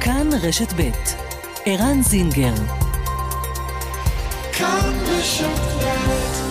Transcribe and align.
כאן 0.00 0.28
רשת 0.42 0.72
ב' 0.72 0.90
ערן 1.64 2.02
זינגר 2.02 2.54
כאן 4.52 4.94
רשת 5.08 5.60
ב' 5.78 6.42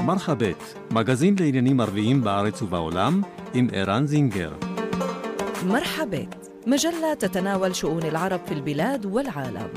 מרחבת, 0.00 0.74
מגזין 0.90 1.36
לעניינים 1.40 1.80
ערביים 1.80 2.24
בארץ 2.24 2.62
ובעולם, 2.62 3.22
עם 3.54 3.68
ערן 3.72 4.06
זינגר. 4.06 4.52
مرحبا 5.66 6.26
مجلة 6.66 7.14
تتناول 7.14 7.74
شؤون 7.74 8.02
العرب 8.02 8.40
في 8.46 8.54
البلاد 8.54 9.06
والعالم 9.06 9.68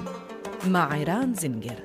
مع 0.68 0.94
عيران 0.94 1.34
زنجر 1.34 1.80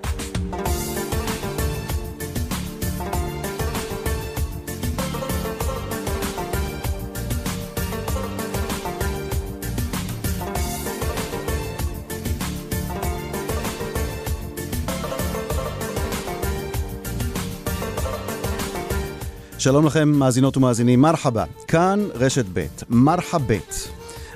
שלום 19.64 19.86
לכם, 19.86 20.10
מאזינות 20.10 20.58
ומאזינים, 20.58 21.02
מרחבה, 21.02 21.44
כאן 21.68 22.00
רשת 22.16 22.46
ב', 22.54 22.66
מרחבת. 22.90 23.90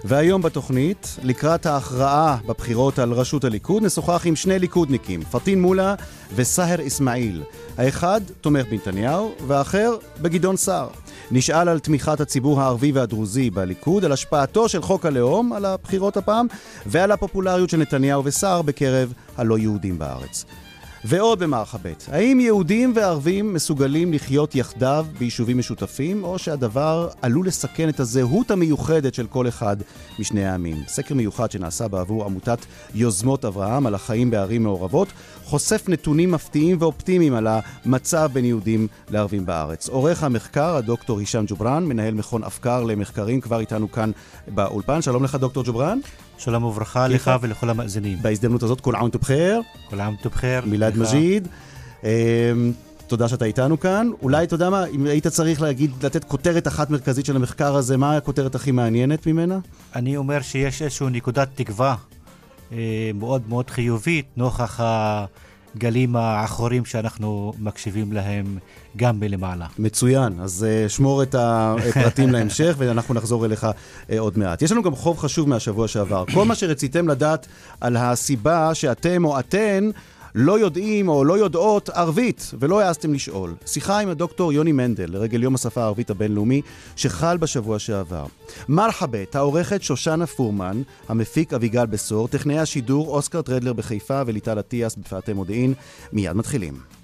והיום 0.03 0.41
בתוכנית, 0.41 1.17
לקראת 1.23 1.65
ההכרעה 1.65 2.37
בבחירות 2.47 2.99
על 2.99 3.11
ראשות 3.11 3.43
הליכוד, 3.43 3.83
נשוחח 3.83 4.21
עם 4.25 4.35
שני 4.35 4.59
ליכודניקים, 4.59 5.21
פטין 5.21 5.61
מולה 5.61 5.95
וסהר 6.35 6.87
אסמאעיל. 6.87 7.43
האחד 7.77 8.21
תומך 8.41 8.65
בנתניהו, 8.69 9.31
והאחר 9.47 9.95
בגדעון 10.21 10.57
סער. 10.57 10.87
נשאל 11.31 11.69
על 11.69 11.79
תמיכת 11.79 12.21
הציבור 12.21 12.61
הערבי 12.61 12.91
והדרוזי 12.91 13.49
בליכוד, 13.49 14.05
על 14.05 14.11
השפעתו 14.11 14.69
של 14.69 14.81
חוק 14.81 15.05
הלאום 15.05 15.53
על 15.53 15.65
הבחירות 15.65 16.17
הפעם, 16.17 16.47
ועל 16.85 17.11
הפופולריות 17.11 17.69
של 17.69 17.77
נתניהו 17.77 18.25
וסער 18.25 18.61
בקרב 18.61 19.13
הלא 19.37 19.57
יהודים 19.57 19.99
בארץ. 19.99 20.45
ועוד 21.05 21.39
במערכה 21.39 21.77
ב', 21.83 21.93
האם 22.11 22.39
יהודים 22.39 22.93
וערבים 22.95 23.53
מסוגלים 23.53 24.13
לחיות 24.13 24.55
יחדיו 24.55 25.05
ביישובים 25.19 25.57
משותפים, 25.57 26.23
או 26.23 26.39
שהדבר 26.39 27.09
עלול 27.21 27.47
לסכן 27.47 27.89
את 27.89 27.99
הזהות 27.99 28.51
המיוחדת 28.51 29.13
של 29.13 29.27
כל 29.27 29.47
אחד 29.47 29.77
משני 30.19 30.45
העמים? 30.45 30.77
סקר 30.87 31.15
מיוחד 31.15 31.51
שנעשה 31.51 31.87
בעבור 31.87 32.25
עמותת 32.25 32.59
יוזמות 32.95 33.45
אברהם 33.45 33.87
על 33.87 33.95
החיים 33.95 34.31
בערים 34.31 34.63
מעורבות, 34.63 35.07
חושף 35.47 35.83
נתונים 35.87 36.31
מפתיעים 36.31 36.77
ואופטימיים 36.79 37.33
על 37.33 37.47
המצב 37.47 38.29
בין 38.33 38.45
יהודים 38.45 38.87
לערבים 39.09 39.45
בארץ. 39.45 39.89
עורך 39.89 40.23
המחקר, 40.23 40.75
הדוקטור 40.75 41.19
הישאם 41.19 41.43
ג'ובראן, 41.47 41.85
מנהל 41.85 42.13
מכון 42.13 42.43
אפקר 42.43 42.83
למחקרים, 42.83 43.41
כבר 43.41 43.59
איתנו 43.59 43.91
כאן 43.91 44.11
באולפן. 44.47 45.01
שלום 45.01 45.23
לך, 45.23 45.35
דוקטור 45.35 45.63
ג'ובראן. 45.63 45.99
שלום 46.37 46.63
וברכה 46.63 47.07
לך 47.07 47.31
ולכל 47.41 47.69
המאזינים. 47.69 48.17
בהזדמנות 48.21 48.63
הזאת, 48.63 48.81
כל 48.81 48.95
עם 48.95 49.09
תבחר. 49.09 49.59
כל 49.89 49.99
עם 49.99 50.15
תבחר. 50.21 50.59
מילד 50.65 50.97
מג'יד. 50.97 51.47
אמ, 52.03 52.09
תודה 53.07 53.27
שאתה 53.27 53.45
איתנו 53.45 53.79
כאן. 53.79 54.09
אולי, 54.21 54.43
אתה 54.43 54.55
יודע 54.55 54.69
מה, 54.69 54.85
אם 54.85 55.05
היית 55.05 55.27
צריך 55.27 55.61
להגיד, 55.61 55.91
לתת 56.03 56.23
כותרת 56.23 56.67
אחת 56.67 56.89
מרכזית 56.89 57.25
של 57.25 57.35
המחקר 57.35 57.75
הזה, 57.75 57.97
מה 57.97 58.17
הכותרת 58.17 58.55
הכי 58.55 58.71
מעניינת 58.71 59.27
ממנה? 59.27 59.59
אני 59.95 60.17
אומר 60.17 60.41
שיש 60.41 60.81
איזושהי 60.81 61.07
נקודת 61.09 61.47
תקווה 61.55 61.95
מאוד 63.13 63.41
מאוד 63.49 63.69
חיובית, 63.69 64.25
נוכח 64.37 64.79
הגלים 65.75 66.15
העכורים 66.15 66.85
שאנחנו 66.85 67.53
מקשיבים 67.59 68.13
להם 68.13 68.57
גם 68.97 69.19
מלמעלה. 69.19 69.65
מצוין, 69.79 70.39
אז 70.41 70.65
uh, 70.85 70.89
שמור 70.89 71.23
את 71.23 71.35
הפרטים 71.39 72.29
להמשך 72.29 72.75
ואנחנו 72.77 73.13
נחזור 73.13 73.45
אליך 73.45 73.63
uh, 73.63 74.13
עוד 74.19 74.37
מעט. 74.37 74.61
יש 74.61 74.71
לנו 74.71 74.83
גם 74.83 74.95
חוב 74.95 75.17
חשוב 75.17 75.49
מהשבוע 75.49 75.87
שעבר. 75.87 76.23
כל 76.33 76.45
מה 76.45 76.55
שרציתם 76.55 77.07
לדעת 77.07 77.47
על 77.81 77.97
הסיבה 77.97 78.75
שאתם 78.75 79.25
או 79.25 79.39
אתן 79.39 79.89
לא 80.35 80.59
יודעים 80.59 81.07
או 81.09 81.25
לא 81.25 81.37
יודעות 81.37 81.89
ערבית, 81.89 82.51
ולא 82.59 82.79
העזתם 82.79 83.13
לשאול. 83.13 83.53
שיחה 83.65 83.99
עם 83.99 84.09
הדוקטור 84.09 84.53
יוני 84.53 84.71
מנדל 84.71 85.05
לרגל 85.09 85.43
יום 85.43 85.55
השפה 85.55 85.81
הערבית 85.81 86.09
הבינלאומי, 86.09 86.61
שחל 86.95 87.37
בשבוע 87.37 87.79
שעבר. 87.79 88.25
מרחבת, 88.69 89.35
העורכת 89.35 89.81
שושנה 89.81 90.27
פורמן, 90.27 90.81
המפיק 91.09 91.53
אביגל 91.53 91.85
בשור, 91.85 92.27
טכנאי 92.27 92.59
השידור 92.59 93.07
אוסקר 93.07 93.41
טרדלר 93.41 93.73
בחיפה 93.73 94.21
וליטל 94.25 94.59
אטיאס 94.59 94.95
בפאתי 94.95 95.33
מודיעין. 95.33 95.73
מיד 96.13 96.33
מתחילים. 96.33 96.96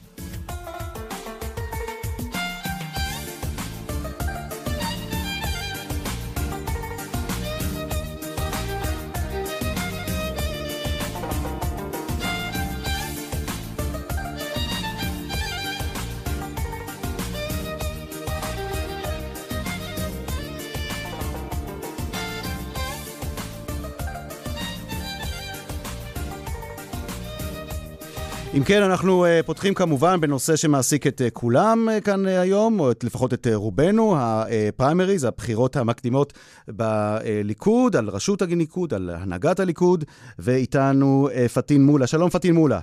אם 28.57 28.63
כן, 28.63 28.83
אנחנו 28.83 29.25
uh, 29.25 29.45
פותחים 29.45 29.73
כמובן 29.73 30.21
בנושא 30.21 30.55
שמעסיק 30.55 31.07
את 31.07 31.21
uh, 31.21 31.31
כולם 31.31 31.87
uh, 31.89 32.01
כאן 32.01 32.25
היום, 32.25 32.79
או 32.79 32.91
לפחות 33.03 33.33
את 33.33 33.47
רובנו, 33.53 34.15
הפריימריז, 34.17 35.23
הבחירות 35.23 35.75
המקדימות 35.75 36.33
בליכוד, 36.67 37.95
על 37.95 38.09
ראשות 38.09 38.41
הליכוד, 38.41 38.93
על 38.93 39.09
הנהגת 39.13 39.59
הליכוד, 39.59 40.03
ואיתנו 40.39 41.29
פטין 41.53 41.85
מולה. 41.85 42.07
שלום 42.07 42.29
פטין 42.29 42.53
מולה. 42.53 42.79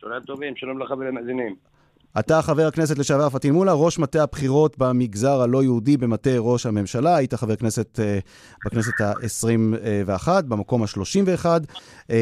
צהריים 0.00 0.22
טובים, 0.22 0.56
שלום 0.56 0.78
לך 0.78 0.90
ולמאזינים. 0.90 1.69
אתה 2.18 2.42
חבר 2.42 2.62
הכנסת 2.62 2.98
לשעבר 2.98 3.28
פטין 3.28 3.52
מולה, 3.52 3.72
ראש 3.72 3.98
מטה 3.98 4.22
הבחירות 4.22 4.78
במגזר 4.78 5.40
הלא 5.40 5.62
יהודי 5.62 5.96
במטה 5.96 6.30
ראש 6.38 6.66
הממשלה. 6.66 7.16
היית 7.16 7.34
חבר 7.34 7.56
כנסת 7.56 7.98
uh, 7.98 8.66
בכנסת 8.66 9.00
ה-21, 9.00 10.28
במקום 10.48 10.82
ה-31. 10.82 11.46
Uh, 11.46 12.12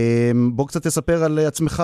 בוא 0.53 0.67
קצת 0.69 0.83
תספר 0.83 1.25
על 1.25 1.39
עצמך 1.39 1.83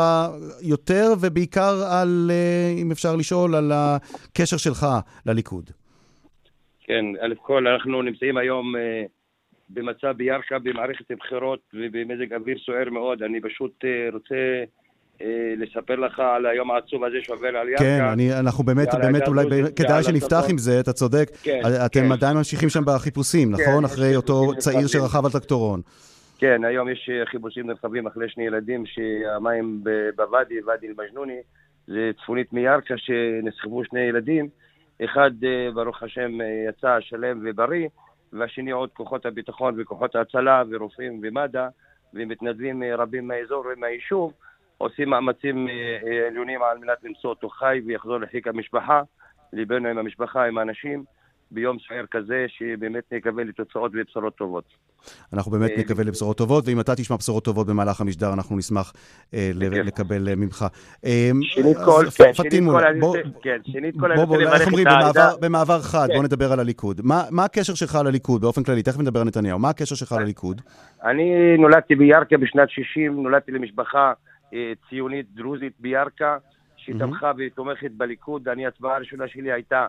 יותר, 0.62 1.12
ובעיקר 1.20 1.75
על, 1.91 2.31
uh, 2.31 2.81
אם 2.82 2.91
אפשר 2.91 3.16
לשאול, 3.16 3.54
על 3.54 3.72
הקשר 3.75 4.56
שלך 4.56 4.87
לליכוד. 5.26 5.70
כן, 6.81 7.04
א' 7.20 7.34
כל, 7.43 7.66
אנחנו 7.66 8.03
נמצאים 8.03 8.37
היום 8.37 8.76
uh, 8.76 9.09
במצב 9.70 10.12
בירכא 10.16 10.59
במערכת 10.59 11.12
בחירות 11.19 11.60
ובמזג 11.75 12.32
אוויר 12.32 12.59
סוער 12.66 12.91
מאוד. 12.91 13.22
אני 13.22 13.41
פשוט 13.41 13.84
uh, 13.84 14.14
רוצה... 14.14 14.64
אה, 15.22 15.54
לספר 15.56 15.94
לך 15.94 16.20
על 16.20 16.47
היום 16.47 16.70
העצוב 16.70 17.04
הזה 17.04 17.16
שעובר 17.22 17.56
על 17.56 17.69
ירכא. 17.69 17.84
כן, 17.84 18.00
אני, 18.12 18.38
אנחנו 18.38 18.64
באמת, 18.64 18.88
באמת 19.02 19.28
אולי, 19.28 19.44
כדאי 19.76 20.02
שנפתח 20.02 20.44
עם 20.50 20.58
זה, 20.58 20.80
אתה 20.80 20.92
צודק. 20.92 21.30
כן, 21.42 21.60
אתם 21.86 22.00
כן. 22.00 22.12
עדיין 22.12 22.36
ממשיכים 22.36 22.69
שם 22.69 22.84
בחיפושים, 22.84 23.56
כן, 23.56 23.62
נכון? 23.62 23.84
אחרי 23.84 24.16
אותו 24.16 24.52
צעיר 24.58 24.86
שרכב 24.86 25.25
על 25.25 25.30
טרקטורון. 25.30 25.80
כן, 26.38 26.64
היום 26.64 26.88
יש 26.88 27.10
חיפושים 27.25 27.66
נרחבים 27.66 28.06
אחרי 28.06 28.28
שני 28.28 28.47
ילדים 28.47 28.84
שהמים 28.86 29.84
בוואדי, 30.16 30.62
ואדי 30.66 30.86
אל-מג'נוני, 30.86 31.41
זה 31.86 32.10
צפונית 32.22 32.52
מירכא, 32.52 32.94
שנסחבו 32.96 33.84
שני 33.84 34.00
ילדים. 34.00 34.48
אחד, 35.04 35.31
אה, 35.44 35.70
ברוך 35.75 36.02
השם, 36.02 36.41
אה, 36.41 36.64
יצא 36.69 36.96
שלם 37.00 37.41
ובריא, 37.44 37.88
והשני 38.32 38.70
עוד 38.70 38.91
כוחות 38.92 39.26
הביטחון 39.26 39.75
וכוחות 39.81 40.14
ההצלה 40.14 40.62
ורופאים 40.70 41.20
ומד"א, 41.22 41.69
ומתנדבים 42.14 42.82
רבים 42.98 43.28
מהאזור 43.28 43.64
ומהיישוב. 43.72 44.32
עושים 44.79 45.11
מאמצים 45.11 45.69
אה, 45.69 45.73
אה, 45.73 46.27
עליונים 46.27 46.62
על 46.62 46.79
מנת 46.79 46.99
למצוא 47.05 47.31
אותו 47.31 47.49
חי 47.49 47.81
ויחזור 47.87 48.19
לחיק 48.19 48.49
המשפחה, 48.49 49.03
ליבנו 49.53 49.88
עם 49.88 49.99
המשפחה, 49.99 50.44
עם 50.44 50.59
האנשים, 50.59 51.05
ביום 51.50 51.76
סוער 51.88 52.05
כזה, 52.11 52.47
שבאמת 52.49 53.12
נקווה 53.12 53.44
לתוצאות 53.44 53.93
ובשורות 53.94 54.37
טובות. 54.37 54.65
אנחנו 55.32 55.53
באמת 55.53 55.71
אה, 55.71 55.76
נקווה 55.79 56.05
לבשורות 56.05 56.38
טובות, 56.38 56.69
ואם 56.69 56.81
אתה 56.81 56.94
תשמע 56.97 57.17
בשורות 57.17 57.44
טובות 57.44 57.67
במהלך 57.67 58.00
המשדר, 58.00 58.32
אנחנו 58.32 58.56
נשמח 58.56 58.93
לקבל 59.59 60.35
ממך. 60.35 60.67
שנית 61.43 61.77
כל, 61.85 62.06
כן, 63.43 63.59
שנית 63.65 63.94
כל, 64.00 64.12
אני 64.12 64.23
רוצה 64.23 64.37
לברך 64.37 64.69
את 64.69 64.87
העדה. 64.87 65.31
במעבר 65.41 65.81
חד, 65.81 66.06
בוא 66.09 66.17
כן. 66.17 66.25
נדבר 66.25 66.53
על 66.53 66.61
הליכוד. 66.61 67.00
מה 67.31 67.44
הקשר 67.44 67.75
שלך 67.75 67.99
לליכוד, 68.05 68.41
באופן 68.41 68.62
כללי? 68.62 68.82
תכף 68.82 68.99
נדבר 68.99 69.20
על 69.20 69.27
נתניהו. 69.27 69.59
מה 69.59 69.69
הקשר 69.69 69.94
שלך 69.94 70.12
לליכוד? 70.12 70.61
אני 71.05 71.56
נולדתי 71.59 71.94
בירכא 71.94 72.37
בשנת 72.37 72.70
60, 72.70 73.23
נולדתי 73.23 73.53
למשפחה 73.53 74.12
ציונית 74.89 75.27
דרוזית 75.35 75.73
בירכא, 75.81 76.37
שתמכה. 76.77 77.33
ותומכת 77.39 77.91
בליכוד. 77.91 78.49
אני, 78.49 78.65
ההצבעה 78.65 78.97
הראשונה 78.97 79.29
שלי 79.29 79.53
הייתה 79.53 79.87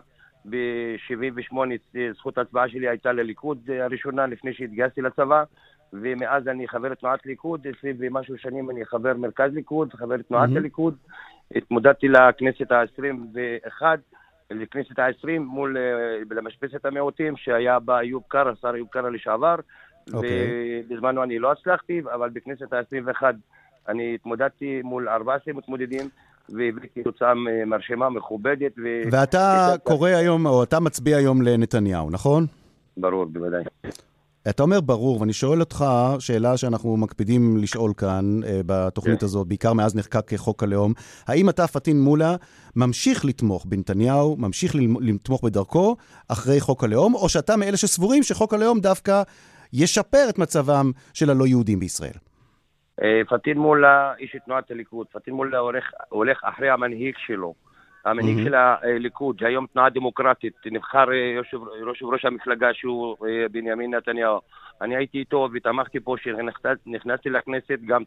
ב-78, 0.50 1.56
אה, 1.96 2.08
זכות 2.16 2.38
ההצבעה 2.38 2.68
שלי 2.68 2.88
הייתה 2.88 3.12
לליכוד 3.12 3.58
אה, 3.70 3.84
הראשונה, 3.84 4.26
לפני 4.26 4.54
שהתגייסתי 4.54 5.02
לצבא, 5.02 5.44
ומאז 5.92 6.48
אני 6.48 6.68
חבר 6.68 6.94
תנועת 6.94 7.26
ליכוד, 7.26 7.66
עשרים 7.66 7.96
ומשהו 7.98 8.38
שנים 8.38 8.70
אני 8.70 8.84
חבר 8.84 9.14
מרכז 9.14 9.54
ליכוד, 9.54 9.92
חבר 9.92 10.22
תנועת 10.22 10.50
mm-hmm. 10.50 10.56
הליכוד, 10.56 10.96
התמודדתי 11.56 12.08
לכנסת 12.08 12.72
ה-21, 12.72 13.82
לכנסת 14.50 14.98
ה-20 14.98 15.38
מול, 15.38 15.76
אה, 15.76 16.36
למשבצת 16.36 16.84
המיעוטים, 16.84 17.36
שהיה 17.36 17.78
בה 17.78 18.00
איוב 18.00 18.22
קרא, 18.28 18.50
השר 18.50 18.74
איוב 18.74 18.88
קרא 18.88 19.10
לשעבר, 19.10 19.56
אוקיי. 20.14 20.30
ובזמנו 20.88 21.22
אני 21.22 21.38
לא 21.38 21.52
הצלחתי, 21.52 22.02
אבל 22.14 22.30
בכנסת 22.30 22.72
ה-21 22.72 23.22
אני 23.88 24.14
התמודדתי 24.14 24.82
מול 24.82 25.08
14 25.08 25.54
מתמודדים, 25.54 26.08
והבאתי 26.48 27.02
תוצאה 27.02 27.32
מרשימה, 27.66 28.10
מכובדת. 28.10 28.72
ו... 28.78 28.82
ואתה 29.12 29.74
קורא 29.82 30.10
היום, 30.10 30.46
או 30.46 30.62
אתה 30.62 30.80
מצביע 30.80 31.16
היום 31.16 31.42
לנתניהו, 31.42 32.10
נכון? 32.10 32.46
ברור, 32.96 33.24
בוודאי. 33.24 33.62
אתה 34.48 34.62
אומר 34.62 34.80
ברור, 34.80 35.20
ואני 35.20 35.32
שואל 35.32 35.60
אותך 35.60 35.84
שאלה 36.18 36.56
שאנחנו 36.56 36.96
מקפידים 36.96 37.56
לשאול 37.56 37.92
כאן 37.96 38.40
אה, 38.44 38.60
בתוכנית 38.66 39.20
כן. 39.20 39.26
הזאת, 39.26 39.46
בעיקר 39.48 39.72
מאז 39.72 39.94
נחקק 39.94 40.36
חוק 40.36 40.62
הלאום. 40.62 40.92
האם 41.26 41.48
אתה, 41.48 41.66
פטין 41.66 42.00
מולה, 42.00 42.36
ממשיך 42.76 43.24
לתמוך 43.24 43.66
בנתניהו, 43.66 44.36
ממשיך 44.38 44.74
לתמוך 45.00 45.44
בדרכו 45.44 45.96
אחרי 46.28 46.60
חוק 46.60 46.84
הלאום, 46.84 47.14
או 47.14 47.28
שאתה 47.28 47.56
מאלה 47.56 47.76
שסבורים 47.76 48.22
שחוק 48.22 48.54
הלאום 48.54 48.80
דווקא 48.80 49.22
ישפר 49.72 50.26
את 50.28 50.38
מצבם 50.38 50.90
של 51.14 51.30
הלא 51.30 51.46
יהודים 51.46 51.80
בישראל? 51.80 52.16
אה, 53.02 53.20
פטין 53.28 53.58
מולה, 53.58 54.14
איש 54.18 54.36
תנועת 54.44 54.70
הליכוד, 54.70 55.06
פטין 55.12 55.34
מולה 55.34 55.58
הולך, 55.58 55.90
הולך 56.08 56.44
אחרי 56.44 56.70
המנהיג 56.70 57.14
שלו. 57.18 57.54
המנהיג 58.06 58.36
מהמם. 58.36 58.48
של 58.48 58.54
הליכוד, 58.54 59.38
שהיום 59.38 59.66
תנועה 59.72 59.90
דמוקרטית, 59.90 60.54
נבחר 60.66 61.12
אה, 61.12 61.16
יושב 61.16 61.58
יושב 61.80 62.06
ראש 62.06 62.24
המפלגה 62.24 62.74
שהוא 62.74 63.16
אה, 63.26 63.48
בנימין 63.50 63.94
נתניהו. 63.94 64.40
אני 64.80 64.96
הייתי 64.96 65.18
איתו 65.18 65.48
ותמכתי 65.52 66.00
פה, 66.00 66.16
כשנכנסתי 66.18 67.30
לכנסת, 67.30 67.78
גם 67.86 68.02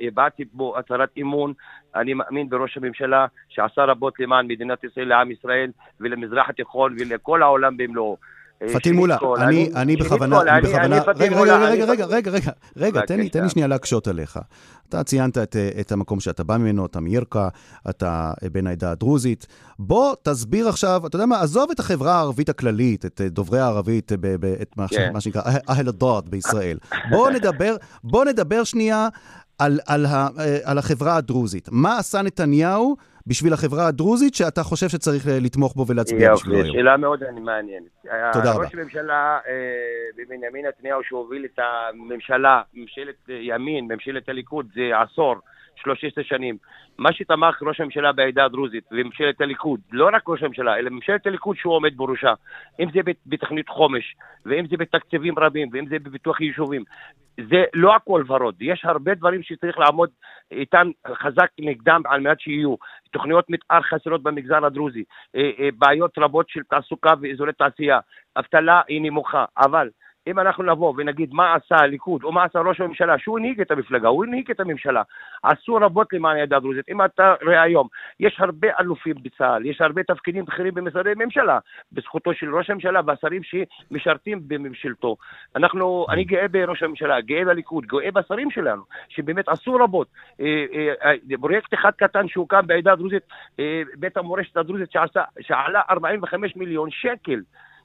הבעתי 0.00 0.44
בו 0.52 0.78
הצהרת 0.78 1.10
אמון. 1.20 1.52
אני 1.94 2.14
מאמין 2.14 2.48
בראש 2.48 2.76
הממשלה 2.76 3.26
שעשה 3.48 3.84
רבות 3.84 4.20
למען 4.20 4.46
מדינת 4.46 4.84
ישראל, 4.84 5.08
לעם 5.08 5.30
ישראל 5.30 5.70
ולמזרח 6.00 6.48
התיכון 6.48 6.96
ולכל 6.98 7.42
העולם 7.42 7.76
במלואו. 7.76 8.16
אה, 8.62 8.74
פטין 8.74 8.94
מולה, 8.96 9.16
אני, 9.38 9.70
אני 9.76 9.96
בכוונה, 9.96 10.40
אני 10.40 10.60
בכוונה, 10.62 11.02
רגע, 11.16 11.36
רגע, 11.36 11.56
רגע, 11.56 11.86
רגע, 11.86 12.04
רגע, 12.06 12.30
רגע, 12.30 12.50
רגע, 12.76 13.00
תן 13.06 13.20
לי, 13.20 13.28
תן 13.28 13.42
לי. 13.42 13.48
שנייה 13.48 13.68
להקשות 13.68 14.08
עליך. 14.08 14.38
אתה 14.88 15.04
ציינת 15.04 15.38
את, 15.38 15.56
אה, 15.56 15.70
את 15.80 15.92
המקום 15.92 16.20
שאתה 16.20 16.44
בא 16.44 16.56
ממנו, 16.56 16.86
אתה 16.86 17.00
מירכא, 17.00 17.48
אתה 17.90 18.32
אה, 18.42 18.48
בן 18.50 18.66
העדה 18.66 18.90
הדרוזית. 18.90 19.46
בוא 19.78 20.14
תסביר 20.22 20.68
עכשיו, 20.68 21.06
אתה 21.06 21.16
יודע 21.16 21.26
מה, 21.26 21.40
עזוב 21.40 21.70
את 21.70 21.80
החברה 21.80 22.14
הערבית 22.14 22.48
הכללית, 22.48 23.04
את 23.06 23.20
דוברי 23.20 23.60
הערבית, 23.60 24.12
ב, 24.20 24.36
ב, 24.40 24.44
את 24.62 24.76
מה, 24.76 24.88
ש- 24.88 24.94
כן. 24.94 25.10
מה 25.12 25.20
שנקרא 25.20 25.42
אהל 25.68 25.88
הדוד 25.88 26.30
בישראל. 26.30 26.78
בוא 27.10 27.30
נדבר, 27.34 27.76
בוא 28.04 28.24
נדבר 28.24 28.64
שנייה 28.64 29.08
על, 29.58 29.80
על, 29.86 30.06
ה, 30.06 30.28
על 30.64 30.78
החברה 30.78 31.16
הדרוזית. 31.16 31.68
מה 31.72 31.98
עשה 31.98 32.22
נתניהו 32.22 32.96
בשביל 33.30 33.52
החברה 33.52 33.86
הדרוזית 33.86 34.34
שאתה 34.34 34.62
חושב 34.62 34.88
שצריך 34.88 35.28
אה, 35.28 35.38
לתמוך 35.40 35.74
בו 35.74 35.86
ולהצביע 35.86 36.34
בשבילו 36.34 36.56
יופי, 36.56 36.68
היום? 36.68 36.76
שאלה 36.76 36.96
מאוד 36.96 37.22
מעניינת. 37.40 37.86
תודה 38.32 38.52
רבה. 38.52 38.64
ראש 38.64 38.74
הממשלה 38.74 39.38
אה, 39.48 40.24
בנימין 40.28 40.66
נתניהו 40.66 41.00
שהוביל 41.04 41.44
את 41.44 41.58
הממשלה, 41.58 42.62
ממשלת 42.74 43.14
אה, 43.30 43.34
ימין, 43.40 43.88
ממשלת 43.92 44.28
הליכוד, 44.28 44.66
זה 44.74 44.82
עשור, 45.02 45.34
13 45.82 46.24
שנים. 46.24 46.56
מה 46.98 47.12
שתמך 47.12 47.62
ראש 47.62 47.80
הממשלה 47.80 48.12
בעדה 48.12 48.44
הדרוזית 48.44 48.84
וממשלת 48.92 49.40
הליכוד, 49.40 49.80
לא 49.92 50.08
רק 50.12 50.28
ראש 50.28 50.42
הממשלה, 50.42 50.78
אלא 50.78 50.90
ממשלת 50.90 51.26
הליכוד 51.26 51.56
שהוא 51.56 51.74
עומד 51.74 51.96
בראשה, 51.96 52.34
אם 52.80 52.90
זה 52.92 53.02
בת- 53.04 53.26
בתוכנית 53.26 53.68
חומש, 53.68 54.16
ואם 54.46 54.66
זה 54.66 54.76
בתקציבים 54.76 55.38
רבים, 55.38 55.68
ואם 55.72 55.86
זה 55.86 55.98
בפיתוח 55.98 56.40
יישובים, 56.40 56.84
זה 57.50 57.64
לא 57.74 57.96
הכל 57.96 58.24
ורוד. 58.26 58.54
יש 58.60 58.84
הרבה 58.84 59.14
דברים 59.14 59.42
שצריך 59.42 59.78
לעמוד 59.78 60.10
איתם 60.50 60.90
חזק 61.14 61.48
נגדם 61.60 62.02
על 62.06 62.20
מנת 62.20 62.40
שיהיו. 62.40 62.74
תוכניות 63.10 63.50
מתאר 63.50 63.80
חסרות 63.82 64.22
במגזר 64.22 64.66
הדרוזי, 64.66 65.04
אה, 65.36 65.50
אה, 65.58 65.68
בעיות 65.78 66.18
רבות 66.18 66.48
של 66.48 66.62
תעסוקה 66.62 67.12
ואזורי 67.20 67.52
תעשייה, 67.52 67.98
אבטלה 68.36 68.80
היא 68.88 69.02
נמוכה, 69.02 69.44
אבל 69.58 69.88
אם 70.26 70.38
אנחנו 70.38 70.64
נבוא 70.64 70.94
ונגיד 70.96 71.34
מה 71.34 71.54
עשה 71.54 71.76
הליכוד 71.76 72.24
או 72.24 72.32
מה 72.32 72.44
עשה 72.44 72.60
ראש 72.60 72.80
הממשלה, 72.80 73.18
שהוא 73.18 73.38
הנהיג 73.38 73.60
את 73.60 73.70
המפלגה, 73.70 74.08
הוא 74.08 74.24
הנהיג 74.24 74.50
את 74.50 74.60
הממשלה, 74.60 75.02
עשו 75.42 75.74
רבות 75.74 76.12
למען 76.12 76.36
העדה 76.36 76.56
הדרוזית. 76.56 76.88
אם 76.88 77.04
אתה 77.04 77.34
רואה 77.42 77.62
היום, 77.62 77.88
יש 78.20 78.36
הרבה 78.38 78.68
אלופים 78.80 79.14
בצה"ל, 79.22 79.66
יש 79.66 79.80
הרבה 79.80 80.02
תפקידים 80.02 80.44
בכירים 80.44 80.74
במשרדי 80.74 81.12
ממשלה, 81.16 81.58
בזכותו 81.92 82.34
של 82.34 82.56
ראש 82.56 82.70
הממשלה 82.70 83.00
והשרים 83.06 83.42
שמשרתים 83.42 84.40
בממשלתו. 84.48 85.16
אנחנו, 85.56 86.06
אני 86.10 86.24
גאה 86.24 86.48
בראש 86.48 86.82
הממשלה, 86.82 87.20
גאה 87.20 87.44
בליכוד, 87.44 87.86
גאה 87.86 88.10
בשרים 88.10 88.50
שלנו, 88.50 88.82
שבאמת 89.08 89.48
עשו 89.48 89.74
רבות. 89.74 90.08
אה, 90.40 90.64
אה, 91.04 91.12
פרויקט 91.40 91.74
אחד 91.74 91.90
קטן 91.90 92.28
שהוקם 92.28 92.66
בעדה 92.66 92.92
הדרוזית, 92.92 93.22
אה, 93.60 93.82
בית 93.96 94.16
המורשת 94.16 94.56
הדרוזית 94.56 94.92
שעשה, 94.92 95.22
שעלה 95.40 95.80
45 95.90 96.56
מיליון 96.56 96.90
שקל. 96.90 97.40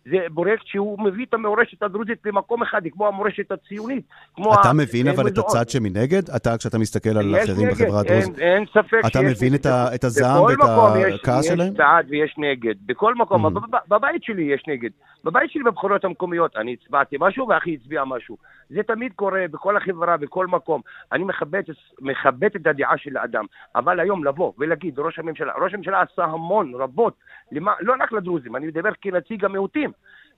זה 0.10 0.26
פרויקט 0.34 0.66
שהוא 0.66 1.00
מביא 1.04 1.26
את 1.30 1.34
המורשת 1.34 1.84
הדרוזית 1.84 2.18
למקום 2.26 2.62
אחד, 2.64 2.82
כמו 2.92 3.08
המורשת 3.08 3.52
הציונית. 3.52 4.04
כמו 4.36 4.54
אתה 4.54 4.70
ה- 4.70 4.74
מבין 4.74 5.08
אבל 5.08 5.28
את. 5.28 5.38
הצד 5.38 5.70
שמנגד? 5.70 6.30
אתה, 6.30 6.58
כשאתה 6.58 6.78
מסתכל 6.78 7.10
על 7.10 7.36
אחרים 7.36 7.68
נגד, 7.68 7.72
בחברה 7.72 8.00
הדרוזית, 8.00 8.40
אין, 8.40 8.50
אין 8.56 8.66
ספק 8.66 9.00
אתה 9.08 9.20
שיש 9.20 9.32
מבין 9.38 9.56
את 9.56 9.66
ה-. 9.66 9.96
את 9.96 10.04
הזעם 10.04 10.44
בכל 10.44 10.52
ואת 10.52 10.58
מקום 10.58 10.92
הכעס 11.14 11.46
שלהם? 11.46 11.68
יש 11.72 11.78
בעד 11.78 12.06
ויש 12.10 12.36
נגד. 12.38 12.74
בכל 12.86 13.16
מקום, 13.16 13.46
Mm. 13.46 13.50
בב- 13.50 13.62
בבית 13.88 14.24
שלי 14.24 14.44
יש 14.54 14.64
נגד. 14.68 14.90
בבית 15.26 15.52
שלי 15.52 15.64
בבחירות 15.64 16.06
המקומיות 16.06 16.58
אני 16.58 16.74
הצבעתי 16.74 17.16
משהו 17.20 17.48
ואחי 17.48 17.74
הצביע 17.74 18.04
משהו. 18.06 18.38
זה 18.70 18.84
תמיד 18.84 19.14
קורה 19.14 19.46
בכל 19.52 19.78
החברה, 19.78 20.18
בכל 20.18 20.48
מקום. 20.48 20.82
אני 21.12 21.24
מכבד, 21.24 21.62
מכבד 22.02 22.50
את 22.56 22.68
הדעה 22.68 22.98
של 22.98 23.18
האדם. 23.18 23.46
אבל 23.76 24.00
היום 24.00 24.24
לבוא 24.24 24.54
ולהגיד, 24.58 25.00
ראש 25.00 25.20
הממשלה, 25.20 25.54
ראש 25.62 25.74
הממשלה 25.74 26.02
עשה 26.02 26.24
המון, 26.24 26.76
רבות, 26.76 27.14
למה, 27.52 27.74
לא 27.80 27.94
רק 28.00 28.12
לדרוזים, 28.12 28.56
אני 28.56 28.68
מדבר 28.68 28.90
כנציג 29.02 29.46
המיעוטים. 29.46 29.92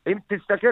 אם 0.08 0.18
תסתכל 0.28 0.68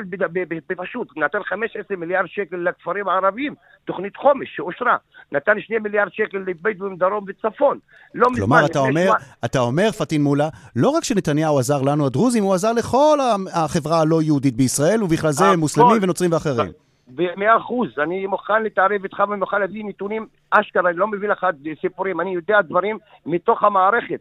בפשוט, 0.68 1.18
נתן 1.18 1.44
15 1.44 1.98
מיליארד 1.98 2.26
שקל 2.28 2.56
לכפרים 2.56 3.08
הערביים, 3.08 3.54
תוכנית 3.86 4.16
חומש 4.18 4.48
שאושרה, 4.56 4.98
נתן 5.32 5.62
2 5.62 5.84
מיליארד 5.84 6.10
שקל 6.12 6.38
לבדואים 6.48 6.96
דרום 6.96 7.26
וצפון. 7.28 7.80
לא 8.14 8.28
כלומר, 8.36 8.66
אתה 8.66 8.80
אומר, 8.80 9.04
שבוע- 9.04 9.16
אתה 9.46 9.60
אומר, 9.60 9.92
פטין 9.92 10.24
מולה, 10.24 10.50
לא 10.76 10.90
רק 10.90 11.04
שנתניהו 11.04 11.60
עזר 11.60 11.82
לנו 11.82 12.06
הדרוזים, 12.06 12.44
הוא 12.44 12.54
עזר 12.54 12.72
לכל 12.74 13.18
החברה 13.54 14.02
הלא 14.02 14.22
יהודית 14.22 14.56
בישראל, 14.56 15.04
ובכלל 15.04 15.32
זה. 15.32 15.46
מוסלמים 15.58 15.98
ונוצרים 16.02 16.32
ואחרים. 16.32 16.72
במאה 17.08 17.58
אחוז, 17.58 17.90
אני 18.04 18.28
מוכן 18.28 18.64
להתערב 18.64 19.04
איתך 19.04 19.24
ומוכן 19.30 19.60
להביא 19.60 19.84
נתונים 19.86 20.28
אשכרה, 20.52 20.90
אני 20.90 20.98
לא 20.98 21.08
מביא 21.08 21.30
לך 21.30 21.46
סיפורים, 21.82 22.22
אני 22.22 22.34
יודע 22.36 22.62
דברים 22.62 22.98
מתוך 23.26 23.64
המערכת. 23.64 24.20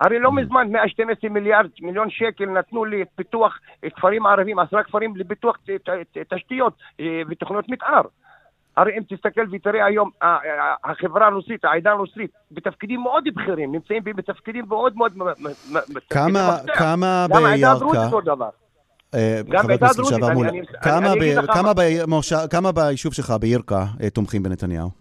הרי 0.00 0.18
לא 0.18 0.32
מזמן 0.32 0.68
112 0.72 1.30
מיליארד 1.30 1.70
מיליון 1.80 2.10
שקל 2.10 2.46
נתנו 2.46 2.84
לפיתוח 2.84 3.58
כפרים 3.96 4.26
ערבים, 4.26 4.58
עשרה 4.58 4.82
כפרים 4.82 5.16
לפיתוח 5.16 5.58
תשתיות 6.28 6.74
אה, 7.00 7.22
ותוכניות 7.28 7.68
מתאר. 7.68 8.02
הרי 8.76 8.92
אם 8.98 9.02
תסתכל 9.08 9.40
ותראה 9.52 9.84
היום, 9.84 10.10
החברה 10.84 11.26
הרוסית, 11.26 11.64
העדה 11.64 11.90
הרוסית, 11.90 12.30
בתפקידים 12.50 13.00
מאוד 13.00 13.24
בכירים, 13.34 13.72
נמצאים 13.72 14.04
בתפקידים 14.04 14.64
מאוד 14.68 14.96
מאוד... 14.96 15.12
כמה. 16.10 16.56
כמה 16.74 17.26
גם 17.30 17.44
העדה 17.44 17.72
הדרוזית 17.72 18.00
בירכא, 18.00 18.16
אותו 18.16 18.20
דבר. 18.20 18.48
אה, 19.14 19.40
חבר 19.58 19.72
הכנסת 19.72 19.98
לשעבר 19.98 20.32
מולה, 20.32 20.50
כמה 22.50 22.72
ביישוב 22.72 23.14
שלך, 23.14 23.30
בירכא, 23.40 23.84
אה, 24.02 24.10
תומכים 24.10 24.42
בנתניהו? 24.42 24.99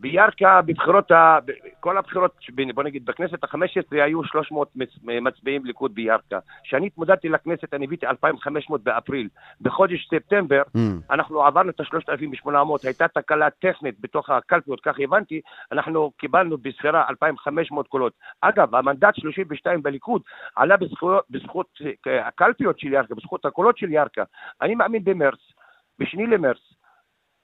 בירכא, 0.00 0.60
בבחירות, 0.60 1.10
ה... 1.10 1.38
כל 1.80 1.98
הבחירות, 1.98 2.36
בוא 2.74 2.82
נגיד, 2.82 3.04
בכנסת 3.04 3.44
ה-15 3.44 3.58
היו 3.90 4.24
300 4.24 4.76
מצ- 4.76 4.98
מצביעים 5.02 5.64
ליכוד 5.66 5.94
בירכא. 5.94 6.38
כשאני 6.64 6.86
התמודדתי 6.86 7.28
לכנסת, 7.28 7.74
אני 7.74 7.84
הבאתי 7.84 8.06
2,500 8.06 8.82
באפריל. 8.82 9.28
בחודש 9.60 10.08
ספטמבר, 10.14 10.62
Mm. 10.76 10.78
אנחנו 11.10 11.46
עברנו 11.46 11.70
את 11.70 11.80
ה-3,800, 11.80 12.50
הייתה 12.84 13.08
תקלה 13.08 13.50
טכנית 13.50 13.94
בתוך 14.00 14.30
הקלפיות, 14.30 14.80
כך 14.80 14.94
הבנתי, 14.98 15.40
אנחנו 15.72 16.10
קיבלנו 16.18 16.58
בספירה 16.58 17.04
2,500 17.10 17.88
קולות. 17.88 18.12
אגב, 18.40 18.74
המנדט 18.74 19.14
32 19.16 19.82
בליכוד 19.82 20.22
עלה 20.56 20.76
בזכות, 20.76 21.24
בזכות 21.30 21.66
אה, 22.06 22.26
הקלפיות 22.28 22.78
של 22.78 22.92
ירכא, 22.92 23.14
בזכות 23.14 23.44
הקולות 23.44 23.78
של 23.78 23.92
ירכא. 23.92 24.22
אני 24.62 24.74
מאמין 24.74 25.04
במרץ, 25.04 25.38
בשני 25.98 26.26
למרץ, 26.26 26.74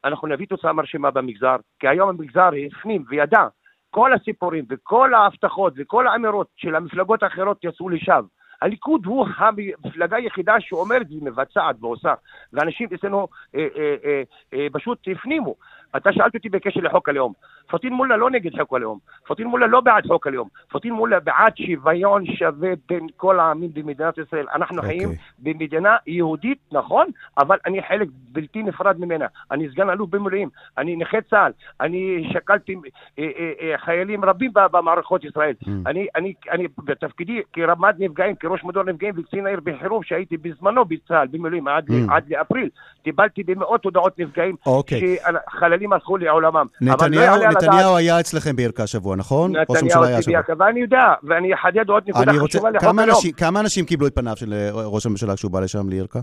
אנחנו 0.05 0.29
נביא 0.29 0.47
תוצאה 0.47 0.73
מרשימה 0.73 1.11
במגזר, 1.11 1.57
כי 1.79 1.89
היום 1.89 2.09
המגזר 2.09 2.51
הפנים 2.67 3.05
וידע 3.09 3.47
כל 3.91 4.13
הסיפורים 4.13 4.65
וכל 4.71 5.15
ההבטחות 5.15 5.73
וכל 5.77 6.09
האמירות 6.09 6.47
של 6.57 6.75
המפלגות 6.75 7.23
האחרות 7.23 7.65
יצאו 7.65 7.89
לשווא. 7.89 8.29
הליכוד 8.63 9.07
הוא 9.07 9.27
המפלגה 9.37 10.17
היחידה 10.17 10.55
שאומרת 10.61 11.07
ומבצעת 11.11 11.77
ועושה, 11.81 12.15
ואנשים 12.53 12.89
אצלנו 12.95 13.29
אה, 13.55 13.67
אה, 13.77 13.95
אה, 14.05 14.23
אה, 14.55 14.67
פשוט 14.73 14.99
הפנימו. 15.13 15.55
אתה 15.97 16.13
שאלת 16.13 16.35
אותי 16.35 16.49
בקשר 16.49 16.81
לחוק 16.81 17.09
הלאום. 17.09 17.33
פטין 17.69 17.93
מולא 17.93 18.19
לא 18.19 18.31
נגד 18.31 18.61
חוק 18.61 18.75
הלאום, 18.75 18.99
פטין 19.27 19.47
מולא 19.47 19.67
לא 19.69 19.81
בעד 19.81 20.07
חוק 20.07 20.27
הלאום, 20.27 20.49
פטין 20.69 20.93
מולא 20.93 21.19
בעד 21.19 21.53
שוויון 21.57 22.27
שווה 22.27 22.71
בין 22.89 23.07
כל 23.17 23.41
העמים 23.41 23.71
במדינת 23.75 24.19
ישראל. 24.19 24.47
אנחנו 24.55 24.77
okay. 24.77 24.85
אוקיי. 24.85 24.99
חיים 24.99 25.15
במדינה 25.39 25.97
יהודית, 26.07 26.59
נכון, 26.73 27.07
אבל 27.39 27.57
אני 27.67 27.83
חלק 27.83 28.09
בלתי 28.33 28.63
נפרד 28.63 29.01
ממנה. 29.01 29.27
אני 29.51 29.69
סגן 29.71 29.91
אלוף 29.91 30.11
במילואים, 30.11 30.49
אני 30.79 30.97
נכה 30.97 31.21
צה"ל, 31.31 31.53
אני 31.81 32.29
שקלתי 32.33 32.75
אה, 33.19 33.25
אה, 33.39 33.53
אה, 33.61 33.79
חיילים 33.79 34.25
רבים 34.25 34.51
במערכות 34.73 35.25
ישראל. 35.25 35.55
Mm. 35.65 35.69
אני, 35.87 36.07
אני, 36.17 36.35
אני 36.51 36.67
בתפקידי 36.85 37.41
כרמ"ד 37.53 37.95
נפגעים, 37.99 38.37
כראש 38.37 38.65
מדור 38.65 38.83
נפגעים 38.83 39.15
וקצין 39.17 39.47
העיר 39.47 39.61
בחירום, 39.65 40.03
שהייתי 40.03 40.37
בזמנו 40.37 40.85
בצה"ל 40.85 41.27
במילואים 41.27 41.69
עד, 41.69 41.91
mm. 41.91 42.13
עד 42.13 42.25
לאפריל, 42.31 42.69
טיפלתי 43.03 43.43
במאות 43.43 43.85
הודעות 43.85 44.19
נפגעים, 44.19 44.55
okay. 44.55 44.71
אוקיי. 44.71 45.17
שחללים 45.49 45.93
הלכו 45.93 46.17
לעולמם. 46.17 46.67
נתניהו, 46.81 47.37
לא 47.37 47.56
נתניהו 47.57 47.97
היה 47.97 48.21
אצלכם 48.21 48.57
בירכא 48.57 48.83
השבוע, 48.83 49.17
נכון? 49.17 49.57
נתניהו 49.57 50.05
אצלי 50.05 50.33
בירכא, 50.33 50.53
ואני 50.59 50.81
יודע, 50.81 51.15
ואני 51.23 51.55
אחדד 51.55 51.89
עוד 51.89 52.03
נקודה 52.09 52.33
חשובה 52.33 52.71
לחוק 52.71 52.99
הלאום. 52.99 53.21
כמה 53.37 53.61
אנשים 53.61 53.85
קיבלו 53.85 54.07
את 54.07 54.15
פניו 54.15 54.37
של 54.37 54.55
ראש 54.73 55.07
הממשלה 55.07 55.37
כשהוא 55.37 55.51
בא 55.51 55.61
לשם 55.61 55.89
לירכא? 55.89 56.19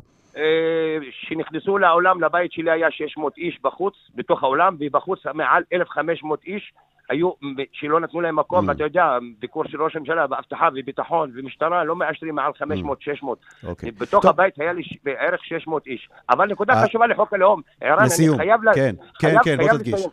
שנכנסו 1.11 1.77
לעולם, 1.77 2.23
לבית 2.23 2.51
שלי 2.51 2.71
היה 2.71 2.91
600 2.91 3.37
איש 3.37 3.59
בחוץ, 3.63 3.93
בתוך 4.15 4.43
העולם, 4.43 4.77
ובחוץ 4.79 5.19
מעל 5.33 5.63
1,500 5.73 6.39
איש 6.45 6.73
היו, 7.09 7.31
שלא 7.71 7.99
נתנו 7.99 8.21
להם 8.21 8.39
מקום, 8.39 8.65
mm. 8.65 8.69
ואתה 8.69 8.83
יודע, 8.83 9.17
ביקור 9.39 9.63
של 9.67 9.81
ראש 9.81 9.95
הממשלה 9.95 10.27
באבטחה 10.27 10.69
וביטחון 10.75 11.31
ומשטרה 11.35 11.83
לא 11.83 11.95
מאשרים 11.95 12.35
מעל 12.35 12.51
500-600. 12.51 12.63
Mm. 12.63 13.65
Okay. 13.65 13.91
בתוך. 13.99 14.25
הבית 14.25 14.53
היה 14.59 14.73
לי 14.73 14.81
בערך 15.03 15.45
600 15.45 15.87
איש. 15.87 16.09
אבל 16.29 16.47
נקודה 16.47 16.73
אה, 16.73 16.87
חשובה 16.87 17.07
לחוק 17.07 17.33
הלאום, 17.33 17.61
ערן, 17.81 17.99
אני 17.99 18.37
חייב... 18.37 18.63
לה... 18.63 18.73
כן, 18.73 18.95
כן, 19.19 19.35
כן, 19.43 19.57
בוא 19.57 19.77
תדגיש. 19.77 20.05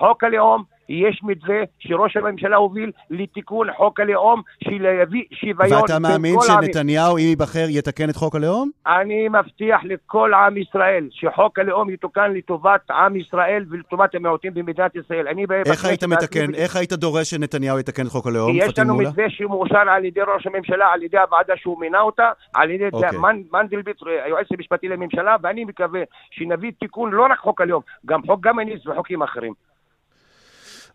חוק 0.00 0.24
הלאום 0.24 0.64
יש 0.90 1.20
מתווה 1.22 1.56
שראש 1.78 2.16
הממשלה 2.16 2.56
הוביל 2.56 2.90
לתיקון 3.10 3.72
חוק 3.76 4.00
הלאום, 4.00 4.42
שיביא 4.64 5.24
שוויון 5.32 5.82
ואתה 5.82 5.98
מאמין 5.98 6.34
שנתניהו, 6.40 7.16
אם 7.16 7.22
ייבחר, 7.22 7.66
יתקן 7.68 8.10
את 8.10 8.16
חוק 8.16 8.34
הלאום? 8.34 8.70
אני 8.86 9.28
מבטיח 9.28 9.80
לכל 9.84 10.34
עם 10.34 10.56
ישראל 10.56 11.08
שחוק 11.10 11.58
הלאום 11.58 11.90
יתוקן 11.90 12.32
לטובת 12.32 12.90
עם 12.90 13.16
ישראל 13.16 13.64
ולטובת 13.70 14.14
המיעוטים 14.14 14.54
במדינת 14.54 14.96
ישראל. 14.96 15.28
אני 15.28 15.44
איך 15.66 15.84
היית 15.84 16.04
מתקן, 16.04 16.54
איך 16.54 16.76
היית 16.76 16.92
דורש 16.92 17.30
שנתניהו 17.30 17.78
יתקן 17.78 18.06
את 18.06 18.10
חוק 18.10 18.26
הלאום, 18.26 18.52
יש 18.54 18.78
לנו 18.78 18.96
מתווה 18.96 19.24
שמאושר 19.30 19.88
על 19.90 20.04
ידי 20.04 20.20
ראש 20.20 20.46
הממשלה, 20.46 20.86
על 20.92 21.02
ידי 21.02 21.18
הוועדה 21.18 21.54
שהוא 21.56 21.80
מינה 21.80 22.00
אותה, 22.00 22.30
על 22.54 22.70
ידי 22.70 22.88
אוקיי. 22.92 23.18
מנדלבליט, 23.52 23.96
היועץ 24.24 24.46
המשפטי 24.52 24.88
לממשלה, 24.88 25.36
ואני 25.42 25.64
מקווה 25.64 26.00
שנביא 26.30 26.70
תיקון 26.80 27.10
לא 27.10 27.26
רק 27.30 27.38
חוק 27.38 27.60
הלאום, 27.60 27.82
גם 28.06 28.22
חוק 28.26 28.40
גמניס 28.40 28.86
וחוקים 28.86 29.22
אחרים. 29.22 29.69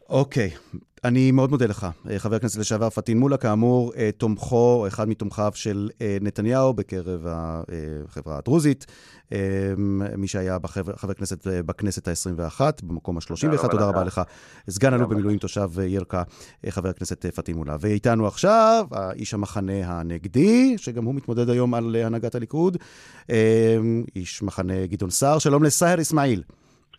אוקיי, 0.10 0.50
אני 1.04 1.32
מאוד 1.32 1.50
מודה 1.50 1.66
לך, 1.66 1.88
אה, 2.10 2.20
חבר 2.20 2.36
הכנסת 2.36 2.60
לשעבר 2.60 2.90
פטין 2.90 3.20
מולא, 3.20 3.38
כאמור, 3.38 3.94
אה, 3.98 4.10
תומכו, 4.18 4.88
אחד 4.88 5.10
מתומכיו 5.10 5.52
של 5.56 5.90
אה, 6.02 6.18
נתניהו 6.22 6.74
בקרב 6.74 7.26
החברה 7.28 8.38
הדרוזית, 8.38 8.86
מי 10.18 10.28
שהיה 10.28 10.60
בחבר, 10.60 10.96
חבר 10.96 11.14
כנסת 11.14 11.48
בכנסת 11.66 12.08
ה-21, 12.08 12.62
במקום 12.84 13.18
ה-31, 13.18 13.72
תודה 13.72 13.90
רבה 13.90 14.04
לך. 14.04 14.22
סגן 14.70 14.94
אלוף 14.94 15.10
במילואים 15.10 15.38
תושב 15.38 15.70
ירקה, 15.80 16.24
חבר 16.70 16.90
הכנסת 16.90 17.26
פטין 17.26 17.56
מולא. 17.56 17.74
ואיתנו 17.80 18.28
עכשיו, 18.28 18.86
איש 19.16 19.34
המחנה 19.34 19.74
הנגדי, 19.84 20.78
שגם 20.78 21.06
הוא 21.06 21.16
מתמודד 21.16 21.50
היום 21.50 21.74
על 21.74 21.96
הנהגת 21.96 22.36
הליכוד, 22.36 22.78
איש 24.16 24.44
מחנה 24.44 24.86
גדעון 24.86 25.10
סער, 25.10 25.40
שלום 25.40 25.64
לסהר 25.64 26.02
אסמאעיל. 26.02 26.44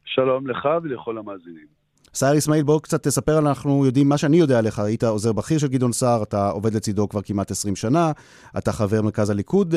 שלום 0.04 0.46
לך 0.46 0.68
ולכל 0.82 1.18
המאזינים. 1.18 1.75
סער 2.16 2.38
אסמאעיל, 2.38 2.64
בואו 2.64 2.80
קצת 2.80 3.02
תספר, 3.02 3.38
אנחנו 3.38 3.86
יודעים 3.86 4.08
מה 4.08 4.18
שאני 4.18 4.36
יודע 4.36 4.58
עליך. 4.58 4.78
היית 4.78 5.04
עוזר 5.04 5.32
בכיר 5.32 5.58
של 5.58 5.66
גדעון 5.68 5.92
סער, 5.92 6.22
אתה 6.22 6.48
עובד 6.50 6.74
לצידו 6.74 7.08
כבר 7.08 7.22
כמעט 7.22 7.50
20 7.50 7.76
שנה, 7.76 8.12
אתה 8.58 8.72
חבר 8.72 9.02
מרכז 9.02 9.30
הליכוד 9.30 9.74
uh, 9.74 9.76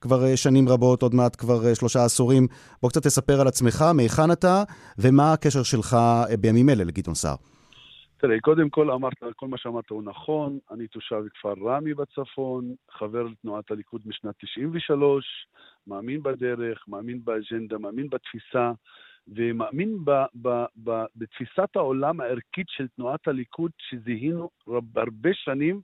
כבר 0.00 0.22
uh, 0.22 0.36
שנים 0.36 0.68
רבות, 0.68 1.02
עוד 1.02 1.14
מעט 1.14 1.36
כבר 1.36 1.60
uh, 1.62 1.74
שלושה 1.78 2.04
עשורים. 2.04 2.46
בואו 2.80 2.90
קצת 2.90 3.02
תספר 3.02 3.40
על 3.40 3.48
עצמך, 3.48 3.84
מהיכן 3.94 4.32
אתה, 4.32 4.62
ומה 4.98 5.32
הקשר 5.32 5.62
שלך 5.62 5.96
בימים 6.40 6.68
אלה 6.68 6.84
לגדעון 6.84 7.14
סער. 7.14 7.36
תראה, 8.16 8.40
קודם 8.40 8.70
כל 8.70 8.90
אמרת, 8.90 9.14
כל 9.36 9.48
מה 9.48 9.58
שאמרת 9.58 9.90
הוא 9.90 10.02
נכון. 10.02 10.58
אני 10.70 10.86
תושב 10.86 11.22
כפר 11.34 11.54
ראמי 11.60 11.94
בצפון, 11.94 12.74
חבר 12.98 13.22
לתנועת 13.22 13.70
הליכוד 13.70 14.00
משנת 14.06 14.34
93, 14.38 15.24
מאמין 15.86 16.22
בדרך, 16.22 16.84
מאמין 16.88 17.20
באג'נדה, 17.24 17.78
מאמין 17.78 18.08
בתפיסה. 18.10 18.72
ומאמין 19.28 20.04
ב, 20.04 20.10
ב, 20.42 20.48
ב, 20.84 21.04
בתפיסת 21.16 21.76
העולם 21.76 22.20
הערכית 22.20 22.66
של 22.68 22.88
תנועת 22.88 23.28
הליכוד 23.28 23.70
שזיהינו 23.78 24.50
הרבה 24.96 25.30
שנים, 25.32 25.80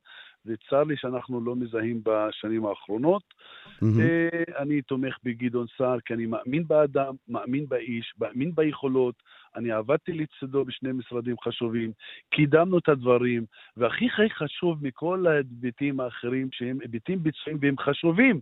וצר 0.47 0.85
לי 0.85 0.97
שאנחנו 0.97 1.41
לא 1.41 1.57
מזהים 1.57 2.01
בשנים 2.05 2.67
האחרונות. 2.67 3.23
Mm-hmm. 3.67 4.59
אני 4.59 4.83
תומך 4.83 5.17
בגדעון 5.25 5.67
סער 5.79 6.01
כי 6.01 6.15
אני 6.15 6.27
מאמין 6.27 6.69
באדם, 6.69 7.15
מאמין 7.29 7.69
באיש, 7.69 8.13
מאמין 8.21 8.55
ביכולות. 8.55 9.15
אני 9.57 9.73
עבדתי 9.73 10.13
לצדו 10.13 10.65
בשני 10.65 10.93
משרדים 10.93 11.37
חשובים, 11.45 11.93
קידמנו 12.31 12.79
את 12.79 12.89
הדברים, 12.89 13.45
והכי 13.77 14.07
הכי 14.07 14.31
חשוב 14.31 14.87
מכל 14.87 15.27
ההיבטים 15.27 16.01
האחרים, 16.01 16.49
שהם 16.53 16.79
היבטים 16.81 17.23
ביצועיים 17.23 17.59
והם 17.63 17.79
חשובים, 17.79 18.41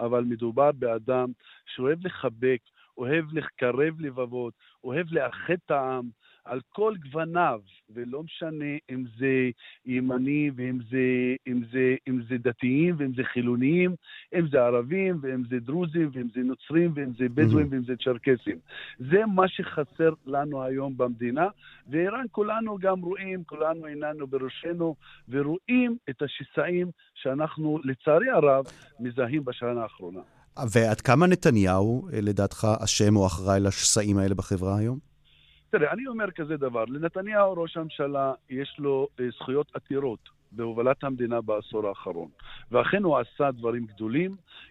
אבל 0.00 0.24
מדובר 0.24 0.72
באדם 0.72 1.28
שאוהב 1.66 2.06
לחבק, 2.06 2.58
אוהב 2.98 3.24
לקרב 3.32 4.00
לבבות, 4.00 4.54
אוהב 4.84 5.06
לאחד 5.12 5.54
את 5.66 5.70
העם 5.70 6.08
על 6.44 6.60
כל 6.68 6.94
גווניו, 7.02 7.60
ולא 7.90 8.22
משנה 8.22 8.74
אם 8.90 9.04
זה 9.18 9.50
ימני 9.86 10.50
ואם 10.56 10.78
זה, 10.90 11.34
אם 11.46 11.60
זה, 11.72 11.94
אם 12.08 12.22
זה 12.28 12.38
דתיים 12.38 12.94
ואם 12.98 13.14
זה 13.14 13.24
חילוניים, 13.24 13.94
אם 14.34 14.48
זה 14.48 14.62
ערבים 14.62 15.18
ואם 15.22 15.42
זה 15.50 15.60
דרוזים 15.60 16.10
ואם 16.12 16.28
זה 16.34 16.40
נוצרים 16.40 16.92
ואם 16.94 17.12
זה 17.18 17.28
בדואים 17.28 17.68
ואם 17.70 17.84
זה 17.84 17.96
צ'רקסים. 17.96 18.58
זה 18.98 19.26
מה 19.34 19.48
שחסר 19.48 20.12
לנו 20.26 20.62
היום 20.62 20.96
במדינה, 20.96 21.48
ואיראן 21.88 22.24
כולנו 22.30 22.78
גם 22.78 23.00
רואים, 23.00 23.44
כולנו 23.44 23.86
עיננו 23.86 24.26
בראשנו, 24.26 24.94
ורואים 25.28 25.96
את 26.10 26.22
השסעים 26.22 26.90
שאנחנו, 27.14 27.78
לצערי 27.84 28.30
הרב, 28.30 28.64
מזהים 29.00 29.44
בשנה 29.44 29.82
האחרונה. 29.82 30.20
ועד 30.72 31.00
כמה 31.00 31.26
נתניהו, 31.26 32.08
אה, 32.12 32.20
לדעתך, 32.22 32.66
אשם 32.84 33.16
או 33.16 33.26
אחראי 33.26 33.60
לשסעים 33.60 34.18
האלה 34.18 34.34
בחברה 34.34 34.78
היום? 34.78 34.98
תראה, 35.70 35.92
אני 35.92 36.06
אומר 36.06 36.30
כזה 36.30 36.56
דבר, 36.56 36.84
לנתניהו, 36.84 37.52
ראש 37.52 37.76
הממשלה, 37.76 38.32
יש 38.50 38.76
לו 38.78 39.08
אה, 39.20 39.24
זכויות 39.38 39.66
עתירות 39.74 40.18
בהובלת 40.52 41.04
המדינה 41.04 41.40
בעשור 41.40 41.88
האחרון. 41.88 42.28
ואכן 42.70 43.02
הוא 43.02 43.18
עשה 43.18 43.50
דברים 43.50 43.86
גדולים, 43.86 44.30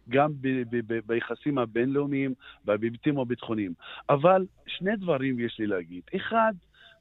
גם 0.09 0.31
ב- 0.41 0.63
ב- 0.69 0.93
ב- 0.93 0.99
ביחסים 1.05 1.57
הבינלאומיים, 1.57 2.33
בהיבטים 2.65 3.19
הביטחוניים. 3.19 3.73
אבל 4.09 4.45
שני 4.67 4.95
דברים 4.95 5.39
יש 5.39 5.55
לי 5.59 5.67
להגיד. 5.67 6.01
אחד, 6.15 6.53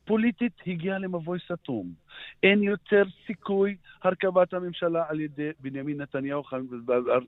פוליטית 0.05 0.53
הגיעה 0.67 0.99
למבוי 0.99 1.39
סתום. 1.53 1.93
אין 2.43 2.63
יותר 2.63 3.03
סיכוי 3.27 3.77
הרכבת 4.03 4.55
הממשלה 4.55 5.05
על 5.09 5.21
ידי 5.21 5.51
בנימין 5.61 6.01
נתניהו, 6.01 6.43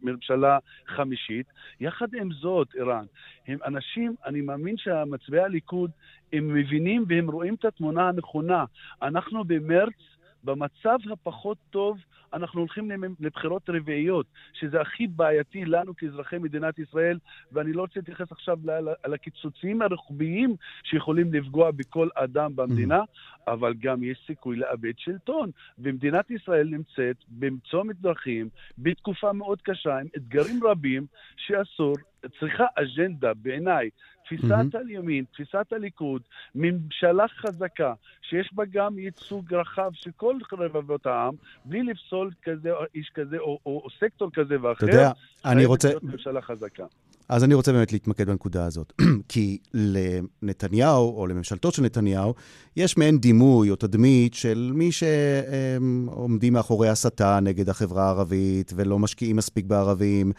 ממשלה 0.03 0.59
חמישית. 0.87 1.47
יחד 1.81 2.15
עם 2.15 2.33
זאת, 2.33 2.69
ערן, 2.79 3.05
הם 3.47 3.59
אנשים, 3.65 4.15
אני 4.27 4.41
מאמין 4.41 4.77
שמצביעי 4.77 5.45
הליכוד, 5.45 5.91
הם 6.33 6.55
מבינים 6.55 7.05
והם 7.09 7.31
רואים 7.31 7.55
את 7.55 7.65
התמונה 7.65 8.09
הנכונה. 8.09 8.65
אנחנו 9.03 9.45
במרץ 9.45 9.95
במצב 10.45 10.99
הפחות 11.13 11.59
טוב 11.71 11.99
אנחנו 12.35 12.61
הולכים 12.61 12.91
לבחירות 13.21 13.71
רביעיות, 13.71 14.27
שזה 14.53 14.81
הכי 14.81 15.07
בעייתי 15.07 15.65
לנו 15.65 15.97
כאזרחי 15.97 16.39
מדינת 16.39 16.79
ישראל, 16.79 17.19
ואני 17.53 17.73
לא 17.73 17.81
רוצה 17.81 18.01
להתייחס 18.01 18.33
עכשיו 18.33 18.59
על 19.03 19.15
הקיצוצים 19.15 19.83
הרוחביים 19.83 20.57
שיכולים 20.85 21.35
לפגוע 21.35 21.71
בכל 21.71 22.09
אדם 22.15 22.57
במדינה, 22.57 23.01
mm-hmm. 23.01 23.53
אבל 23.53 23.75
גם 23.75 24.03
יש 24.03 24.19
סיכוי 24.27 24.57
לאבד 24.57 24.93
שלטון. 24.97 25.51
ומדינת 25.79 26.31
ישראל 26.31 26.69
נמצאת 26.69 27.17
בצומת 27.29 27.97
דרכים, 27.97 28.49
בתקופה 28.79 29.33
מאוד 29.33 29.63
קשה, 29.63 29.99
עם 29.99 30.07
אתגרים 30.17 30.61
רבים, 30.65 31.07
שאסור, 31.37 31.95
צריכה 32.41 32.65
אג'נדה, 32.75 33.35
בעיניי, 33.35 33.91
תפיסת 34.25 34.75
mm-hmm. 34.75 34.79
הימין, 34.89 35.25
תפיסת 35.33 35.73
הליכוד, 35.73 36.23
ממשלה 36.55 37.29
חזקה, 37.29 37.95
שיש 38.23 38.51
בה 38.55 38.65
גם 38.71 38.99
ייצוג 38.99 39.55
רחב 39.55 39.91
של 39.95 40.11
כל 40.17 40.37
רבבות 40.53 41.07
העם, 41.07 41.35
בלי 41.65 41.83
לפסול 41.83 42.31
כזה, 42.43 42.71
איש 42.95 43.11
כזה, 43.15 43.39
או, 43.39 43.59
או, 43.67 43.83
או 43.85 43.91
סקטור 43.91 44.31
כזה 44.31 44.63
ואחר, 44.63 44.87
אתה 44.87 44.97
יודע, 44.97 45.11
אני 45.45 45.65
רוצה... 45.65 45.89
ממשלה 46.03 46.43
חזקה. 46.43 46.85
אז 47.29 47.45
אני 47.45 47.55
רוצה 47.55 47.73
באמת 47.73 47.93
להתמקד 47.93 48.27
בנקודה 48.27 48.65
הזאת. 48.65 48.93
כי 49.29 49.59
לנתניהו, 49.75 51.17
או 51.17 51.27
לממשלתו 51.27 51.73
של 51.73 51.83
נתניהו, 51.83 52.35
יש 52.77 52.97
מעין 52.97 53.19
דימוי 53.19 53.71
או 53.71 53.77
תדמית 53.77 54.35
של 54.35 54.73
מי 54.75 54.91
שעומדים 54.93 56.53
מאחורי 56.53 56.89
הסתה 56.89 57.41
נגד 57.41 57.69
החברה 57.69 58.05
הערבית, 58.05 58.73
ולא 58.77 58.99
משקיעים 58.99 59.37
מספיק 59.37 59.65
בערבים, 59.65 60.33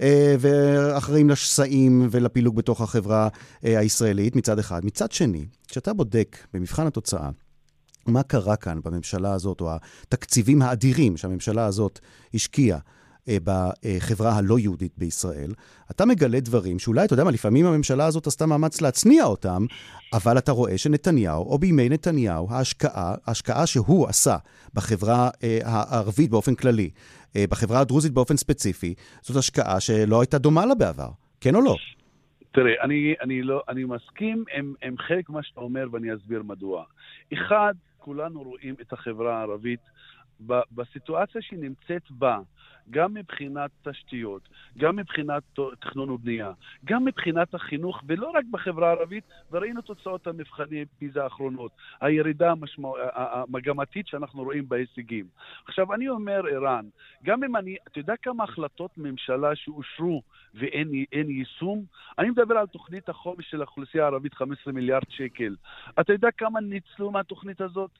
אה, 0.00 0.34
ואחראים 0.40 1.30
לשסעים 1.30 2.08
ולפילוג 2.10 2.56
בתוך 2.56 2.80
החברה 2.80 3.28
אה, 3.64 3.78
הישראלית 3.78 4.36
מצד 4.36 4.58
אחד. 4.58 4.84
מצד 4.84 5.12
שני, 5.12 5.46
כשאתה 5.68 5.92
בודק 5.92 6.36
במבחן 6.54 6.86
התוצאה, 6.86 7.30
מה 8.06 8.22
קרה 8.22 8.56
כאן 8.56 8.80
בממשלה 8.84 9.32
הזאת, 9.32 9.60
או 9.60 9.70
התקציבים 10.02 10.62
האדירים 10.62 11.16
שהממשלה 11.16 11.66
הזאת 11.66 12.00
השקיעה 12.34 12.78
בחברה 13.28 14.36
הלא 14.36 14.58
יהודית 14.58 14.92
בישראל, 14.98 15.52
אתה 15.90 16.06
מגלה 16.06 16.40
דברים 16.40 16.78
שאולי, 16.78 17.04
אתה 17.04 17.14
יודע 17.14 17.24
מה, 17.24 17.30
לפעמים 17.30 17.66
הממשלה 17.66 18.06
הזאת 18.06 18.26
עשתה 18.26 18.46
מאמץ 18.46 18.80
להצניע 18.80 19.24
אותם, 19.24 19.66
אבל 20.12 20.38
אתה 20.38 20.52
רואה 20.52 20.78
שנתניהו, 20.78 21.42
או 21.42 21.58
בימי 21.58 21.88
נתניהו, 21.88 22.48
ההשקעה, 22.50 23.14
ההשקעה 23.26 23.66
שהוא 23.66 24.08
עשה 24.08 24.36
בחברה 24.74 25.30
אה, 25.44 25.58
הערבית 25.64 26.30
באופן 26.30 26.54
כללי, 26.54 26.90
אה, 27.36 27.44
בחברה 27.50 27.80
הדרוזית 27.80 28.12
באופן 28.12 28.36
ספציפי, 28.36 28.94
זאת 29.22 29.36
השקעה 29.36 29.80
שלא 29.80 30.20
הייתה 30.20 30.38
דומה 30.38 30.66
לה 30.66 30.74
בעבר, 30.74 31.08
כן 31.40 31.54
או 31.54 31.60
לא? 31.60 31.74
תראה, 32.52 32.72
אני, 32.82 33.14
אני, 33.20 33.42
לא, 33.42 33.62
אני 33.68 33.84
מסכים 33.84 34.44
עם, 34.56 34.74
עם 34.82 34.98
חלק 34.98 35.30
מה 35.30 35.42
שאתה 35.42 35.60
אומר 35.60 35.86
ואני 35.92 36.14
אסביר 36.14 36.42
מדוע. 36.42 36.84
אחד, 37.32 37.74
כולנו 37.98 38.42
רואים 38.42 38.74
את 38.80 38.92
החברה 38.92 39.38
הערבית 39.38 39.80
בסיטואציה 40.72 41.42
שהיא 41.42 41.58
נמצאת 41.58 42.10
בה, 42.10 42.38
גם 42.90 43.14
מבחינת 43.14 43.70
תשתיות, 43.82 44.48
גם 44.78 44.96
מבחינת 44.96 45.42
תכנון 45.80 46.10
ובנייה, 46.10 46.52
גם 46.84 47.04
מבחינת 47.04 47.54
החינוך, 47.54 48.02
ולא 48.06 48.30
רק 48.30 48.44
בחברה 48.50 48.88
הערבית, 48.88 49.24
וראינו 49.50 49.80
תוצאות 49.80 50.26
המבחני 50.26 50.84
פיזה 50.98 51.24
האחרונות, 51.24 51.72
הירידה 52.00 52.50
המשמע... 52.50 52.88
המגמתית 53.14 54.06
שאנחנו 54.06 54.42
רואים 54.42 54.68
בהישגים. 54.68 55.26
עכשיו, 55.66 55.94
אני 55.94 56.08
אומר, 56.08 56.42
ערן, 56.50 56.88
גם 57.24 57.44
אם 57.44 57.56
אני, 57.56 57.76
אתה 57.88 57.98
יודע 57.98 58.14
כמה 58.22 58.44
החלטות 58.44 58.98
ממשלה 58.98 59.56
שאושרו 59.56 60.22
ואין 60.54 61.30
יישום? 61.30 61.84
אני 62.18 62.30
מדבר 62.30 62.58
על 62.58 62.66
תוכנית 62.66 63.08
החומש 63.08 63.50
של 63.50 63.60
האוכלוסייה 63.60 64.04
הערבית, 64.04 64.34
15 64.34 64.72
מיליארד 64.72 65.10
שקל. 65.10 65.56
אתה 66.00 66.12
יודע 66.12 66.28
כמה 66.30 66.60
ניצלו 66.60 67.10
מהתוכנית 67.10 67.60
הזאת? 67.60 67.90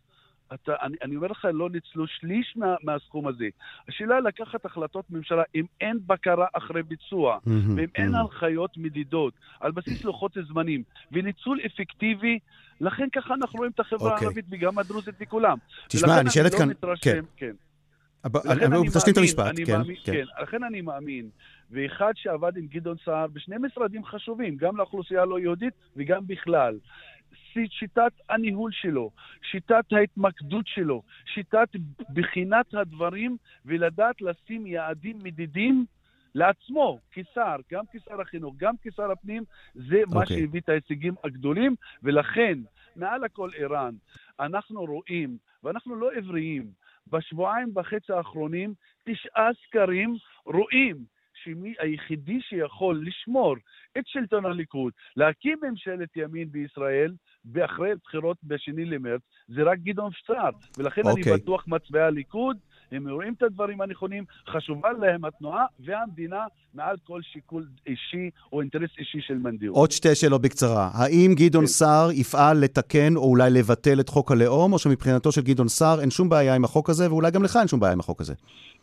אתה, 0.54 0.72
אני, 0.82 0.96
אני 1.02 1.16
אומר 1.16 1.28
לך, 1.28 1.48
לא 1.52 1.70
ניצלו 1.70 2.06
שליש 2.06 2.54
מה, 2.56 2.74
מהסכום 2.82 3.28
הזה. 3.28 3.48
השאלה 3.88 4.14
היא 4.14 4.22
לקחת 4.22 4.64
החלטות 4.64 5.10
ממשלה, 5.10 5.42
אם 5.54 5.64
אין 5.80 5.98
בקרה 6.06 6.46
אחרי 6.52 6.82
ביצוע, 6.82 7.36
mm-hmm, 7.36 7.50
ואם 7.50 7.84
mm-hmm. 7.84 7.90
אין 7.94 8.14
הנחיות 8.14 8.76
מדידות, 8.76 9.34
על 9.60 9.72
בסיס 9.72 10.04
לוחות 10.04 10.36
זמנים, 10.48 10.82
וניצול 11.12 11.60
אפקטיבי, 11.66 12.38
לכן 12.80 13.08
ככה 13.12 13.34
אנחנו 13.34 13.58
רואים 13.58 13.72
את 13.74 13.80
החברה 13.80 14.10
okay. 14.10 14.12
אוקיי. 14.12 14.26
הערבית 14.26 14.44
וגם 14.50 14.78
הדרוזית 14.78 15.14
וכולם. 15.20 15.58
תשמע, 15.88 16.22
נשאלת 16.22 16.52
לא 16.52 16.58
כאן... 16.58 16.68
מתרשם, 16.68 17.00
כן. 17.02 17.20
כן. 17.36 17.52
אני 18.24 18.88
תשלים 18.88 19.12
את 19.12 19.18
המשפט, 19.18 19.52
כן, 19.66 19.72
מאמין, 19.72 19.96
כן. 20.04 20.12
כן. 20.12 20.42
לכן 20.42 20.64
אני 20.64 20.80
מאמין, 20.80 21.28
ואחד 21.70 22.12
שעבד 22.16 22.56
עם 22.56 22.66
גדעון 22.66 22.96
סער 23.04 23.26
בשני 23.26 23.56
משרדים 23.58 24.04
חשובים, 24.04 24.56
גם 24.56 24.76
לאוכלוסייה 24.76 25.22
הלא 25.22 25.38
יהודית 25.38 25.74
וגם 25.96 26.26
בכלל. 26.26 26.78
שיטת 27.70 28.12
הניהול 28.30 28.70
שלו, 28.72 29.10
שיטת 29.50 29.84
ההתמקדות 29.92 30.66
שלו, 30.66 31.02
שיטת 31.34 31.68
בחינת 32.12 32.74
הדברים 32.74 33.36
ולדעת 33.64 34.22
לשים 34.22 34.66
יעדים 34.66 35.18
מדידים 35.24 35.84
לעצמו, 36.34 36.98
כשר, 37.12 37.56
גם 37.72 37.84
כשר 37.92 38.20
החינוך, 38.20 38.54
גם 38.56 38.74
כשר 38.82 39.10
הפנים, 39.10 39.44
זה 39.74 40.02
okay. 40.06 40.14
מה 40.14 40.20
אוקיי. 40.20 40.36
שהביא 40.36 40.60
את 40.60 40.68
ההישגים 40.68 41.14
הגדולים, 41.24 41.74
ולכן, 42.02 42.58
מעל 42.96 43.24
הכל 43.24 43.50
ערן, 43.56 43.94
אנחנו 44.40 44.84
רואים, 44.84 45.36
ואנחנו 45.64 45.96
לא 45.96 46.12
עבריים, 46.12 46.70
בשבועיים 47.06 47.76
וחצי 47.76 48.12
האחרונים, 48.12 48.74
תשעה 49.04 49.48
סקרים 49.66 50.14
רואים 50.44 51.04
שמי 51.44 51.74
היחידי 51.78 52.40
שיכול 52.40 53.04
לשמור 53.06 53.56
את 53.98 54.04
שלטון 54.06 54.46
הליכוד, 54.46 54.92
להקים 55.16 55.58
ממשלת 55.62 56.16
ימין 56.16 56.52
בישראל, 56.52 57.12
ואחרי 57.52 57.90
בחירות 58.04 58.36
בשני 58.44 58.84
למרץ, 58.84 59.20
זה 59.48 59.62
רק 59.62 59.78
גדעון 59.78 60.10
סער. 60.26 60.50
ולכן 60.78 61.02
okay. 61.02 61.10
אני 61.10 61.20
אוקיי. 61.20 61.32
בטוח 61.32 61.64
מצביעי 61.68 62.04
הליכוד, 62.04 62.56
הם 62.92 63.08
רואים 63.08 63.34
את 63.38 63.42
הדברים 63.42 63.80
הנכונים, 63.80 64.24
חשובה 64.48 64.92
להם 64.92 65.24
התנועה 65.24 65.64
והמדינה 65.80 66.44
מעל 66.74 66.96
כל 67.04 67.20
שיקול 67.22 67.66
אישי 67.86 68.30
או 68.52 68.60
אינטרס 68.60 68.90
אישי 68.98 69.18
של 69.20 69.34
מנדיור. 69.34 69.76
עוד 69.76 69.90
שתי 69.90 70.14
שאלות 70.14 70.42
בקצרה. 70.42 70.90
האם 70.94 71.34
גדעון 71.34 71.64
כן. 71.64 71.70
סער 71.70 72.10
יפעל 72.12 72.58
לתקן 72.58 73.16
או 73.16 73.22
אולי 73.22 73.50
לבטל 73.50 74.00
את 74.00 74.08
חוק 74.08 74.32
הלאום, 74.32 74.72
או 74.72 74.78
שמבחינתו 74.78 75.32
של 75.32 75.40
גדעון 75.42 75.68
סער 75.68 76.00
אין 76.00 76.10
שום 76.10 76.28
בעיה 76.28 76.54
עם 76.54 76.64
החוק 76.64 76.90
הזה, 76.90 77.10
ואולי 77.10 77.30
גם 77.30 77.42
לך 77.42 77.56
אין 77.56 77.68
שום 77.68 77.80
בעיה 77.80 77.92
עם 77.92 78.00
החוק 78.00 78.20
הזה? 78.20 78.34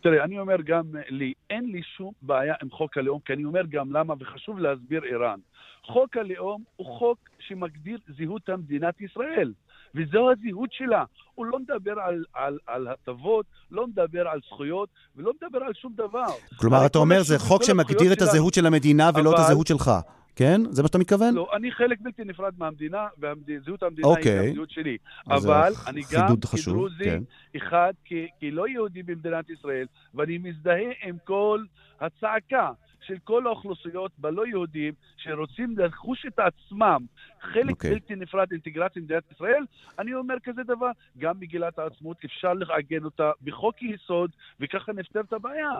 תראה, 0.01 0.24
אני 0.24 0.39
אומר 0.39 0.56
גם 0.65 0.84
לי, 1.10 1.34
אין 1.50 1.65
לי 1.72 1.82
שום 1.98 2.12
בעיה 2.22 2.53
עם 2.62 2.72
חוק 2.72 2.98
הלאום, 2.98 3.20
כי 3.25 3.34
אני 3.34 3.46
אומר 3.46 3.62
גם 3.70 3.92
למה, 3.92 4.14
וחשוב 4.20 4.59
להסביר 4.59 5.01
ערן. 5.09 5.40
חוק 5.83 6.18
הלאום 6.18 6.64
הוא 6.75 6.88
חוק 7.00 7.18
שמגדיר 7.40 7.98
זהות 8.18 8.50
המדינת 8.50 9.01
ישראל, 9.01 9.53
וזו 9.96 10.31
הזהות 10.31 10.70
שלה. 10.72 11.03
הוא 11.35 11.46
לא 11.46 11.59
מדבר 11.59 12.00
על, 12.00 12.24
על, 12.33 12.57
על 12.68 12.88
הטבות, 12.88 13.46
לא 13.72 13.88
מדבר 13.88 14.27
על 14.27 14.40
זכויות, 14.48 14.90
ולא 15.16 15.31
מדבר 15.42 15.64
על 15.64 15.74
שום 15.74 15.94
דבר. 15.96 16.27
כלומר, 16.55 16.85
אתה 16.85 16.98
אומר, 16.98 17.24
זה 17.24 17.40
חוק 17.40 17.64
שמגדיר 17.64 18.14
את 18.14 18.22
הזהות 18.22 18.53
של 18.53 18.66
המדינה 18.66 19.09
ולא 19.16 19.31
את 19.33 19.40
הזהות 19.40 19.68
שלך. 19.68 19.92
כן? 20.40 20.62
זה 20.70 20.82
מה 20.82 20.88
שאתה 20.88 20.98
מתכוון? 20.98 21.34
לא, 21.34 21.50
אני 21.54 21.72
חלק 21.72 21.98
בלתי 22.02 22.24
נפרד 22.24 22.54
מהמדינה, 22.58 23.08
וזהות 23.18 23.84
המדינה 23.84 24.08
okay. 24.08 24.12
היא 24.12 24.18
אוקיי. 24.18 24.52
הזהות 24.52 24.72
שלי. 24.72 24.98
אבל 25.28 25.74
אני 25.88 26.02
גם 26.14 26.28
כדרוזי, 26.38 27.04
כן. 27.04 27.24
אחד, 27.58 27.94
כלא 28.40 28.68
יהודי 28.68 29.04
במדינת 29.04 29.50
ישראל, 29.50 29.86
ואני 30.14 30.38
מזדהה 30.38 30.92
עם 31.04 31.16
כל 31.24 31.64
הצעקה 32.00 32.72
של 33.02 33.16
כל 33.24 33.48
האוכלוסיות 33.48 34.12
בלא 34.18 34.48
יהודים 34.48 34.94
שרוצים 35.18 35.75
לחוש 35.78 36.25
את 36.28 36.40
עצמם 36.40 37.06
חלק 37.42 37.70
okay. 37.70 37.72
אוקיי. 37.72 37.92
בלתי 37.92 38.16
נפרד 38.16 38.52
אינטגרציה 38.52 39.02
במדינת 39.02 39.24
ישראל, 39.32 39.64
אני 40.00 40.14
אומר 40.14 40.36
כזה 40.44 40.64
דבר, 40.64 40.92
גם 41.18 41.40
מגילת 41.40 41.80
העצמאות 41.80 42.18
אפשר 42.25 42.54
לעגן 42.54 43.04
אותה 43.04 43.32
בחוק 43.42 43.82
יסוד, 43.82 44.32
וככה 44.60 44.92
נפתר 44.94 45.22
את 45.22 45.34
הבעיה. 45.34 45.72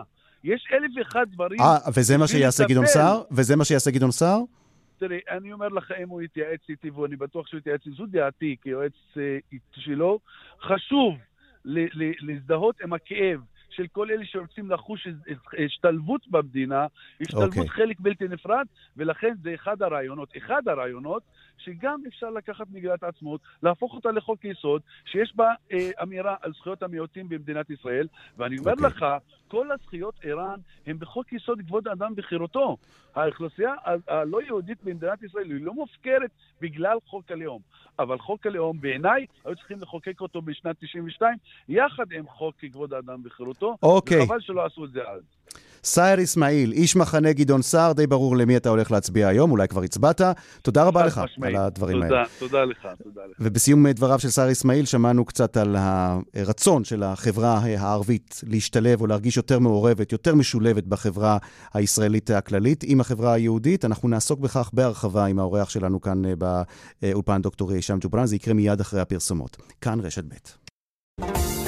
יש 0.44 0.68
אלף 0.72 0.90
ואחד 0.96 1.26
דברים... 1.32 1.60
אה, 1.60 1.90
וזה 1.94 2.18
מה 2.18 2.28
שיעשה 2.28 2.64
גדעון 2.68 2.86
סער? 2.86 3.22
וזה 3.30 3.56
מה 3.56 3.64
שיעשה 3.64 3.90
גדעון 3.90 4.10
סער? 4.10 4.40
תראה, 4.98 5.18
אני 5.30 5.52
אומר 5.52 5.68
לך, 5.68 5.92
אם 6.02 6.08
הוא 6.08 6.22
יתייעץ 6.22 6.60
איתי, 6.68 6.90
ואני 6.90 7.16
בטוח 7.16 7.46
שהוא 7.46 7.58
יתייעץ 7.58 7.80
איתי, 7.86 7.96
זו 7.96 8.06
דעתי 8.06 8.56
כיועץ 8.62 8.92
אה, 9.16 9.38
שלו, 9.72 10.18
חשוב 10.62 11.14
להזדהות 12.20 12.80
עם 12.80 12.92
הכאב 12.92 13.40
של 13.70 13.86
כל 13.92 14.10
אלה 14.10 14.24
שרוצים 14.24 14.70
לחוש 14.70 15.08
השתלבות 15.64 16.28
במדינה, 16.28 16.86
השתלבות 17.20 17.52
okay. 17.52 17.58
אוקיי. 17.58 17.68
חלק 17.68 18.00
בלתי 18.00 18.28
נפרד, 18.28 18.66
ולכן 18.96 19.34
זה 19.42 19.54
אחד 19.54 19.82
הרעיונות. 19.82 20.36
אחד 20.36 20.68
הרעיונות 20.68 21.22
שגם 21.64 22.00
אפשר 22.08 22.30
לקחת 22.30 22.66
מגילת 22.72 23.02
העצמאות, 23.02 23.40
להפוך 23.62 23.94
אותה 23.94 24.10
לחוק 24.10 24.44
יסוד, 24.44 24.82
שיש 25.04 25.32
בה 25.36 25.52
אה, 25.72 25.90
אמירה 26.02 26.36
על 26.42 26.52
זכויות 26.52 26.82
המיעוטים 26.82 27.28
במדינת 27.28 27.70
ישראל, 27.70 28.06
ואני 28.36 28.58
אומר 28.58 28.72
okay. 28.72 28.84
אוקיי. 28.84 28.88
לך, 28.88 29.06
כל 29.48 29.72
הזכויות 29.72 30.14
איראן 30.24 30.60
הן 30.86 30.98
בחוק 30.98 31.32
יסוד 31.32 31.60
כבוד 31.66 31.88
האדם 31.88 32.12
וחירותו. 32.16 32.76
האוכלוסייה 33.14 33.74
הלא 34.08 34.42
יהודית 34.42 34.78
במדינת 34.84 35.22
ישראל 35.22 35.50
היא 35.50 35.64
לא 35.64 35.74
מופקרת 35.74 36.30
בגלל 36.60 36.96
חוק 37.06 37.30
הלאום. 37.30 37.60
אבל 37.98 38.18
חוק 38.18 38.46
הלאום 38.46 38.80
בעיניי 38.80 39.26
היו 39.44 39.56
צריכים 39.56 39.78
לחוקק 39.80 40.20
אותו 40.20 40.42
בשנת 40.42 40.76
92 40.80 41.36
יחד 41.68 42.12
עם 42.12 42.26
חוק 42.26 42.54
כבוד 42.72 42.94
האדם 42.94 43.20
וחירותו, 43.24 43.76
אוקיי. 43.82 44.22
וחבל 44.22 44.40
שלא 44.40 44.66
עשו 44.66 44.84
את 44.84 44.90
זה 44.90 45.08
אז. 45.08 45.22
סייר 45.84 46.22
אסמאעיל, 46.22 46.72
איש 46.72 46.96
מחנה 46.96 47.32
גדעון 47.32 47.62
סער, 47.62 47.92
די 47.92 48.06
ברור 48.06 48.36
למי 48.36 48.56
אתה 48.56 48.68
הולך 48.68 48.90
להצביע 48.90 49.28
היום, 49.28 49.50
אולי 49.50 49.68
כבר 49.68 49.82
הצבעת. 49.82 50.20
תודה 50.62 50.84
רבה 50.84 51.06
לך 51.06 51.20
משמעית. 51.24 51.56
על 51.56 51.62
הדברים 51.62 52.02
תודה, 52.02 52.16
האלה. 52.16 52.26
תודה 52.38 52.64
לך, 52.64 52.88
תודה 53.04 53.20
לך. 53.30 53.36
ובסיום 53.40 53.88
דבריו 53.88 54.18
של 54.18 54.30
סייר 54.30 54.52
אסמאעיל, 54.52 54.84
שמענו 54.84 55.24
קצת 55.24 55.56
על 55.56 55.76
הרצון 55.78 56.84
של 56.84 57.02
החברה 57.02 57.58
הערבית 57.58 58.40
להשתלב 58.46 59.00
או 59.00 59.06
להרגיש 59.06 59.36
יותר 59.36 59.58
מעורבת, 59.58 60.12
יותר 60.12 60.34
משולבת 60.34 60.84
בחברה 60.84 61.38
הישראלית 61.74 62.30
הכללית 62.30 62.84
עם 62.86 63.00
החברה 63.00 63.32
היהודית. 63.32 63.84
אנחנו 63.84 64.08
נעסוק 64.08 64.40
בכך 64.40 64.70
בהרחבה 64.72 65.26
עם 65.26 65.38
האורח 65.38 65.70
שלנו 65.70 66.00
כאן 66.00 66.22
אה, 66.24 66.32
באולפן 67.02 67.42
דוקטור 67.42 67.72
הישאם 67.72 67.98
ג'ובראן, 68.00 68.26
זה 68.26 68.36
יקרה 68.36 68.54
מיד 68.54 68.80
אחרי 68.80 69.00
הפרסומות. 69.00 69.56
כאן 69.80 70.00
רשת 70.00 70.24
ב'. 70.24 71.59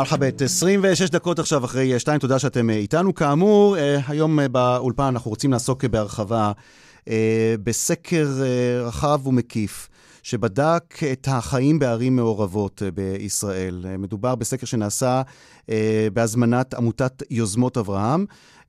מרחבת, 0.00 0.42
26 0.42 1.10
דקות 1.10 1.38
עכשיו 1.38 1.64
אחרי 1.64 1.98
2, 1.98 2.18
תודה 2.18 2.38
שאתם 2.38 2.70
אה, 2.70 2.74
איתנו. 2.74 3.14
כאמור, 3.14 3.76
אה, 3.78 4.00
היום 4.08 4.40
אה, 4.40 4.48
באולפן 4.48 5.02
אנחנו 5.02 5.30
רוצים 5.30 5.52
לעסוק 5.52 5.84
בהרחבה 5.84 6.52
בסקר 7.64 8.28
רחב 8.84 9.26
ומקיף. 9.26 9.88
שבדק 10.22 10.82
את 11.12 11.28
החיים 11.30 11.78
בערים 11.78 12.16
מעורבות 12.16 12.82
בישראל. 12.94 13.84
מדובר 13.98 14.34
בסקר 14.34 14.66
שנעשה 14.66 15.22
בהזמנת 16.12 16.74
עמותת 16.74 17.22
יוזמות 17.30 17.78
אברהם. 17.78 18.26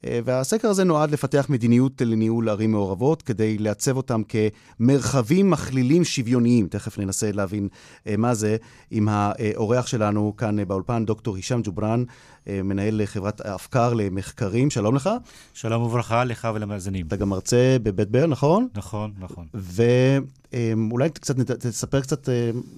אה, 0.08 0.20
והסקר 0.26 0.68
הזה 0.68 0.84
נועד 0.84 1.12
לפתח 1.12 1.46
מדיניות 1.50 2.02
לניהול 2.02 2.50
ערים 2.50 2.72
מעורבות, 2.72 3.22
כדי 3.22 3.58
לעצב 3.58 3.98
אותם 3.98 4.22
כמרחבים 4.24 5.50
מכלילים 5.50 6.04
שוויוניים. 6.04 6.68
תכף 6.68 7.00
ננסה 7.00 7.32
להבין 7.32 7.68
אה, 8.08 8.18
מה 8.18 8.34
זה 8.34 8.58
עם 8.92 9.08
האורח 9.12 9.88
שלנו 9.88 10.34
כאן 10.38 10.68
באולפן, 10.68 11.06
דוקטור 11.06 11.36
הישאם 11.36 11.62
ג'ובראן, 11.64 12.04
מנהל 12.48 13.02
חברת 13.06 13.42
אפקר 13.42 13.94
למחקרים. 13.94 14.70
שלום 14.70 14.96
לך. 14.96 15.10
שלום 15.54 15.84
וברכה 15.84 16.24
לך 16.24 16.48
ולמאזינים. 16.56 17.08
אתה 17.08 17.16
גם 17.16 17.30
מרצה 17.30 17.78
בבית 17.84 18.12
ברל, 18.12 18.30
נכון? 18.30 18.68
נכון, 18.76 19.12
נכון. 19.20 19.46
ואולי 19.54 21.10
קצת, 21.10 21.36
תספר 21.40 22.02
קצת, 22.02 22.30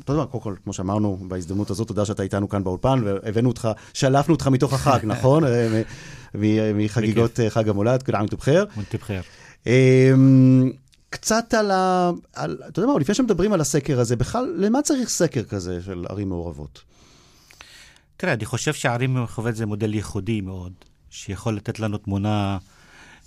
אתה 0.03 0.13
יודע, 0.13 0.25
קודם 0.25 0.43
כל, 0.43 0.55
כמו 0.63 0.73
שאמרנו 0.73 1.17
בהזדמנות 1.27 1.69
הזאת, 1.69 1.87
תודה 1.87 2.05
שאתה 2.05 2.23
איתנו 2.23 2.49
כאן 2.49 2.63
באולפן, 2.63 3.01
והבאנו 3.05 3.49
אותך, 3.49 3.69
שלפנו 3.93 4.33
אותך 4.33 4.47
מתוך 4.47 4.73
החג, 4.73 4.99
נכון? 5.13 5.43
מחגיגות 6.75 7.39
אה, 7.39 7.49
חג 7.49 7.69
המולד, 7.69 8.03
כולם 8.03 8.27
תבחר. 8.27 8.65
תבחר. 8.89 9.21
אמ, 9.67 10.71
קצת 11.09 11.53
על 11.53 11.71
ה... 11.71 12.11
על, 12.33 12.57
אתה 12.67 12.79
יודע 12.79 12.93
מה, 12.93 12.99
לפני 12.99 13.15
שמדברים 13.15 13.53
על 13.53 13.61
הסקר 13.61 13.99
הזה, 13.99 14.15
בכלל, 14.15 14.53
למה 14.57 14.81
צריך 14.81 15.09
סקר 15.09 15.43
כזה 15.43 15.81
של 15.85 16.05
ערים 16.09 16.29
מעורבות? 16.29 16.81
תראה, 18.17 18.33
אני 18.33 18.45
חושב 18.45 18.73
שערים 18.73 19.13
מעורבות 19.13 19.55
זה 19.55 19.65
מודל 19.65 19.93
ייחודי 19.93 20.41
מאוד, 20.41 20.73
שיכול 21.09 21.55
לתת 21.55 21.79
לנו 21.79 21.97
תמונה 21.97 22.57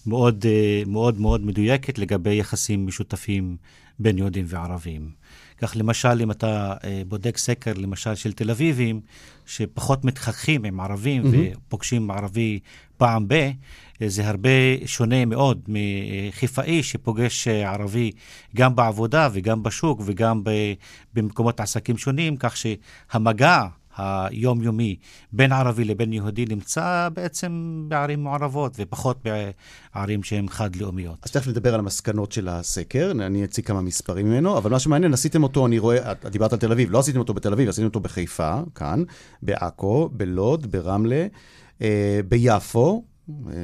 מאוד 0.07 0.45
אה, 0.49 0.83
מאוד 0.87 1.21
מאוד 1.21 1.41
מדויקת 1.41 1.99
לגבי 1.99 2.35
יחסים 2.35 2.87
משותפים 2.87 3.57
בין 3.99 4.19
יהודים 4.19 4.45
וערבים. 4.49 5.11
כך 5.59 5.77
למשל, 5.77 6.23
אם 6.23 6.31
אתה 6.31 6.75
אה, 6.85 7.03
בודק 7.09 7.37
סקר, 7.37 7.73
למשל, 7.77 8.15
של 8.15 8.33
תל 8.33 8.51
אביבים, 8.51 9.01
שפחות 9.47 10.05
מתחככים 10.05 10.65
עם 10.65 10.81
ערבים 10.81 11.23
mm-hmm. 11.23 11.59
ופוגשים 11.67 12.11
ערבי 12.11 12.59
פעם 12.97 13.29
ב, 13.29 13.33
אה, 13.33 14.09
זה 14.09 14.29
הרבה 14.29 14.49
שונה 14.87 15.25
מאוד 15.25 15.61
מחיפאי 15.69 16.83
שפוגש 16.83 17.49
אה, 17.49 17.73
ערבי 17.73 18.11
גם 18.57 18.77
בעבודה 18.77 19.29
וגם 19.33 19.63
בשוק 19.63 20.01
וגם 20.05 20.43
במקומות 21.15 21.61
עסקים 21.61 21.99
שונים, 21.99 22.37
כך 22.37 22.57
שהמגע 22.57 23.63
היומיומי 23.97 24.97
בין 25.33 25.53
ערבי 25.53 25.85
לבין 25.85 26.13
יהודי 26.13 26.45
נמצא 26.49 27.09
בעצם 27.15 27.85
בערים 27.89 28.25
מעורבות 28.25 28.77
ופחות 28.79 29.27
בערים 29.95 30.23
שהן 30.23 30.49
חד-לאומיות. 30.49 31.19
אז 31.23 31.31
תכף 31.31 31.49
נדבר 31.49 31.75
על 31.75 31.81
המסקנות 31.81 32.33
של 32.33 32.49
הסקר, 32.49 33.11
אני 33.11 33.45
אציג 33.45 33.67
כמה 33.67 33.81
מספרים 33.81 34.27
ממנו, 34.27 34.59
אבל 34.59 34.71
מה 34.71 34.79
שמעניין, 34.79 35.13
עשיתם 35.13 35.43
אותו, 35.43 35.67
אני 35.67 35.79
רואה, 35.79 36.13
את 36.13 36.27
דיברת 36.27 36.53
על 36.53 36.59
תל 36.59 36.73
אביב, 36.73 36.91
לא 36.91 36.99
עשיתם 36.99 37.19
אותו 37.19 37.35
בתל 37.35 37.53
אביב, 37.53 37.69
עשיתם 37.69 37.87
אותו 37.87 38.01
בחיפה, 38.01 38.61
כאן, 38.75 39.03
בעכו, 39.43 40.11
בלוד, 40.13 40.73
ברמלה, 40.73 41.27
אה, 41.83 42.21
ביפו, 42.29 43.05
אה, 43.29 43.55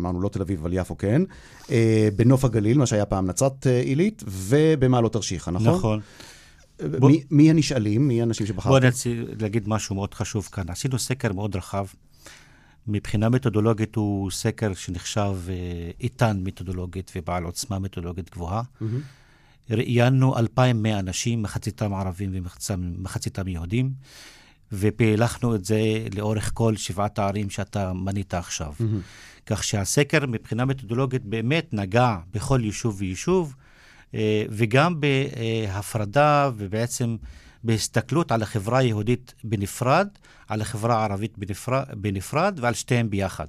אמרנו 0.00 0.20
לא 0.20 0.28
תל 0.28 0.42
אביב, 0.42 0.60
אבל 0.60 0.72
יפו 0.72 0.98
כן, 0.98 1.22
אה, 1.70 2.08
בנוף 2.16 2.44
הגליל, 2.44 2.78
מה 2.78 2.86
שהיה 2.86 3.06
פעם 3.06 3.26
נצרת 3.26 3.66
עילית, 3.66 4.24
ובמעלות 4.26 5.12
תרשיחא, 5.12 5.50
נכון? 5.50 5.74
נכון. 5.74 6.00
בוא... 6.98 7.10
מי, 7.10 7.22
מי 7.30 7.50
הנשאלים? 7.50 8.08
מי 8.08 8.20
האנשים 8.20 8.46
שבחרתם? 8.46 8.68
בוא 8.68 8.80
נצא 8.80 9.10
להגיד 9.40 9.68
משהו 9.68 9.94
מאוד 9.94 10.14
חשוב 10.14 10.48
כאן. 10.52 10.70
עשינו 10.70 10.98
סקר 10.98 11.32
מאוד 11.32 11.56
רחב. 11.56 11.86
מבחינה 12.86 13.28
מתודולוגית 13.28 13.96
הוא 13.96 14.30
סקר 14.30 14.74
שנחשב 14.74 15.36
אה, 15.48 15.54
איתן 16.00 16.40
מתודולוגית 16.44 17.12
ובעל 17.16 17.44
עוצמה 17.44 17.78
מתודולוגית 17.78 18.30
גבוהה. 18.30 18.62
Mm-hmm. 18.62 18.84
ראיינו 19.70 20.38
2,100 20.38 20.98
אנשים, 20.98 21.42
מחציתם 21.42 21.94
ערבים 21.94 22.30
ומחציתם 22.70 23.48
יהודים, 23.48 23.92
ופילחנו 24.72 25.54
את 25.54 25.64
זה 25.64 25.80
לאורך 26.14 26.50
כל 26.54 26.76
שבעת 26.76 27.18
הערים 27.18 27.50
שאתה 27.50 27.92
מנית 27.92 28.34
עכשיו. 28.34 28.72
Mm-hmm. 28.80 29.46
כך 29.46 29.64
שהסקר 29.64 30.26
מבחינה 30.26 30.64
מתודולוגית 30.64 31.24
באמת 31.24 31.74
נגע 31.74 32.16
בכל 32.34 32.60
יישוב 32.64 32.96
ויישוב. 32.98 33.54
אה, 34.14 34.44
וגם 34.50 35.00
בהפרדה 35.00 36.50
ובעצם 36.56 37.16
בהסתכלות 37.64 38.32
על 38.32 38.42
החברה 38.42 38.78
היהודית 38.78 39.34
בנפרד, 39.44 40.08
על 40.48 40.60
החברה 40.60 41.00
הערבית 41.00 41.38
בנפרד, 41.38 41.84
בנפרד 41.96 42.58
ועל 42.60 42.74
שתיהן 42.74 43.10
ביחד. 43.10 43.46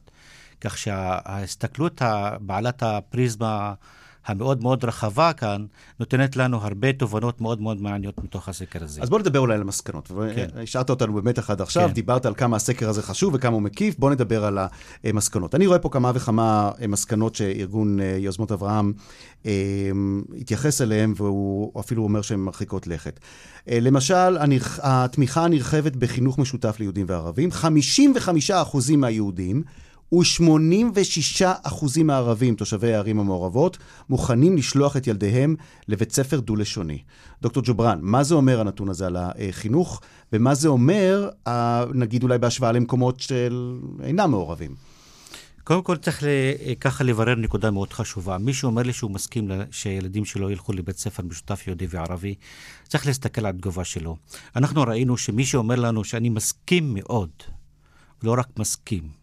כך 0.62 0.78
שההסתכלות 0.78 2.02
בעלת 2.40 2.84
הפריזמה 2.84 3.74
המאוד 4.30 4.64
מאוד 4.64 4.86
רחבה 4.86 5.34
כאן, 5.34 5.66
נותנת 6.00 6.36
לנו 6.36 6.58
הרבה 6.58 6.94
תובנות 6.94 7.42
מאוד 7.42 7.62
מאוד 7.62 7.82
מעניינות 7.82 8.24
מתוך 8.24 8.50
הסקר 8.50 8.84
הזה. 8.84 9.02
אז 9.02 9.10
בוא 9.10 9.20
נדבר 9.20 9.40
אולי 9.40 9.56
על 9.56 9.62
המסקנות. 9.62 10.12
כן. 10.36 10.48
השארת 10.64 10.90
אותנו 10.90 11.14
באמת 11.14 11.40
אחד 11.40 11.62
עכשיו, 11.62 11.88
כן. 11.88 11.94
דיברת 11.94 12.26
על 12.26 12.34
כמה 12.36 12.56
הסקר 12.56 12.90
הזה 12.90 13.02
חשוב 13.02 13.34
וכמה 13.34 13.54
הוא 13.54 13.62
מקיף, 13.62 14.00
בוא 14.00 14.12
נדבר 14.12 14.46
על 14.46 14.58
המסקנות. 15.04 15.56
אני 15.56 15.68
רואה 15.68 15.80
פה 15.80 15.90
כמה 15.90 16.12
וכמה 16.16 16.72
מסקנות 16.88 17.36
שארגון 17.36 18.00
אה, 18.00 18.16
יוזמות 18.20 18.52
אברהם 18.52 18.94
אה, 19.46 19.52
התייחס 20.38 20.82
אליהן, 20.82 21.14
והוא 21.16 21.80
אפילו 21.80 22.04
אומר 22.04 22.22
שהן 22.22 22.40
מרחיקות 22.40 22.88
לכת. 22.88 23.20
אה, 23.70 23.80
למשל, 23.82 24.38
התמיכה 24.82 25.46
הנרחבת 25.46 25.96
בחינוך 25.96 26.40
משותף 26.40 26.76
ליהודים 26.80 27.06
וערבים, 27.10 27.50
55% 27.52 28.96
מהיהודים 28.98 29.64
ו-86% 30.12 32.04
מהערבים, 32.04 32.56
תושבי 32.56 32.94
הערים 32.94 33.20
המעורבות, 33.20 33.78
מוכנים 34.10 34.58
לשלוח 34.58 34.98
את 34.98 35.08
ילדיהם 35.08 35.56
לבית 35.88 36.12
ספר 36.12 36.40
דו-לשוני. 36.40 37.04
דוקטור 37.42 37.64
ג'ובראן, 37.66 38.00
מה 38.02 38.24
זה 38.24 38.36
אומר 38.36 38.62
הנתון 38.62 38.90
הזה 38.90 39.08
על 39.08 39.18
החינוך, 39.20 40.02
ומה 40.34 40.56
זה 40.56 40.68
אומר, 40.68 41.30
נגיד 41.94 42.24
אולי 42.24 42.38
בהשוואה 42.38 42.72
למקומות 42.72 43.20
של 43.20 43.80
אינם 44.04 44.32
מעורבים? 44.32 44.76
קודם 45.64 45.84
כל 45.84 45.98
צריך 45.98 46.24
ככה 46.80 47.04
לברר 47.04 47.36
נקודה 47.36 47.72
מאוד 47.72 47.94
חשובה. 47.94 48.38
מי 48.38 48.54
שאומר 48.54 48.84
לי 48.84 48.94
שהוא 48.94 49.12
מסכים 49.12 49.52
שילדים 49.72 50.26
שלו 50.26 50.52
ילכו 50.52 50.74
לבית 50.74 50.98
ספר 50.98 51.24
משותף 51.24 51.68
יהודי 51.68 51.88
וערבי, 51.90 52.36
צריך 52.88 53.08
להסתכל 53.08 53.42
על 53.42 53.48
התגובה 53.56 53.84
שלו. 53.84 54.16
אנחנו 54.56 54.82
ראינו 54.82 55.18
שמי 55.18 55.46
שאומר 55.46 55.76
לנו 55.76 56.04
שאני 56.04 56.30
מסכים 56.30 56.94
מאוד, 56.94 57.30
לא 58.24 58.36
רק 58.38 58.48
מסכים, 58.60 59.19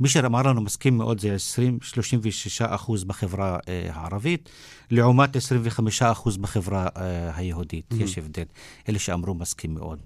מי 0.00 0.08
שאמר 0.08 0.42
לנו 0.42 0.60
מסכים 0.60 0.98
מאוד 0.98 1.20
זה 1.20 1.34
20, 1.34 1.78
36 1.82 2.62
אחוז 2.62 3.04
בחברה 3.04 3.58
אה, 3.68 3.88
הערבית, 3.92 4.48
לעומת 4.90 5.36
25 5.36 6.02
אחוז 6.02 6.36
בחברה 6.36 6.88
אה, 6.96 7.36
היהודית. 7.36 7.84
Mm-hmm. 7.92 8.02
יש 8.02 8.18
הבדל. 8.18 8.44
אלה 8.88 8.98
שאמרו 8.98 9.34
מסכים 9.34 9.74
מאוד. 9.74 9.98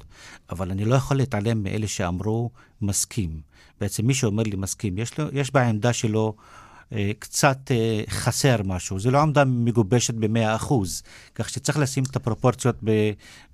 אבל 0.51 0.71
אני 0.71 0.85
לא 0.85 0.95
יכול 0.95 1.17
להתעלם 1.17 1.63
מאלה 1.63 1.89
שאמרו 1.89 2.51
מסכים. 2.83 3.41
בעצם 3.81 4.07
מי 4.07 4.15
שאומר 4.15 4.43
לי 4.43 4.57
מסכים, 4.57 4.99
יש, 4.99 5.19
לו, 5.19 5.25
יש 5.33 5.53
בעמדה 5.53 5.93
שלו 5.93 6.35
קצת 7.19 7.59
אה, 7.71 8.03
חסר 8.09 8.57
משהו. 8.65 8.99
זו 8.99 9.11
לא 9.11 9.21
עמדה 9.21 9.45
מגובשת 9.45 10.15
ב-100 10.15 10.57
אחוז, 10.57 11.03
כך 11.35 11.49
שצריך 11.49 11.79
לשים 11.79 12.05
את 12.11 12.17
הפרופורציות 12.17 12.77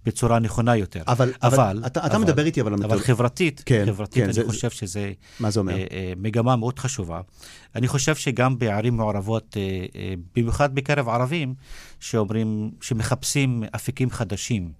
בצורה 0.06 0.38
נכונה 0.38 0.76
יותר. 0.76 1.02
אבל, 1.06 1.32
אבל, 1.42 1.58
אבל 1.58 1.82
אתה, 1.86 2.06
אתה 2.06 2.18
מדבר 2.18 2.44
איתי 2.44 2.60
אבל... 2.60 2.74
אבל 2.84 3.00
חברתית, 3.00 3.62
כן, 3.66 3.84
חברתית 3.86 4.14
כן, 4.14 4.24
אני 4.24 4.32
זה, 4.32 4.42
חושב 4.46 4.70
שזה... 4.70 5.12
מה 5.40 5.50
זה 5.50 5.60
אומר? 5.60 5.74
אה, 5.74 6.12
מגמה 6.16 6.56
מאוד 6.56 6.78
חשובה. 6.78 7.20
אני 7.74 7.88
חושב 7.88 8.14
שגם 8.14 8.58
בערים 8.58 8.96
מעורבות, 8.96 9.56
במיוחד 10.36 10.74
בקרב 10.74 11.08
ערבים, 11.08 11.54
שאומרים, 12.00 12.70
שמחפשים 12.80 13.62
אפיקים 13.74 14.10
חדשים. 14.10 14.72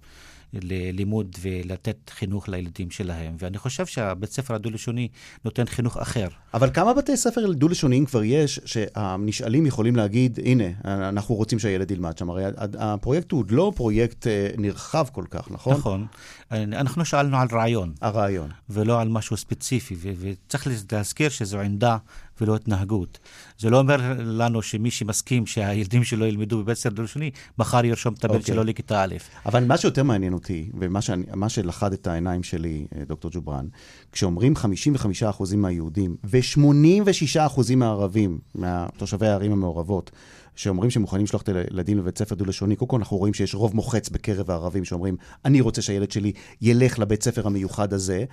ללימוד 0.53 1.35
ולתת 1.41 2.09
חינוך 2.09 2.49
לילדים 2.49 2.91
שלהם. 2.91 3.35
ואני 3.39 3.57
חושב 3.57 3.85
שהבית 3.85 4.31
ספר 4.31 4.55
הדו-לשוני 4.55 5.07
נותן 5.45 5.65
חינוך 5.65 5.97
אחר. 5.97 6.27
אבל 6.53 6.69
כמה 6.73 6.93
בתי 6.93 7.17
ספר 7.17 7.51
דו-לשוניים 7.51 8.05
כבר 8.05 8.23
יש, 8.23 8.59
שהנשאלים 8.65 9.65
יכולים 9.65 9.95
להגיד, 9.95 10.39
הנה, 10.45 10.65
אנחנו 10.85 11.35
רוצים 11.35 11.59
שהילד 11.59 11.91
ילמד 11.91 12.17
שם? 12.17 12.29
הרי 12.29 12.43
הפרויקט 12.79 13.31
הוא 13.31 13.45
לא 13.49 13.71
פרויקט 13.75 14.27
אה, 14.27 14.49
נרחב 14.57 15.05
כל 15.11 15.25
כך, 15.29 15.51
נכון? 15.51 15.73
נכון. 15.73 16.05
אנחנו 16.51 17.05
שאלנו 17.05 17.37
על 17.37 17.47
רעיון. 17.51 17.93
הרעיון. 18.01 18.49
ולא 18.69 19.01
על 19.01 19.09
משהו 19.09 19.37
ספציפי, 19.37 19.95
וצריך 20.19 20.67
להזכיר 20.91 21.29
שזו 21.29 21.59
עמדה 21.59 21.97
ולא 22.41 22.55
התנהגות. 22.55 23.19
זה 23.57 23.69
לא 23.69 23.79
אומר 23.79 24.13
לנו 24.17 24.61
שמי 24.61 24.91
שמסכים 24.91 25.45
שהילדים 25.45 26.03
שלו 26.03 26.25
ילמדו 26.25 26.63
בבית 26.63 26.77
ספר 26.77 26.95
דו-לשוני, 26.95 27.31
מחר 27.57 27.85
ירשום 27.85 28.13
את 28.13 28.25
הבן 28.25 28.33
okay. 28.33 28.37
אוקיי. 28.37 28.53
שלו 28.53 28.63
לכיתה 28.63 29.03
א'. 29.03 29.15
אבל 29.45 29.65
מה 29.65 29.77
שיותר 29.77 30.03
מעניין 30.03 30.33
אותי, 30.33 30.69
ומה 30.79 31.49
שלחד 31.49 31.93
את 31.93 32.07
העיניים 32.07 32.43
שלי, 32.43 32.85
אה, 32.95 33.03
דוקטור 33.05 33.31
ג'ובראן, 33.33 33.65
כשאומרים 34.11 34.53
55% 34.55 35.55
מהיהודים 35.55 36.15
ו-86% 36.23 37.75
מהערבים, 37.75 38.39
מתושבי 38.55 39.27
הערים 39.27 39.51
המעורבות, 39.51 40.11
שאומרים 40.55 40.89
שהם 40.89 41.01
מוכנים 41.01 41.23
לשלוח 41.23 41.41
את 41.41 41.49
הילדים 41.49 41.97
לבית 41.97 42.17
ספר 42.17 42.35
דו-לשוני, 42.35 42.75
קודם 42.75 42.89
כל 42.89 42.97
אנחנו 42.97 43.17
רואים 43.17 43.33
שיש 43.33 43.55
רוב 43.55 43.75
מוחץ 43.75 44.09
בקרב 44.09 44.51
הערבים 44.51 44.85
שאומרים, 44.85 45.15
אני 45.45 45.61
רוצה 45.61 45.81
שהילד 45.81 46.11
שלי 46.11 46.31
ילך 46.61 46.99
לבית 46.99 47.23
ספר 47.23 47.47
המיוחד 47.47 47.93
הזה. 47.93 48.25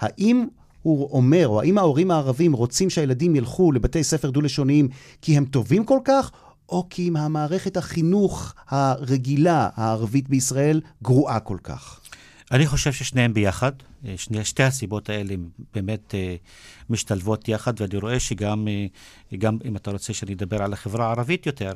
האם 0.00 0.46
הוא 0.82 1.08
אומר, 1.12 1.48
או 1.48 1.60
האם 1.60 1.78
ההורים 1.78 2.10
הערבים 2.10 2.52
רוצים 2.52 2.90
שהילדים 2.90 3.36
ילכו 3.36 3.72
לבתי 3.72 4.04
ספר 4.04 4.30
דו-לשוניים 4.30 4.88
כי 5.22 5.36
הם 5.36 5.44
טובים 5.44 5.84
כל 5.84 5.98
כך, 6.04 6.30
או 6.68 6.86
כי 6.90 7.08
אם 7.08 7.16
המערכת 7.16 7.76
החינוך 7.76 8.54
הרגילה, 8.68 9.68
הערבית 9.74 10.28
בישראל, 10.28 10.80
גרועה 11.02 11.40
כל 11.40 11.58
כך? 11.62 12.00
אני 12.52 12.66
חושב 12.66 12.92
ששניהם 12.92 13.34
ביחד. 13.34 13.72
אה, 14.06 14.14
שני, 14.16 14.44
שתי 14.44 14.62
הסיבות 14.62 15.08
האלה 15.08 15.34
באמת 15.74 16.14
אה, 16.14 16.36
משתלבות 16.90 17.48
יחד, 17.48 17.80
ואני 17.80 17.96
רואה 17.96 18.20
שגם, 18.20 18.68
אה, 18.68 18.86
גם 19.38 19.58
אם 19.64 19.76
אתה 19.76 19.90
רוצה 19.90 20.12
שאני 20.12 20.34
אדבר 20.34 20.62
על 20.62 20.72
החברה 20.72 21.06
הערבית 21.06 21.46
יותר, 21.46 21.72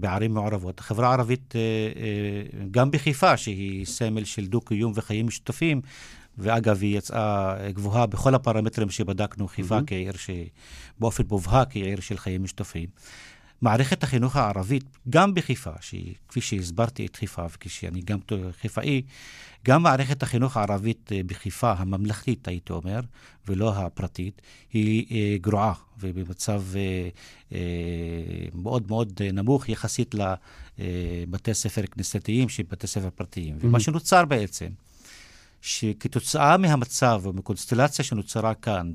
בערים 0.00 0.34
מעורבות. 0.34 0.80
החברה 0.80 1.08
הערבית, 1.08 1.54
גם 2.70 2.90
בחיפה, 2.90 3.36
שהיא 3.36 3.86
סמל 3.86 4.24
של 4.24 4.46
דו-קיום 4.46 4.92
וחיים 4.94 5.26
משותפים, 5.26 5.80
ואגב, 6.38 6.82
היא 6.82 6.98
יצאה 6.98 7.56
גבוהה 7.70 8.06
בכל 8.06 8.34
הפרמטרים 8.34 8.90
שבדקנו, 8.90 9.48
חיפה 9.48 9.78
mm-hmm. 9.78 9.86
כעיר 9.86 10.12
שבאופן 10.16 11.22
מובהק 11.30 11.72
היא 11.72 11.84
עיר 11.84 12.00
של 12.00 12.16
חיים 12.16 12.42
משותפים. 12.42 12.88
מערכת 13.62 14.02
החינוך 14.02 14.36
הערבית, 14.36 14.84
גם 15.10 15.34
בחיפה, 15.34 15.70
כפי 16.28 16.40
שהסברתי 16.40 17.06
את 17.06 17.16
חיפה, 17.16 17.46
וכשאני 17.52 18.00
גם 18.00 18.18
חיפאי, 18.60 19.02
גם 19.64 19.82
מערכת 19.82 20.22
החינוך 20.22 20.56
הערבית 20.56 21.12
אה, 21.12 21.20
בחיפה, 21.26 21.72
הממלכתית, 21.72 22.48
הייתי 22.48 22.72
אומר, 22.72 23.00
ולא 23.48 23.72
הפרטית, 23.76 24.42
היא 24.72 25.06
אה, 25.10 25.36
גרועה 25.40 25.72
ובמצב 26.00 26.62
אה, 27.52 27.58
מאוד 28.54 28.88
מאוד 28.88 29.22
נמוך 29.32 29.68
יחסית 29.68 30.14
לבתי 30.14 31.54
ספר 31.54 31.82
כנסייתיים 31.86 32.48
שהם 32.48 32.66
בתי 32.70 32.86
ספר 32.86 33.10
פרטיים. 33.14 33.54
Mm-hmm. 33.54 33.66
ומה 33.66 33.80
שנוצר 33.80 34.24
בעצם, 34.24 34.68
שכתוצאה 35.60 36.56
מהמצב 36.56 37.22
או 37.24 37.32
מקונסטלציה 37.32 38.04
שנוצרה 38.04 38.54
כאן 38.54 38.92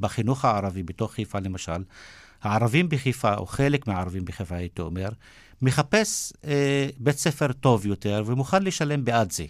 בחינוך 0.00 0.44
הערבי, 0.44 0.82
בתוך 0.82 1.12
חיפה 1.12 1.38
למשל, 1.38 1.82
הערבים 2.42 2.88
בחיפה, 2.88 3.34
או 3.34 3.46
חלק 3.46 3.86
מהערבים 3.86 4.24
בחיפה, 4.24 4.56
הייתי 4.56 4.82
אומר, 4.82 5.08
מחפש 5.62 6.32
אה, 6.44 6.88
בית 6.98 7.18
ספר 7.18 7.52
טוב 7.52 7.86
יותר 7.86 8.22
ומוכן 8.26 8.62
לשלם 8.62 9.04
בעד 9.04 9.32
זה. 9.32 9.44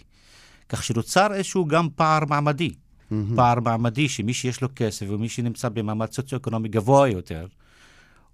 כך 0.69 0.83
שנוצר 0.83 1.33
איזשהו 1.33 1.65
גם 1.65 1.87
פער 1.95 2.25
מעמדי. 2.25 2.69
Mm-hmm. 2.69 3.35
פער 3.35 3.59
מעמדי 3.59 4.09
שמי 4.09 4.33
שיש 4.33 4.61
לו 4.61 4.67
כסף 4.75 5.05
ומי 5.09 5.29
שנמצא 5.29 5.69
במעמד 5.69 6.11
סוציו-אקונומי 6.11 6.69
גבוה 6.69 7.09
יותר, 7.09 7.47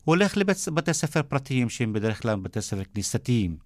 הוא 0.03 0.15
הולך 0.15 0.37
לבתי 0.37 0.93
ספר 0.93 1.21
פרטיים 1.23 1.69
שהם 1.69 1.93
בדרך 1.93 2.21
כלל 2.21 2.35
בתי 2.35 2.61
ספר 2.61 2.83
כניסתיים. 2.93 3.57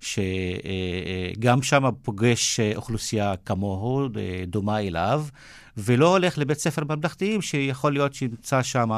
שגם 0.00 1.62
שם 1.62 1.84
פוגש 2.02 2.60
אוכלוסייה 2.76 3.34
כמוהו, 3.46 4.08
דומה 4.46 4.80
אליו, 4.80 5.24
ולא 5.76 6.08
הולך 6.08 6.38
לבית 6.38 6.58
ספר 6.58 6.82
ממלכתיים, 6.84 7.42
שיכול 7.42 7.92
להיות 7.92 8.14
שימצא 8.14 8.62
שם 8.62 8.90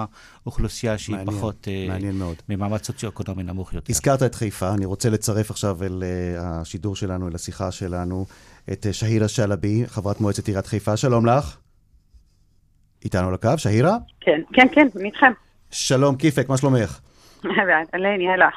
אוכלוסייה 0.46 0.98
שהיא 0.98 1.16
מעניין, 1.16 1.36
פחות... 1.36 1.68
אה, 1.68 1.84
מעניין 1.88 2.14
מאוד. 2.14 2.36
ממעמד 2.48 2.82
סוציו-אקונומי 2.82 3.42
נמוך 3.42 3.74
יותר. 3.74 3.92
הזכרת 3.92 4.22
את 4.22 4.34
חיפה, 4.34 4.74
אני 4.74 4.84
רוצה 4.84 5.10
לצרף 5.10 5.50
עכשיו 5.50 5.84
אל 5.84 6.02
השידור 6.38 6.96
שלנו, 6.96 7.28
אל 7.28 7.34
השיחה 7.34 7.72
שלנו, 7.72 8.26
את 8.72 8.86
שהירה 8.92 9.28
שלבי, 9.28 9.82
חברת 9.86 10.20
מועצת 10.20 10.46
עיריית 10.46 10.66
חיפה. 10.66 10.96
שלום 10.96 11.26
לך. 11.26 11.56
איתנו 13.04 13.30
לקו, 13.30 13.50
שהירה? 13.56 13.96
כן, 14.20 14.40
כן, 14.52 14.66
כן, 14.74 14.88
אני 14.96 15.08
איתכם. 15.08 15.32
שלום, 15.70 16.16
כיפק, 16.16 16.48
מה 16.48 16.56
שלומך? 16.56 17.00
אהלן, 17.44 18.20
יאללה. 18.20 18.48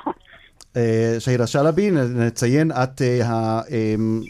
אה, 0.78 1.16
שהירה 1.20 1.48
שלבי, 1.48 1.92
נציין, 1.92 2.72
את 2.72 3.02
אה, 3.02 3.62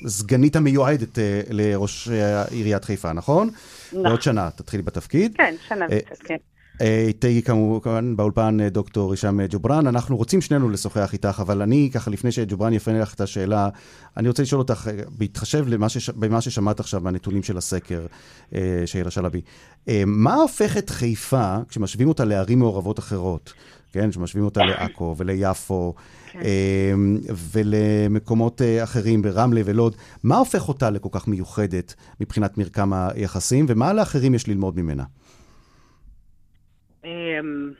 הסגנית 0.05 0.55
המיועדת 0.55 1.19
אה, 1.19 1.41
לראש 1.49 2.09
עיריית 2.51 2.85
חיפה, 2.85 3.13
נכון? 3.13 3.49
נכון. 3.87 4.03
בעוד 4.03 4.21
שנה 4.21 4.49
תתחילי 4.55 4.83
בתפקיד. 4.83 5.33
כן, 5.37 5.55
שנה 5.67 5.85
וקצת, 5.91 6.23
כן. 6.23 6.35
איתי 6.81 7.41
כמובן 7.41 8.15
באולפן 8.15 8.69
דוקטור 8.69 9.11
הישאם 9.11 9.45
ג'ובראן. 9.49 9.87
אנחנו 9.87 10.17
רוצים 10.17 10.41
שנינו 10.41 10.69
לשוחח 10.69 11.13
איתך, 11.13 11.39
אבל 11.41 11.61
אני, 11.61 11.89
ככה, 11.93 12.11
לפני 12.11 12.31
שג'ובראן 12.31 12.73
יפנה 12.73 12.99
לך 12.99 13.13
את 13.13 13.21
השאלה, 13.21 13.69
אני 14.17 14.27
רוצה 14.27 14.43
לשאול 14.43 14.61
אותך, 14.61 14.89
בהתחשב 15.17 15.65
שש, 15.87 16.09
במה 16.09 16.41
ששמעת 16.41 16.79
עכשיו 16.79 17.01
מהנתונים 17.01 17.43
של 17.43 17.57
הסקר, 17.57 18.05
שהירה 18.85 19.11
שלבי, 19.11 19.41
מה 20.05 20.35
הופך 20.35 20.77
את 20.77 20.89
חיפה, 20.89 21.57
כשמשווים 21.69 22.07
אותה 22.07 22.25
לערים 22.25 22.59
מעורבות 22.59 22.99
אחרות, 22.99 23.53
כן, 23.91 24.11
שמשווים 24.11 24.45
אותה 24.45 24.65
לעכו 24.69 25.15
וליפו, 25.17 25.93
כן. 26.31 26.39
אמ, 26.39 27.17
ולמקומות 27.53 28.61
אה, 28.61 28.83
אחרים, 28.83 29.21
ברמלה 29.21 29.61
ולוד. 29.65 29.95
מה 30.23 30.37
הופך 30.37 30.67
אותה 30.67 30.89
לכל 30.89 31.09
כך 31.11 31.27
מיוחדת 31.27 31.95
מבחינת 32.21 32.57
מרקם 32.57 32.93
היחסים, 32.93 33.65
ומה 33.69 33.93
לאחרים 33.93 34.33
יש 34.33 34.47
ללמוד 34.47 34.79
ממנה? 34.79 35.03
אמ, 37.05 37.71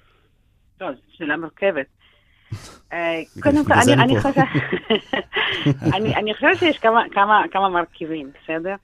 טוב, 0.78 0.90
שאלה 1.10 1.38
מורכבת. 1.38 1.86
אה, 2.94 3.22
קודם 3.44 3.66
כל, 3.66 3.74
אני 6.20 6.34
חושבת 6.34 6.58
שיש 6.60 6.80
כמה 7.52 7.70
מרכיבים, 7.70 8.32
בסדר? 8.44 8.76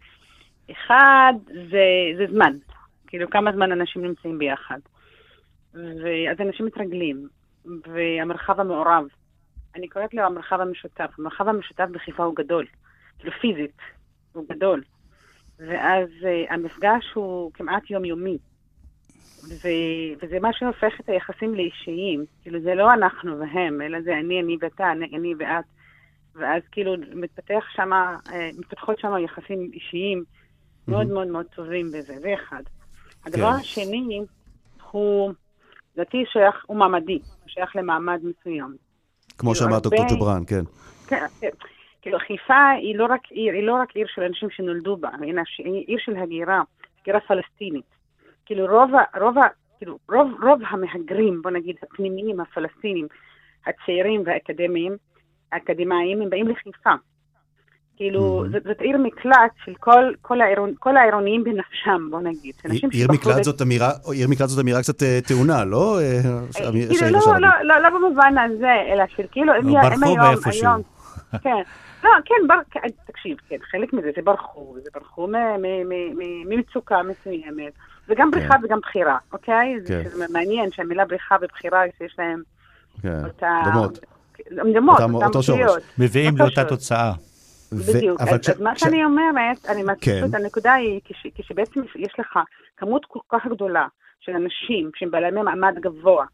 אחד, 0.71 1.33
זה 2.17 2.25
זמן. 2.31 2.53
כאילו, 3.07 3.29
כמה 3.29 3.51
זמן 3.51 3.71
אנשים 3.71 4.05
נמצאים 4.05 4.39
ביחד. 4.39 4.79
ואז 5.75 6.37
אנשים 6.39 6.65
מתרגלים, 6.65 7.27
והמרחב 7.65 8.59
המעורב. 8.59 9.05
אני 9.75 9.87
קוראת 9.87 10.13
לו 10.13 10.23
המרחב 10.23 10.59
המשותף. 10.61 11.09
המרחב 11.19 11.47
המשותף 11.47 11.85
בחיפה 11.91 12.23
הוא 12.23 12.35
גדול, 12.35 12.65
כאילו 13.19 13.31
פיזית, 13.41 13.77
הוא 14.33 14.45
גדול. 14.49 14.83
ואז 15.59 16.09
uh, 16.21 16.53
המפגש 16.53 17.11
הוא 17.13 17.51
כמעט 17.53 17.89
יומיומי. 17.89 18.37
ו- 19.43 20.13
וזה 20.21 20.39
מה 20.39 20.53
שהופך 20.53 20.99
את 20.99 21.09
היחסים 21.09 21.55
לאישיים. 21.55 22.25
כאילו, 22.41 22.61
זה 22.61 22.75
לא 22.75 22.93
אנחנו 22.93 23.39
והם, 23.39 23.81
אלא 23.81 24.01
זה 24.01 24.17
אני, 24.19 24.41
אני 24.41 24.57
ואתה, 24.61 24.91
אני, 24.91 25.05
אני 25.05 25.33
ואת. 25.39 25.65
ואז 26.35 26.61
כאילו 26.71 26.95
מתפתח 27.15 27.65
שם, 27.75 27.91
uh, 28.25 28.31
מתפתחות 28.59 28.99
שם 28.99 29.13
יחסים 29.23 29.71
אישיים 29.73 30.23
mm-hmm. 30.23 30.91
מאוד 30.91 31.07
מאוד 31.07 31.27
מאוד 31.27 31.45
טובים 31.45 31.87
בזה, 31.87 32.19
זה 32.19 32.33
אחד. 32.33 32.63
הדבר 33.25 33.51
כן. 33.51 33.59
השני 33.59 34.19
הוא, 34.91 35.33
לדעתי 35.95 36.23
שייך, 36.31 36.65
הוא 36.67 36.77
מעמדי, 36.77 37.13
הוא 37.13 37.47
שייך 37.47 37.75
למעמד 37.75 38.19
מסוים. 38.23 38.75
כמו 39.37 39.51
כאילו, 39.51 39.55
שאמר 39.55 39.79
דוקטור 39.79 40.05
ג'ובראן, 40.09 40.41
כן. 40.47 40.61
כן, 41.07 41.25
כן. 41.41 41.49
כאילו, 42.01 42.19
חיפה 42.19 42.69
היא 42.69 42.95
לא 42.95 43.05
רק 43.09 43.31
עיר, 43.31 43.53
היא 43.53 43.63
לא 43.63 43.73
רק 43.73 43.95
עיר 43.95 44.07
של 44.15 44.21
אנשים 44.21 44.49
שנולדו 44.49 44.97
בה, 44.97 45.09
היא 45.21 45.85
עיר 45.87 45.97
של 45.99 46.17
הגירה, 46.17 46.61
הגירה 47.01 47.19
פלסטינית. 47.19 47.85
כאילו, 48.45 48.65
רוב, 48.65 48.91
רוב, 49.21 49.35
כאילו, 49.77 49.97
רוב, 50.09 50.43
רוב 50.43 50.59
המהגרים, 50.69 51.41
בוא 51.41 51.51
נגיד, 51.51 51.75
הפנימיים, 51.83 52.39
הפלסטינים, 52.39 53.07
הצעירים 53.65 54.23
והאקדמיים, 54.25 54.97
האקדמאים, 55.51 56.21
הם 56.21 56.29
באים 56.29 56.47
לחיפה. 56.47 56.93
כאילו, 57.97 58.45
mm-hmm. 58.45 58.51
זאת, 58.51 58.63
זאת 58.63 58.81
עיר 58.81 58.97
מקלט 58.97 59.51
של 59.65 59.73
כל, 59.79 60.03
כל, 60.21 60.41
העירון, 60.41 60.73
כל 60.79 60.97
העירוניים 60.97 61.43
בנפשם, 61.43 62.07
בוא 62.11 62.19
נגיד. 62.21 62.53
עיר 62.91 63.11
מקלט, 63.11 63.43
זאת 63.43 63.61
אמירה, 63.61 63.91
עיר 64.11 64.27
מקלט 64.27 64.49
זאת 64.49 64.63
אמירה 64.63 64.81
קצת 64.81 65.03
אה, 65.03 65.19
טעונה, 65.27 65.65
לא? 65.65 65.99
אה, 65.99 66.03
אה, 66.03 66.71
כאילו, 66.71 67.09
לא, 67.09 67.39
לא, 67.39 67.49
לא, 67.63 67.79
לא 67.79 67.89
במובן 67.89 68.35
הזה, 68.37 68.73
אלא 68.93 69.03
של 69.15 69.23
כאילו, 69.31 69.53
הם 69.53 69.67
לא, 69.69 69.79
היום, 69.79 70.21
היום, 70.45 70.81
כן. 71.43 71.61
לא, 72.03 72.09
כן, 72.25 72.47
בר, 72.47 72.79
תקשיב, 73.07 73.37
כן, 73.49 73.57
חלק 73.71 73.93
מזה 73.93 74.09
זה 74.15 74.21
ברחו, 74.23 74.75
זה 74.83 74.89
ברחו 74.93 75.27
ממצוקה 76.45 77.01
מסוימת, 77.03 77.73
וגם 78.09 78.31
בריחה 78.31 78.53
כן. 78.53 78.65
וגם 78.65 78.79
בחירה, 78.79 79.17
אוקיי? 79.33 79.75
כן. 79.87 80.03
זה 80.09 80.25
מעניין 80.29 80.71
שהמילה 80.71 81.05
בריחה 81.05 81.35
ובחירה, 81.41 81.81
שיש 81.97 82.15
להם 82.19 82.41
כן. 83.01 83.25
אותה... 83.25 83.61
דומות. 83.73 83.99
דומות, 84.75 85.23
אותם 85.23 85.41
פגיעות. 85.41 85.81
מביאים 85.97 86.37
לאותה 86.37 86.63
תוצאה. 86.63 87.11
בדיוק. 87.75 88.21
אז, 88.21 88.27
כש... 88.41 88.49
אז 88.49 88.61
מה 88.61 88.75
כש... 88.75 88.81
שאני 88.81 89.05
אומרת, 89.05 89.65
אני 89.69 89.83
כן. 90.01 90.21
פשוט, 90.21 90.33
הנקודה 90.33 90.73
היא, 90.73 91.01
כש, 91.05 91.27
כשבעצם 91.35 91.81
יש 91.95 92.13
לך 92.19 92.39
כמות 92.77 93.05
כל 93.05 93.19
כך 93.29 93.47
גדולה 93.47 93.87
של 94.19 94.31
אנשים 94.31 94.91
שהם 94.95 95.11
בעלי 95.11 95.31
מעמד 95.31 95.79
גבוה, 95.79 96.25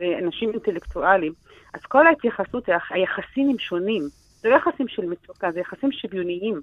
ואנשים 0.00 0.50
אינטלקטואלים, 0.50 1.32
אז 1.74 1.80
כל 1.82 2.06
ההתייחסות, 2.06 2.68
היחסים 2.90 3.50
הם 3.50 3.58
שונים. 3.58 4.02
זה 4.42 4.48
לא 4.48 4.56
יחסים 4.56 4.88
של 4.88 5.06
מצוקה, 5.06 5.50
זה 5.50 5.60
יחסים 5.60 5.92
שוויוניים. 5.92 6.60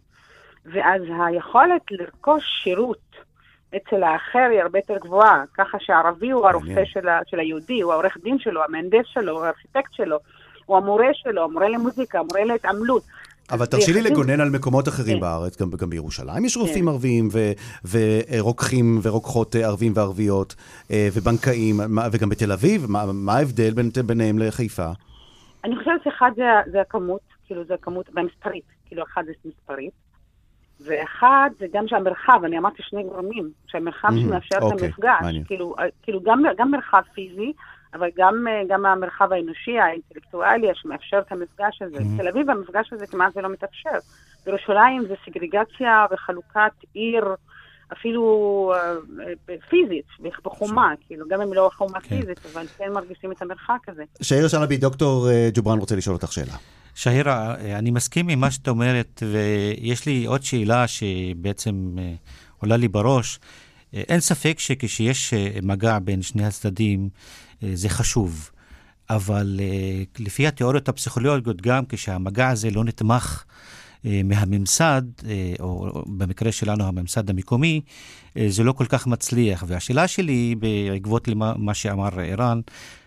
ואז 0.65 1.01
היכולת 1.27 1.81
לרכוש 1.91 2.43
שירות 2.63 3.15
אצל 3.75 4.03
האחר 4.03 4.47
היא 4.51 4.61
הרבה 4.61 4.79
יותר 4.79 4.97
גבוהה, 4.97 5.43
ככה 5.53 5.77
שהערבי 5.79 6.29
הוא 6.29 6.47
הרופא 6.47 6.85
של, 6.85 7.07
ה, 7.07 7.19
של 7.27 7.39
היהודי, 7.39 7.81
הוא 7.81 7.93
העורך 7.93 8.17
דין 8.23 8.39
שלו, 8.39 8.63
המהנדס 8.63 9.05
שלו, 9.05 9.31
הוא 9.31 9.45
הארכיטקט 9.45 9.93
שלו, 9.93 10.17
הוא 10.65 10.77
המורה 10.77 11.07
שלו, 11.13 11.43
המורה 11.43 11.69
למוזיקה, 11.69 12.19
המורה 12.19 12.43
להתעמלות. 12.43 13.03
אבל 13.51 13.65
תרשי 13.65 13.93
לי 13.93 14.01
לגונן 14.01 14.39
על 14.41 14.49
מקומות 14.49 14.87
אחרים 14.87 15.15
כן. 15.15 15.21
בארץ, 15.21 15.61
גם, 15.61 15.69
גם 15.69 15.89
בירושלים 15.89 16.45
יש 16.45 16.57
רופאים 16.57 16.85
כן. 16.85 16.91
ערבים 16.91 17.29
ורוקחים 17.91 18.99
ורוקחות 19.01 19.55
ערבים 19.55 19.93
וערביות 19.95 20.55
אה, 20.91 21.07
ובנקאים, 21.13 21.75
וגם 22.11 22.29
בתל 22.29 22.51
אביב, 22.51 22.85
מה, 22.89 23.05
מה 23.13 23.33
ההבדל 23.33 23.73
בין, 23.73 23.89
ביניהם 24.05 24.39
לחיפה? 24.39 24.91
אני 25.63 25.75
חושבת 25.77 26.03
שאחד 26.03 26.31
זה, 26.35 26.43
זה 26.71 26.81
הכמות, 26.81 27.21
כאילו 27.45 27.65
זה 27.65 27.73
הכמות, 27.73 28.09
והמספרית, 28.13 28.65
כאילו 28.85 29.03
אחד 29.03 29.23
זה 29.25 29.31
מספרית, 29.45 29.93
ואחד 30.85 31.49
זה 31.59 31.65
גם 31.73 31.87
שהמרחב, 31.87 32.41
אני 32.45 32.57
אמרתי 32.57 32.83
שני 32.83 33.03
גורמים, 33.03 33.49
שהמרחב 33.67 34.07
mm-hmm, 34.07 34.21
שמאפשר 34.21 34.57
אוקיי, 34.61 34.77
את 34.77 34.83
המפגש, 34.83 35.45
כאילו, 35.45 35.75
כאילו 36.03 36.21
גם, 36.23 36.43
גם 36.57 36.71
מרחב 36.71 37.01
פיזי, 37.13 37.53
אבל 37.97 38.07
גם, 38.17 38.45
אה, 38.47 38.61
גם 38.69 38.85
המרחב 38.85 39.33
האנושי, 39.33 39.79
האינטלקטואלי, 39.79 40.67
שמאפשר 40.73 41.19
את 41.27 41.31
המפגש 41.31 41.81
הזה. 41.81 41.97
Mm-hmm. 41.97 42.21
תל 42.21 42.27
אביב, 42.27 42.49
המפגש 42.49 42.93
הזה 42.93 43.07
כמעט 43.07 43.37
ולא 43.37 43.49
מתאפשר. 43.49 43.97
בירושלים 44.45 45.05
זה 45.07 45.15
סגרגציה 45.25 46.05
וחלוקת 46.11 46.71
עיר 46.93 47.25
אפילו 47.93 48.73
אה, 48.75 49.55
פיזית, 49.69 50.05
בחומה, 50.45 50.93
כאילו, 51.07 51.27
גם 51.27 51.41
אם 51.41 51.53
לא 51.53 51.69
חומה 51.77 52.01
כן. 52.01 52.09
פיזית, 52.09 52.39
אבל 52.53 52.65
כן 52.77 52.91
מרגישים 52.93 53.31
את 53.31 53.41
המרחק 53.41 53.79
הזה. 53.87 54.03
שאיר 54.21 54.47
שלבי, 54.47 54.77
דוקטור 54.77 55.27
ג'ובראן 55.53 55.79
רוצה 55.79 55.95
לשאול 55.95 56.15
אותך 56.15 56.31
שאלה. 56.31 56.53
שהירה, 56.95 57.55
אני 57.55 57.91
מסכים 57.91 58.29
עם 58.29 58.39
מה 58.39 58.51
שאת 58.51 58.67
אומרת, 58.67 59.23
ויש 59.31 60.05
לי 60.05 60.25
עוד 60.25 60.43
שאלה 60.43 60.87
שבעצם 60.87 61.95
עולה 62.61 62.77
לי 62.77 62.87
בראש. 62.87 63.39
אין 63.93 64.19
ספק 64.19 64.59
שכשיש 64.59 65.33
מגע 65.63 65.99
בין 65.99 66.21
שני 66.21 66.45
הצדדים, 66.45 67.09
זה 67.73 67.89
חשוב. 67.89 68.49
אבל 69.09 69.59
לפי 70.19 70.47
התיאוריות 70.47 70.89
הפסיכולוגיות, 70.89 71.61
גם 71.61 71.83
כשהמגע 71.89 72.49
הזה 72.49 72.69
לא 72.69 72.83
נתמך 72.83 73.43
אה, 74.05 74.21
מהממסד, 74.23 75.01
אה, 75.25 75.53
או 75.59 76.03
במקרה 76.07 76.51
שלנו 76.51 76.83
הממסד 76.83 77.29
המקומי, 77.29 77.81
אה, 78.37 78.45
זה 78.49 78.63
לא 78.63 78.71
כל 78.71 78.85
כך 78.85 79.07
מצליח. 79.07 79.63
והשאלה 79.67 80.07
שלי, 80.07 80.55
בעקבות 80.59 81.27
מה 81.57 81.73
שאמר 81.73 82.09
ערן, 82.19 82.61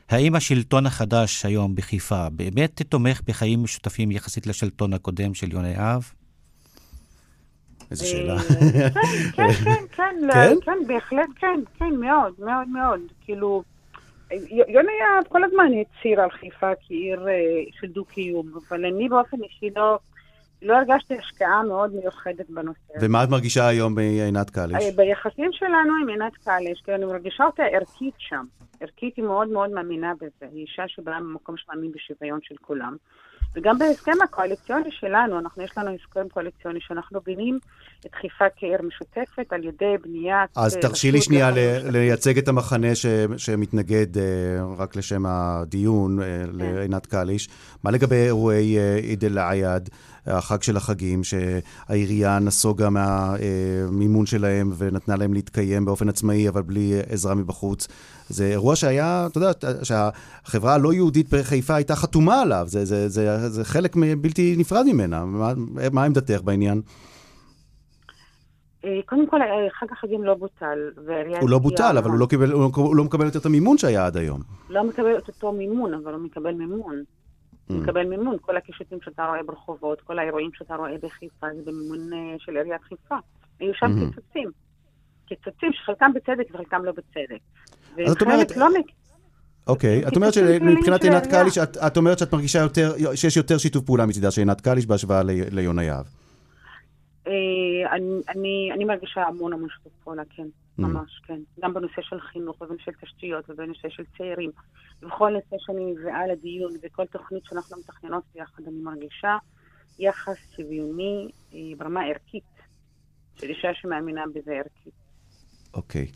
האם 0.09 0.35
השלטון 0.35 0.87
החדש 0.87 1.45
היום 1.45 1.75
בחיפה 1.75 2.29
באמת 2.29 2.83
תומך 2.83 3.21
בחיים 3.27 3.63
משותפים 3.63 4.11
יחסית 4.11 4.47
לשלטון 4.47 4.93
הקודם 4.93 5.35
של 5.35 5.53
יוני 5.53 5.77
אהב? 5.77 6.03
איזה 7.91 8.07
שאלה. 8.07 8.39
כן, 9.37 9.53
כן, 9.53 9.75
כן, 9.97 10.15
כן, 10.33 10.55
כן, 10.65 10.79
בהחלט 10.87 11.29
כן, 11.37 11.61
כן, 11.79 11.95
מאוד, 12.01 12.33
מאוד, 12.39 12.69
מאוד. 12.69 13.01
כאילו, 13.21 13.63
יוני 14.69 14.93
יהב 15.01 15.25
כל 15.29 15.45
הזמן 15.45 15.66
הצהיר 15.81 16.21
על 16.21 16.31
חיפה 16.31 16.71
כעיר 16.87 17.27
של 17.81 17.87
דו-קיום, 17.87 18.53
אבל 18.69 18.85
אני 18.85 19.09
באופן 19.09 19.43
אישי 19.43 19.71
לא... 19.77 19.99
לא 20.62 20.77
הרגשתי 20.77 21.14
השקעה 21.19 21.62
מאוד 21.62 21.95
מיוחדת 21.95 22.51
בנושא. 22.51 22.93
ומה 23.01 23.25
את 23.25 23.29
מרגישה 23.29 23.69
היום 23.69 23.95
בעינת 23.95 24.51
קליש? 24.51 24.85
אה, 24.85 24.90
ביחסים 24.97 25.53
שלנו 25.53 25.93
עם 26.03 26.09
עינת 26.09 26.33
קליש, 26.37 26.83
כי 26.85 26.95
אני 26.95 27.05
מרגישה 27.05 27.45
אותה 27.45 27.62
ערכית 27.62 28.14
שם. 28.19 28.45
ערכית 28.81 29.16
היא 29.16 29.25
מאוד 29.25 29.49
מאוד 29.49 29.71
מאמינה 29.71 30.12
בזה. 30.21 30.47
היא 30.53 30.66
אישה 30.66 30.88
שבאה 30.88 31.21
ממקום 31.21 31.57
שמאמין 31.57 31.93
בשוויון 31.93 32.38
של 32.43 32.55
כולם. 32.61 32.97
וגם 33.55 33.79
בהסכם 33.79 34.13
הקואליציוני 34.25 34.91
שלנו, 34.91 35.39
אנחנו, 35.39 35.63
יש 35.63 35.71
לנו 35.77 35.91
הסכם 35.91 36.29
קואליציוני 36.29 36.79
שאנחנו 36.81 37.21
בונים 37.27 37.59
את 38.07 38.15
חיפה 38.15 38.45
כעיר 38.57 38.83
משותפת 38.83 39.53
על 39.53 39.65
ידי 39.65 39.95
בניית... 40.03 40.51
אז 40.57 40.77
אה, 40.77 40.83
תרשי 40.83 41.13
לי 41.13 41.21
שנייה 41.23 41.51
לייצג 41.85 42.39
את 42.39 42.49
המחנה 42.49 42.95
ש, 42.95 43.07
שמתנגד 43.37 44.17
uh, 44.17 44.21
רק 44.79 44.97
לשם 44.97 45.27
הדיון 45.27 46.19
uh, 46.19 46.23
לעינת 46.53 47.07
קליש. 47.07 47.49
מה 47.85 47.91
לגבי 47.91 48.17
אירועי 48.17 48.79
עיד 49.03 49.25
אל-עייד? 49.25 49.89
החג 50.31 50.62
של 50.62 50.77
החגים, 50.77 51.21
שהעירייה 51.25 52.38
נסוגה 52.38 52.88
מהמימון 52.90 54.27
שלהם 54.27 54.73
ונתנה 54.79 55.16
להם 55.16 55.35
להתקיים 55.35 55.85
באופן 55.85 56.09
עצמאי, 56.09 56.49
אבל 56.49 56.62
בלי 56.62 57.01
עזרה 57.09 57.35
מבחוץ. 57.35 57.88
זה 58.29 58.47
אירוע 58.47 58.77
שהיה, 58.77 59.27
אתה 59.31 59.38
יודע, 59.38 59.51
שהחברה 59.83 60.75
הלא 60.75 60.93
יהודית 60.93 61.35
בחיפה 61.35 61.75
הייתה 61.75 61.97
חתומה 61.97 62.43
עליו, 62.43 62.64
זה, 62.66 62.85
זה, 62.85 63.09
זה, 63.09 63.49
זה 63.49 63.64
חלק 63.64 63.97
בלתי 64.21 64.55
נפרד 64.59 64.87
ממנה. 64.87 65.25
מה, 65.25 65.53
מה 65.93 66.05
עמדתך 66.05 66.40
בעניין? 66.45 66.83
אה, 68.85 69.01
קודם 69.07 69.27
כל, 69.27 69.43
אה, 69.43 69.71
חג 69.71 69.87
החגים 69.93 70.25
לא 70.25 70.35
בוטל. 70.35 70.79
הוא 71.40 71.51
לא 71.51 71.59
בוטל, 71.59 71.99
אבל 71.99 72.11
הוא 72.11 72.19
לא, 72.19 72.27
קיבל, 72.27 72.53
הוא 72.53 72.97
לא 72.97 73.05
מקבל 73.05 73.25
יותר 73.25 73.38
את 73.38 73.47
המימון 73.47 73.79
שהיה 73.79 74.07
עד 74.07 74.16
היום. 74.16 74.40
לא 74.71 74.85
מקבל 74.85 75.19
את 75.19 75.29
אותו 75.29 75.53
מימון, 75.53 75.95
אבל 75.95 76.12
הוא 76.12 76.23
מקבל 76.23 76.55
מימון. 76.55 77.03
Mm. 77.71 77.83
מקבל 77.83 78.07
מימון. 78.07 78.37
כל 78.41 78.57
הקישוטים 78.57 78.99
שאתה 79.05 79.27
רואה 79.27 79.43
ברחובות, 79.43 80.01
כל 80.01 80.19
האירועים 80.19 80.51
שאתה 80.55 80.75
רואה 80.75 80.99
בחיפה, 81.03 81.47
זה 81.57 81.63
במימון 81.71 82.13
אה, 82.13 82.35
של 82.39 82.57
עיריית 82.57 82.83
חיפה. 82.83 83.17
היו 83.61 83.75
שם 83.75 83.87
mm-hmm. 83.87 84.15
קיצוצים. 84.15 84.51
קיצוצים 85.27 85.73
שחלקם 85.73 86.11
בצדק 86.15 86.55
וחלקם 86.55 86.85
לא 86.85 86.93
בצדק. 86.93 87.41
אז 88.07 88.13
את 88.13 88.23
אומרת... 88.23 88.57
לא 88.57 88.67
אוקיי, 89.67 90.09
את 90.09 90.17
אומרת 90.17 90.33
שמבחינת 90.33 91.05
עינת 91.05 91.27
קליש, 91.27 91.59
את 91.87 91.97
אומרת 91.97 92.19
שאת 92.19 92.33
מרגישה 92.33 92.59
יותר, 92.59 92.93
שיש 93.15 93.37
יותר 93.37 93.59
שיתוף 93.59 93.85
פעולה 93.85 94.07
מצידה 94.07 94.31
של 94.31 94.41
עינת 94.41 94.61
קליש 94.61 94.87
בהשוואה 94.87 95.23
ליונה 95.51 95.85
יהב. 95.85 96.07
אה, 97.27 97.33
אני 98.75 98.85
מרגישה 98.85 99.23
המון 99.23 99.53
המון 99.53 99.69
שיתוף 99.77 99.93
פעולה, 100.05 100.23
כן. 100.37 100.47
Mm. 100.79 100.83
ממש, 100.83 101.21
כן. 101.27 101.41
גם 101.61 101.75
בנושא 101.75 102.03
של 102.03 102.21
חינוך 102.21 102.61
ובנושא 102.61 102.85
של 102.85 102.93
תשתיות 103.07 103.51
ובנושא 103.51 103.89
של 103.89 104.03
צעירים. 104.19 104.51
ובכל 105.03 105.31
נושא 105.31 105.57
שאני 105.59 105.85
מביאה 105.93 106.27
לדיון 106.27 106.73
וכל 106.83 107.07
תוכנית 107.07 107.45
שאנחנו 107.45 107.77
מתכננות 107.79 108.25
ביחד, 108.35 108.63
אני 108.67 108.81
מרגישה 108.83 109.37
יחס 109.99 110.37
שוויוני 110.57 111.29
אה, 111.55 111.59
ברמה 111.79 112.01
ערכית, 112.05 112.45
של 113.41 113.49
אישה 113.49 113.69
שמאמינה 113.75 114.23
בזה 114.35 114.53
ערכית. 114.53 114.95
אוקיי. 115.75 116.07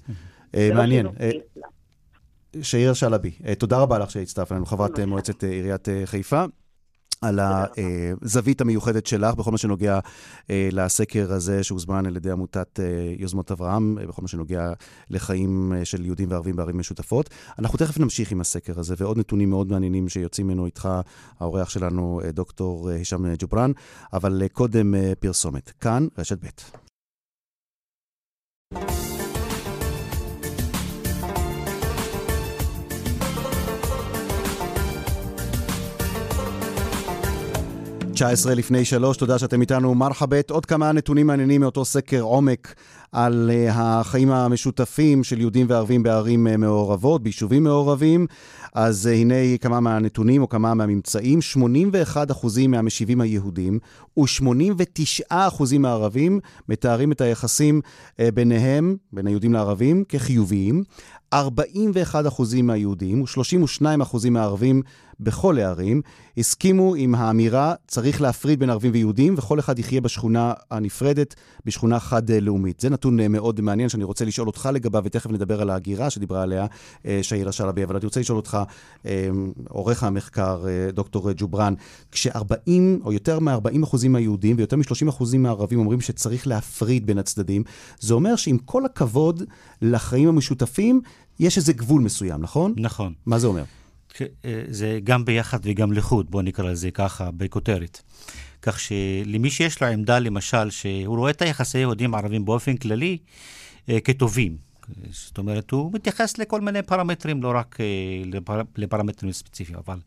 אה, 0.55 0.69
לא 0.71 0.75
מעניין. 0.75 1.07
אה, 1.07 1.31
שאיר 2.63 2.95
שלבי, 2.95 3.31
תודה 3.59 3.79
רבה 3.79 3.99
לך 3.99 4.11
שהצטרפת 4.11 4.53
אלינו, 4.53 4.67
חברת 4.67 5.01
מועצת 5.01 5.45
עיריית 5.45 5.89
חיפה. 6.05 6.45
על 7.25 7.41
הזווית 7.43 8.61
המיוחדת 8.61 9.07
שלך 9.07 9.35
בכל 9.35 9.51
מה 9.51 9.59
שנוגע 9.59 9.99
אה, 10.51 10.69
לסקר 10.73 11.33
הזה 11.33 11.65
שהוזמן 11.65 12.07
על 12.07 12.17
ידי 12.17 12.31
עמותת 12.31 12.81
אה, 12.81 13.15
יוזמות 13.19 13.53
אברהם, 13.53 13.99
אה, 13.99 14.07
בכל 14.07 14.23
מה 14.23 14.29
שנוגע 14.29 14.73
לחיים 15.11 15.73
של 15.85 16.05
יהודים 16.05 16.31
וערבים 16.31 16.57
בערים 16.57 16.79
משותפות. 16.79 17.31
אנחנו 17.59 17.79
תכף 17.79 17.99
נמשיך 17.99 18.33
עם 18.33 18.41
הסקר 18.41 18.81
הזה 18.81 18.95
ועוד 18.99 19.19
נתונים 19.19 19.51
מאוד 19.51 19.71
מעניינים 19.71 20.09
שיוצאים 20.09 20.47
ממנו 20.47 20.67
איתך, 20.67 20.89
האורח 21.41 21.69
שלנו, 21.69 22.21
דוקטור 22.33 22.91
הישאם 22.91 23.35
ג'ובראן, 23.39 23.73
אבל 24.13 24.43
קודם 24.53 24.95
פרסומת. 25.21 25.73
כאן, 25.81 26.07
רשת 26.19 26.45
ב'. 26.45 26.84
19 38.15 38.55
לפני 38.55 38.85
3, 38.85 39.17
תודה 39.17 39.39
שאתם 39.39 39.61
איתנו. 39.61 39.95
מרחבת, 39.95 40.51
עוד 40.51 40.67
כמה 40.67 40.93
נתונים 40.93 41.27
מעניינים 41.27 41.61
מאותו 41.61 41.85
סקר 41.85 42.21
עומק 42.21 42.75
על 43.13 43.51
uh, 43.53 43.73
החיים 43.73 44.31
המשותפים 44.31 45.25
של 45.25 45.41
יהודים 45.41 45.67
וערבים 45.69 46.03
בערים 46.03 46.47
uh, 46.47 46.57
מעורבות, 46.57 47.23
ביישובים 47.23 47.65
מעורבים. 47.65 48.27
אז 48.75 49.09
uh, 49.13 49.17
הנה 49.17 49.35
כמה 49.61 49.81
מהנתונים 49.81 50.43
או 50.43 50.49
כמה 50.49 50.75
מהממצאים. 50.75 51.39
81% 52.15 52.69
מהמשיבים 52.69 53.21
היהודים 53.21 53.79
ו-89% 54.17 55.79
מהערבים 55.79 56.41
מתארים 56.69 57.13
את 57.13 57.21
היחסים 57.21 57.81
ביניהם, 58.35 58.97
בין 59.13 59.27
היהודים 59.27 59.53
לערבים, 59.53 60.05
כחיוביים. 60.09 60.83
41% 61.35 61.37
מהיהודים 62.63 63.23
ו-32% 63.23 64.31
מהערבים 64.31 64.83
בכל 65.21 65.59
הערים 65.59 66.03
הסכימו 66.37 66.95
עם 66.95 67.15
האמירה, 67.15 67.75
צריך 67.89 68.21
להפריד 68.21 68.59
בין 68.59 68.71
ערבים 68.71 68.91
ויהודים, 68.95 69.35
וכל 69.37 69.59
אחד 69.59 69.79
יחיה 69.79 70.01
בשכונה 70.01 70.53
הנפרדת, 70.71 71.35
בשכונה 71.65 72.01
חד-לאומית. 72.01 72.81
זה 72.81 72.91
נתון 72.91 73.21
אה, 73.21 73.29
מאוד 73.29 73.61
מעניין 73.61 73.89
שאני 73.89 74.05
רוצה 74.05 74.25
לשאול 74.25 74.47
אותך 74.47 74.69
לגביו, 74.73 75.03
ותכף 75.05 75.31
נדבר 75.31 75.61
על 75.61 75.71
ההגירה 75.71 76.11
שדיברה 76.11 76.43
עליה 76.43 76.67
אה, 77.07 77.19
שהירה 77.23 77.53
שלבי, 77.53 77.85
אבל 77.85 77.97
אני 77.97 78.05
רוצה 78.05 78.21
לשאול 78.21 78.37
אותך, 78.37 78.59
אה, 79.07 79.29
עורך 79.69 80.03
המחקר, 80.03 80.65
דוקטור 80.93 81.33
ג'ובראן, 81.37 81.75
כש-40 82.13 82.71
או 83.05 83.13
יותר 83.13 83.39
מ-40% 83.39 84.09
מהיהודים 84.09 84.57
ויותר 84.59 84.77
מ-30% 84.77 85.37
מהערבים 85.39 85.79
אומרים 85.79 86.01
שצריך 86.01 86.47
להפריד 86.47 87.07
בין 87.07 87.19
הצדדים, 87.19 87.63
זה 88.01 88.15
אומר 88.15 88.37
שעם 88.37 88.59
כל 88.59 88.85
הכבוד 88.85 89.43
לחיים 89.83 90.29
המשותפים, 90.29 91.01
יש 91.41 91.57
איזה 91.57 91.73
גבול 91.73 92.03
מסוים, 92.03 92.41
נכון? 92.41 92.75
נכון. 92.77 93.13
מה 93.27 93.39
זה 93.39 93.47
אומר? 93.47 93.65
אה, 94.23 94.63
זה 94.69 94.99
גם 95.05 95.25
ביחד 95.25 95.59
וגם 95.63 95.93
לחוד, 95.93 96.31
בואו 96.31 96.43
נקרא 96.43 96.65
לזה 96.71 96.91
ככה, 96.91 97.31
בכותרת. 97.31 98.03
כך 98.63 98.81
שלמי 98.81 99.51
שיש 99.51 99.83
לו 99.83 99.89
עמדה, 99.89 100.19
למשל, 100.19 100.71
שהוא 100.71 101.17
רואה 101.17 101.31
את 101.31 101.43
היחסי 101.43 101.79
יהודים-ערבים 101.79 102.45
באופן 102.45 102.77
כללי 102.77 103.19
אה, 103.89 104.01
כטובים. 104.01 104.57
זאת 105.11 105.39
אומרת, 105.39 105.71
הוא 105.71 105.93
מתייחס 105.93 106.39
לכל 106.39 106.61
מיני 106.61 106.83
פרמטרים, 106.83 107.43
לא 107.43 107.53
רק 107.55 107.77
אה, 107.81 107.87
לפר, 108.27 108.61
לפרמטרים 108.77 109.33
ספציפיים, 109.33 109.79
אבל 109.87 109.99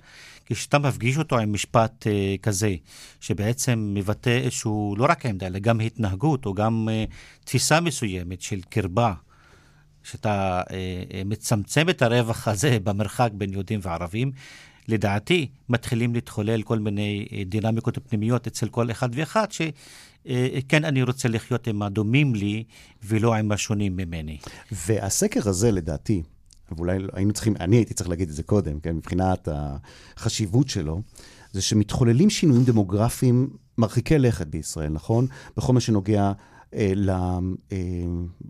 כשאתה 0.45 0.79
מפגיש 0.79 1.17
אותו 1.17 1.39
עם 1.39 1.53
משפט 1.53 2.07
כזה, 2.41 2.75
שבעצם 3.19 3.91
מבטא 3.93 4.29
איזשהו, 4.29 4.95
לא 4.97 5.05
רק 5.09 5.25
עמדה, 5.25 5.47
אלא 5.47 5.59
גם 5.59 5.79
התנהגות, 5.79 6.45
או 6.45 6.53
גם 6.53 6.87
תפיסה 7.43 7.81
מסוימת 7.81 8.41
של 8.41 8.61
קרבה 8.69 9.13
שאתה 10.07 10.61
אה, 10.71 11.03
אה, 11.13 11.21
מצמצם 11.25 11.89
את 11.89 12.01
הרווח 12.01 12.47
הזה 12.47 12.77
במרחק 12.83 13.29
בין 13.33 13.53
יהודים 13.53 13.79
וערבים, 13.83 14.31
לדעתי 14.87 15.47
מתחילים 15.69 16.13
להתחולל 16.13 16.61
כל 16.61 16.79
מיני 16.79 17.27
אה, 17.31 17.43
דינמיקות 17.45 17.97
פנימיות 18.09 18.47
אצל 18.47 18.69
כל 18.69 18.91
אחד 18.91 19.09
ואחד, 19.13 19.47
שכן 19.51 20.85
אני 20.85 21.03
רוצה 21.03 21.27
לחיות 21.27 21.67
עם 21.67 21.81
הדומים 21.81 22.35
לי 22.35 22.63
ולא 23.03 23.33
עם 23.33 23.51
השונים 23.51 23.97
ממני. 23.97 24.37
והסקר 24.71 25.49
הזה, 25.49 25.71
לדעתי, 25.71 26.23
ואולי 26.71 26.97
היינו 27.13 27.33
צריכים, 27.33 27.55
אני 27.59 27.75
הייתי 27.75 27.93
צריך 27.93 28.09
להגיד 28.09 28.29
את 28.29 28.35
זה 28.35 28.43
קודם, 28.43 28.79
כן, 28.79 28.95
מבחינת 28.95 29.47
החשיבות 29.51 30.69
שלו, 30.69 31.01
זה 31.51 31.61
שמתחוללים 31.61 32.29
שינויים 32.29 32.63
דמוגרפיים 32.63 33.49
מרחיקי 33.77 34.19
לכת 34.19 34.47
בישראל, 34.47 34.89
נכון? 34.89 35.27
בכל 35.57 35.73
מה 35.73 35.79
שנוגע 35.79 36.31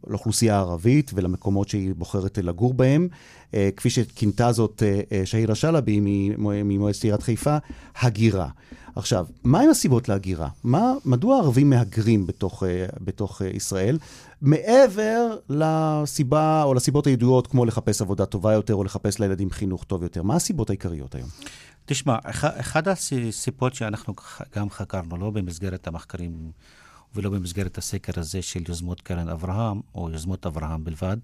לאוכלוסייה 0.07 0.55
הערבית 0.55 1.11
ולמקומות 1.13 1.69
שהיא 1.69 1.93
בוחרת 1.95 2.37
לגור 2.37 2.73
בהם. 2.73 3.07
אה, 3.53 3.69
כפי 3.77 3.89
שכינתה 3.89 4.51
זאת 4.51 4.83
שהירה 5.25 5.55
שלבי 5.55 5.99
ממועצת 6.37 7.03
עיריית 7.03 7.23
חיפה, 7.23 7.57
הגירה. 8.01 8.49
עכשיו, 8.95 9.25
מהם 9.43 9.69
הסיבות 9.69 10.09
להגירה? 10.09 10.49
מה, 10.63 10.93
מדוע 11.05 11.35
הערבים 11.35 11.69
מהגרים 11.69 12.27
בתוך, 12.27 12.63
בתוך 13.01 13.41
ישראל, 13.41 13.97
מעבר 14.41 15.37
לסיבה 15.49 16.63
או 16.63 16.73
לסיבות 16.73 17.07
הידועות 17.07 17.47
כמו 17.47 17.65
לחפש 17.65 18.01
עבודה 18.01 18.25
טובה 18.25 18.53
יותר 18.53 18.75
או 18.75 18.83
לחפש 18.83 19.19
לילדים 19.19 19.49
חינוך 19.49 19.83
טוב 19.83 20.03
יותר? 20.03 20.23
מה 20.23 20.35
הסיבות 20.35 20.69
העיקריות 20.69 21.15
היום? 21.15 21.29
תשמע, 21.85 22.17
אחד 22.33 22.87
הסיבות 22.87 23.73
שאנחנו 23.75 24.13
גם 24.55 24.69
חקרנו, 24.69 25.17
לא 25.17 25.29
במסגרת 25.29 25.87
המחקרים 25.87 26.51
ולא 27.17 27.29
במסגרת 27.29 27.77
הסקר 27.77 28.19
הזה 28.19 28.41
של 28.41 28.63
יוזמות 28.67 29.01
קרן 29.01 29.29
אברהם, 29.29 29.81
או 29.95 30.09
יוזמות 30.09 30.45
אברהם 30.45 30.83
בלבד. 30.83 31.17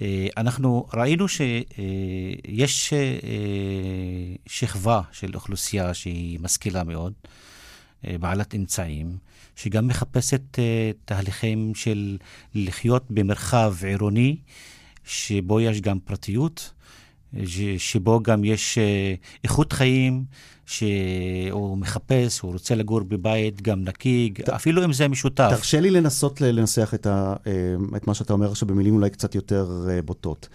אה, 0.00 0.26
אנחנו 0.36 0.86
ראינו 0.94 1.28
שיש 1.28 2.92
אה, 2.92 2.98
שכבה 4.46 5.00
של 5.12 5.34
אוכלוסייה 5.34 5.94
שהיא 5.94 6.40
משכילה 6.40 6.84
מאוד, 6.84 7.12
אה, 8.06 8.18
בעלת 8.20 8.54
אמצעים, 8.54 9.16
שגם 9.56 9.86
מחפשת 9.86 10.58
תהליכים 11.04 11.74
של 11.74 12.18
לחיות 12.54 13.04
במרחב 13.10 13.74
עירוני, 13.84 14.36
שבו 15.04 15.60
יש 15.60 15.80
גם 15.80 15.98
פרטיות, 15.98 16.72
שבו 17.78 18.22
גם 18.22 18.44
יש 18.44 18.78
איכות 19.44 19.72
חיים, 19.72 20.24
שהוא 20.66 21.78
מחפש, 21.78 22.40
הוא 22.40 22.52
רוצה 22.52 22.74
לגור 22.74 23.00
בבית 23.00 23.62
גם 23.62 23.84
נקי, 23.84 24.32
ת... 24.44 24.48
אפילו 24.48 24.84
אם 24.84 24.92
זה 24.92 25.08
משותף. 25.08 25.48
תרשה 25.50 25.80
לי 25.80 25.90
לנסות 25.90 26.40
לנסח 26.40 26.94
את, 26.94 27.06
ה, 27.06 27.34
אה, 27.46 27.52
את 27.96 28.06
מה 28.06 28.14
שאתה 28.14 28.32
אומר 28.32 28.50
עכשיו 28.50 28.68
במילים 28.68 28.94
אולי 28.94 29.10
קצת 29.10 29.34
יותר 29.34 29.86
אה, 29.90 30.02
בוטות. 30.02 30.48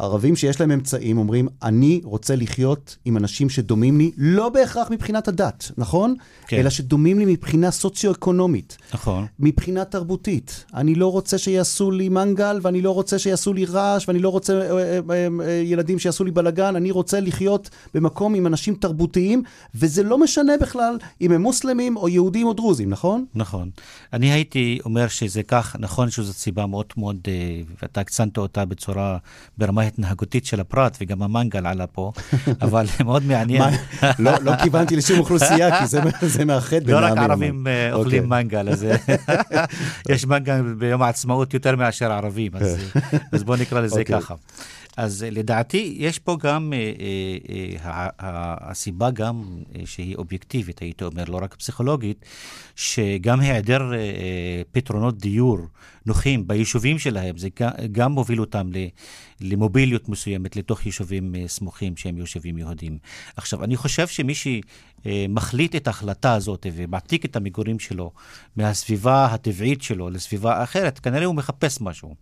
ערבים 0.00 0.36
שיש 0.36 0.60
להם 0.60 0.70
אמצעים 0.70 1.18
אומרים, 1.18 1.48
אני 1.62 2.00
רוצה 2.04 2.36
לחיות 2.36 2.96
עם 3.04 3.16
אנשים 3.16 3.50
שדומים 3.50 3.98
לי, 3.98 4.10
לא 4.16 4.48
בהכרח 4.48 4.90
מבחינת 4.90 5.28
הדת, 5.28 5.70
נכון? 5.78 6.14
כן. 6.46 6.56
אלא 6.58 6.70
שדומים 6.70 7.18
לי 7.18 7.24
מבחינה 7.24 7.70
סוציו-אקונומית. 7.70 8.76
נכון. 8.94 9.26
מבחינה 9.38 9.84
תרבותית. 9.84 10.64
אני 10.74 10.94
לא 10.94 11.12
רוצה 11.12 11.38
שיעשו 11.38 11.90
לי 11.90 12.08
מנגל, 12.08 12.58
ואני 12.62 12.82
לא 12.82 12.90
רוצה 12.90 13.18
שיעשו 13.18 13.52
לי 13.52 13.64
רעש, 13.64 14.08
ואני 14.08 14.18
לא 14.18 14.28
רוצה 14.28 14.60
אה, 14.60 14.98
אה, 15.10 15.28
אה, 15.40 15.62
ילדים 15.64 15.98
שיעשו 15.98 16.24
לי 16.24 16.30
בלאגן, 16.30 16.76
אני 16.76 16.90
רוצה 16.90 17.20
לחיות 17.20 17.70
במקום 17.94 18.34
עם 18.34 18.46
אנשים 18.46 18.74
תרבותיים, 18.74 19.42
וזה 19.74 20.02
לא 20.02 20.18
משנה 20.18 20.52
בכלל 20.60 20.98
אם 21.20 21.32
הם 21.32 21.42
מוסלמים 21.42 21.96
או 21.96 22.08
יהודים 22.08 22.46
או 22.46 22.52
דרוזים, 22.52 22.90
נכון? 22.90 23.24
נכון. 23.34 23.70
אני 24.12 24.32
הייתי 24.32 24.78
אומר 24.84 25.08
שזה 25.08 25.42
כך, 25.42 25.76
נכון 25.78 26.10
שזו 26.10 26.32
סיבה 26.32 26.66
מאוד 26.66 26.86
מאוד, 26.96 27.28
ואתה 27.82 28.00
הקצנת 28.00 28.38
אותה 28.38 28.64
בצורה, 28.64 29.18
ברמה 29.58 29.89
ההתנהגותית 29.90 30.46
של 30.46 30.60
הפרט, 30.60 30.96
וגם 31.00 31.22
המנגל 31.22 31.66
עלה 31.66 31.86
פה, 31.86 32.12
אבל 32.62 32.86
מאוד 33.04 33.24
מעניין. 33.24 33.74
לא, 34.18 34.32
לא 34.42 34.52
כיוונתי 34.62 34.96
לשום 34.96 35.18
אוכלוסייה, 35.18 35.80
כי 35.80 35.86
זה 36.26 36.44
מאחד 36.44 36.84
בין 36.84 36.94
העמים. 36.94 37.16
לא 37.16 37.22
רק 37.22 37.30
ערבים 37.30 37.66
אה, 37.66 37.92
אוכלים 37.92 38.24
אוקיי. 38.24 38.42
מנגל, 38.42 38.68
אז 38.68 38.86
יש 40.12 40.26
מנגל 40.26 40.62
ביום 40.78 41.02
העצמאות 41.02 41.54
יותר 41.54 41.76
מאשר 41.76 42.12
ערבים, 42.12 42.52
אז 43.32 43.42
בואו 43.44 43.56
נקרא 43.60 43.80
לזה 43.80 44.00
אוקיי. 44.00 44.20
ככה. 44.20 44.34
אז 44.96 45.26
לדעתי, 45.30 45.94
יש 45.98 46.18
פה 46.18 46.36
גם, 46.40 46.72
אה, 46.72 46.92
אה, 47.48 48.08
אה, 48.20 48.54
הסיבה 48.70 49.10
גם 49.10 49.58
אה, 49.76 49.86
שהיא 49.86 50.16
אובייקטיבית, 50.16 50.78
הייתי 50.78 51.04
אומר, 51.04 51.24
לא 51.24 51.38
רק 51.42 51.54
פסיכולוגית, 51.54 52.24
שגם 52.76 53.40
היעדר 53.40 53.92
אה, 53.92 53.98
אה, 53.98 54.62
פתרונות 54.72 55.18
דיור 55.18 55.58
נוחים 56.06 56.46
ביישובים 56.48 56.98
שלהם, 56.98 57.38
זה 57.38 57.48
גם 57.92 58.12
מוביל 58.12 58.40
אותם 58.40 58.70
למוביליות 59.40 60.08
מסוימת 60.08 60.56
לתוך 60.56 60.86
יישובים 60.86 61.34
אה, 61.34 61.48
סמוכים 61.48 61.96
שהם 61.96 62.18
יישובים 62.18 62.58
יהודים. 62.58 62.98
עכשיו, 63.36 63.64
אני 63.64 63.76
חושב 63.76 64.06
שמי 64.06 64.32
שמחליט 64.34 65.76
את 65.76 65.86
ההחלטה 65.86 66.34
הזאת 66.34 66.66
ומעתיק 66.72 67.24
את 67.24 67.36
המגורים 67.36 67.78
שלו 67.78 68.12
מהסביבה 68.56 69.24
הטבעית 69.24 69.82
שלו 69.82 70.10
לסביבה 70.10 70.62
אחרת, 70.62 70.98
כנראה 70.98 71.24
הוא 71.24 71.34
מחפש 71.34 71.80
משהו. 71.80 72.14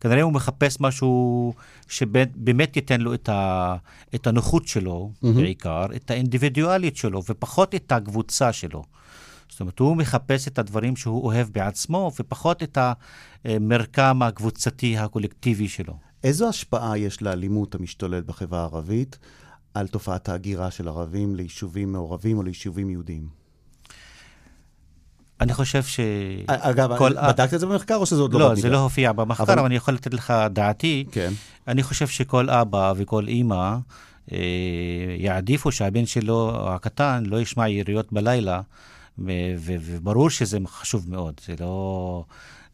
כנראה 0.00 0.22
הוא 0.22 0.32
מחפש 0.32 0.80
משהו 0.80 1.54
שבאמת 1.88 2.76
ייתן 2.76 3.00
לו 3.00 3.14
את, 3.14 3.28
ה, 3.28 3.76
את 4.14 4.26
הנוחות 4.26 4.66
שלו, 4.66 5.10
mm-hmm. 5.14 5.28
בעיקר, 5.28 5.86
את 5.96 6.10
האינדיבידואלית 6.10 6.96
שלו, 6.96 7.22
ופחות 7.28 7.74
את 7.74 7.92
הקבוצה 7.92 8.52
שלו. 8.52 8.84
זאת 9.48 9.60
אומרת, 9.60 9.78
הוא 9.78 9.96
מחפש 9.96 10.48
את 10.48 10.58
הדברים 10.58 10.96
שהוא 10.96 11.24
אוהב 11.24 11.48
בעצמו, 11.52 12.10
ופחות 12.20 12.62
את 12.62 12.78
המרקם 13.44 14.22
הקבוצתי 14.22 14.98
הקולקטיבי 14.98 15.68
שלו. 15.68 15.94
איזו 16.24 16.48
השפעה 16.48 16.98
יש 16.98 17.22
לאלימות 17.22 17.74
המשתוללת 17.74 18.26
בחברה 18.26 18.60
הערבית 18.60 19.18
על 19.74 19.86
תופעת 19.86 20.28
ההגירה 20.28 20.70
של 20.70 20.88
ערבים 20.88 21.34
ליישובים 21.34 21.92
מעורבים 21.92 22.38
או 22.38 22.42
ליישובים 22.42 22.90
יהודיים? 22.90 23.37
אני 25.40 25.54
חושב 25.54 25.82
ש... 25.82 26.00
אגב, 26.46 26.96
כל... 26.96 27.12
בדקת 27.28 27.54
את 27.54 27.60
זה 27.60 27.66
במחקר 27.66 27.94
או 27.94 28.06
שזה 28.06 28.20
עוד 28.20 28.32
לא 28.32 28.40
לא, 28.40 28.54
זה 28.54 28.70
לא 28.70 28.78
הופיע 28.78 29.12
במחקר, 29.12 29.42
אבל... 29.42 29.52
אבל 29.52 29.64
אני 29.64 29.76
יכול 29.76 29.94
לתת 29.94 30.14
לך 30.14 30.32
דעתי. 30.50 31.04
כן. 31.12 31.32
אני 31.68 31.82
חושב 31.82 32.08
שכל 32.08 32.50
אבא 32.50 32.92
וכל 32.96 33.28
אימא 33.28 33.76
אה, 34.32 34.38
יעדיפו 35.18 35.72
שהבן 35.72 36.06
שלו 36.06 36.68
הקטן 36.68 37.22
לא 37.26 37.40
ישמע 37.40 37.68
יריות 37.68 38.12
בלילה, 38.12 38.60
וברור 39.18 40.30
שזה 40.30 40.58
חשוב 40.66 41.10
מאוד. 41.10 41.40
זה 41.46 41.54
לא... 41.60 42.24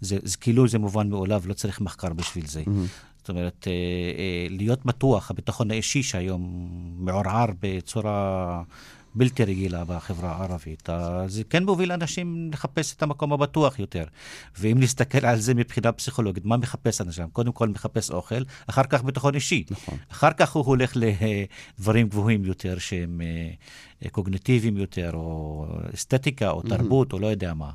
זה, 0.00 0.16
זה 0.22 0.36
כאילו 0.36 0.68
זה 0.68 0.78
מובן 0.78 1.08
מאליו, 1.08 1.42
לא 1.46 1.54
צריך 1.54 1.80
מחקר 1.80 2.12
בשביל 2.12 2.46
זה. 2.46 2.62
Mm-hmm. 2.62 3.14
זאת 3.18 3.28
אומרת, 3.28 3.66
אה, 3.66 3.72
אה, 4.18 4.46
להיות 4.50 4.84
בטוח, 4.84 5.30
הביטחון 5.30 5.70
האישי 5.70 6.02
שהיום 6.02 6.68
מעורער 6.98 7.46
בצורה 7.60 8.62
בלתי 9.14 9.44
רגילה 9.44 9.84
בחברה 9.84 10.32
הערבית. 10.32 10.88
זה 11.26 11.44
כן 11.44 11.64
מוביל 11.64 11.92
אנשים 11.92 12.50
לחפש 12.52 12.94
את 12.94 13.02
המקום 13.02 13.32
הבטוח 13.32 13.78
יותר. 13.78 14.04
ואם 14.58 14.76
נסתכל 14.80 15.26
על 15.26 15.40
זה 15.40 15.54
מבחינה 15.54 15.92
פסיכולוגית, 15.92 16.44
מה 16.44 16.56
מחפש 16.56 17.00
אנשים? 17.00 17.28
קודם 17.32 17.52
כל 17.52 17.68
מחפש 17.68 18.10
אוכל, 18.10 18.42
אחר 18.66 18.84
כך 18.84 19.02
ביטחון 19.02 19.34
אישי. 19.34 19.64
נכון. 19.70 19.98
אחר 20.12 20.32
כך 20.32 20.52
הוא 20.52 20.64
הולך 20.64 20.96
לדברים 20.96 22.08
גבוהים 22.08 22.44
יותר, 22.44 22.78
שהם 22.78 23.20
אה, 24.04 24.10
קוגניטיביים 24.10 24.76
יותר, 24.76 25.10
או 25.14 25.66
אסתטיקה, 25.94 26.50
או 26.50 26.62
תרבות, 26.62 27.12
או 27.12 27.18
לא 27.18 27.26
יודע 27.26 27.54
מה. 27.54 27.70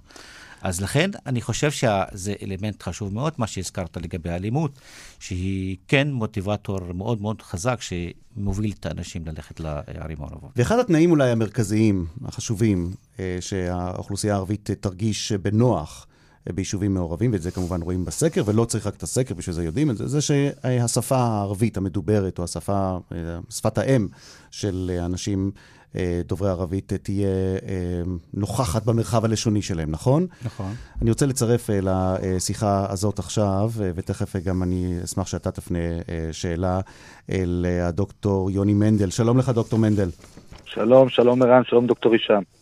אז 0.62 0.82
לכן 0.82 1.10
אני 1.26 1.42
חושב 1.42 1.72
שזה 1.72 2.34
אלמנט 2.42 2.84
חשוב 2.84 3.14
מאוד, 3.14 3.34
מה 3.38 3.48
שהזכרת 3.48 3.98
לגבי 3.98 4.30
האלימות, 4.30 4.80
שהיא 5.20 5.78
כן 5.88 6.12
מוטיבטור 6.12 6.94
מאוד 6.94 7.22
מאוד 7.22 7.42
חזק 7.42 7.80
שמוביל 7.82 8.74
את 8.80 8.86
האנשים 8.86 9.26
ללכת 9.26 9.60
לערים 9.60 10.18
מעורבות. 10.20 10.52
ואחד 10.56 10.80
התנאים 10.80 11.12
אולי 11.12 11.32
המרכזיים, 11.32 12.06
החשובים, 12.26 12.94
אה, 13.20 13.38
שהאוכלוסייה 13.40 14.34
הערבית 14.34 14.70
תרגיש 14.72 15.32
בנוח, 15.32 16.08
אה, 16.48 16.54
ביישובים 16.54 16.94
מעורבים, 16.94 17.34
ואת 17.34 17.42
זה 17.42 17.52
כמובן 17.52 17.82
רואים 17.82 18.06
בסקר, 18.06 18.44
ולא 18.46 18.66
צריך 18.66 18.88
רק 18.88 18.96
את 18.96 19.04
הסקר, 19.04 19.34
בשביל 19.34 19.56
זה 19.56 19.64
יודעים 19.64 19.92
את 19.92 19.98
זה, 19.98 20.08
זה 20.08 20.22
שהשפה 20.22 21.18
הערבית 21.18 21.78
המדוברת, 21.78 22.40
או 22.40 22.44
השפה, 22.44 22.98
אה, 23.12 23.18
שפת 23.50 23.78
האם 23.78 24.08
של 24.52 25.00
אנשים 25.06 25.52
דוברי 26.26 26.50
ערבית 26.50 26.94
תהיה 26.94 27.28
אה, 27.28 28.02
נוכחת 28.34 28.86
במרחב 28.86 29.26
הלשוני 29.26 29.62
שלהם, 29.62 29.92
נכון? 29.92 30.28
נכון. 30.46 30.74
אני 31.02 31.10
רוצה 31.10 31.26
לצרף 31.26 31.70
אה, 31.70 31.80
לשיחה 31.84 32.86
הזאת 32.90 33.20
עכשיו, 33.20 33.70
ותכף 33.76 34.36
גם 34.36 34.64
אני 34.64 34.98
אשמח 35.04 35.28
שאתה 35.28 35.52
תפנה 35.52 35.80
שאלה 36.32 36.80
אל 37.32 37.66
הדוקטור 37.84 38.52
יוני 38.52 38.74
מנדל. 38.74 39.10
שלום 39.10 39.38
לך, 39.38 39.50
דוקטור 39.50 39.80
מנדל. 39.80 40.10
שלום, 40.66 41.10
שלום 41.10 41.42
ערן, 41.42 41.62
שלום 41.64 41.88
דוקטור 41.88 42.14
הישאם. 42.14 42.59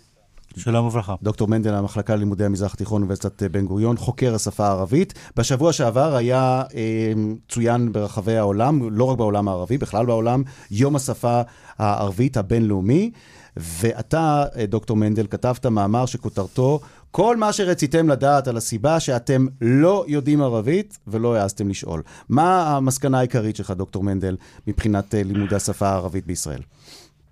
שלום 0.55 0.85
וברכה. 0.85 1.15
דוקטור 1.23 1.47
מנדל, 1.47 1.73
המחלקה 1.73 2.15
ללימודי 2.15 2.45
המזרח 2.45 2.73
התיכון 2.73 3.01
באוניברסיטת 3.01 3.43
בן 3.43 3.65
גוריון, 3.65 3.97
חוקר 3.97 4.35
השפה 4.35 4.67
הערבית. 4.67 5.13
בשבוע 5.35 5.73
שעבר 5.73 6.15
היה 6.15 6.63
אה, 6.75 7.13
צוין 7.49 7.91
ברחבי 7.91 8.37
העולם, 8.37 8.89
לא 8.91 9.03
רק 9.03 9.17
בעולם 9.17 9.47
הערבי, 9.47 9.77
בכלל 9.77 10.05
בעולם, 10.05 10.43
יום 10.71 10.95
השפה 10.95 11.41
הערבית 11.77 12.37
הבינלאומי. 12.37 13.11
ואתה, 13.57 14.45
אה, 14.57 14.65
דוקטור 14.65 14.97
מנדל, 14.97 15.27
כתבת 15.29 15.65
מאמר 15.65 16.05
שכותרתו 16.05 16.79
כל 17.11 17.37
מה 17.37 17.53
שרציתם 17.53 18.09
לדעת 18.09 18.47
על 18.47 18.57
הסיבה 18.57 18.99
שאתם 18.99 19.45
לא 19.61 20.05
יודעים 20.07 20.41
ערבית 20.41 20.97
ולא 21.07 21.35
העזתם 21.35 21.69
לשאול. 21.69 22.01
מה 22.29 22.75
המסקנה 22.77 23.19
העיקרית 23.19 23.55
שלך, 23.55 23.71
דוקטור 23.71 24.03
מנדל, 24.03 24.35
מבחינת 24.67 25.15
אה, 25.15 25.23
לימודי 25.23 25.55
השפה 25.55 25.87
הערבית 25.87 26.27
בישראל? 26.27 26.61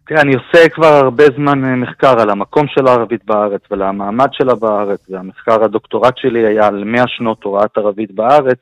תראה, 0.08 0.22
אני 0.22 0.36
עושה 0.36 0.70
כבר 0.70 0.88
הרבה 0.88 1.24
זמן 1.36 1.66
אה, 1.66 1.76
מחקר 1.76 2.20
על 2.22 2.30
המקום 2.30 2.68
של 2.68 2.88
הערבית 2.88 3.26
בארץ 3.26 3.62
ועל 3.72 3.82
המעמד 3.82 4.28
שלה 4.32 4.56
בארץ, 4.56 5.00
והמחקר 5.10 5.64
הדוקטורט 5.64 6.18
שלי 6.18 6.48
היה 6.48 6.68
על 6.68 6.84
100 6.84 7.04
שנות 7.08 7.44
הוראת 7.44 7.78
ערבית 7.78 8.12
בארץ. 8.12 8.58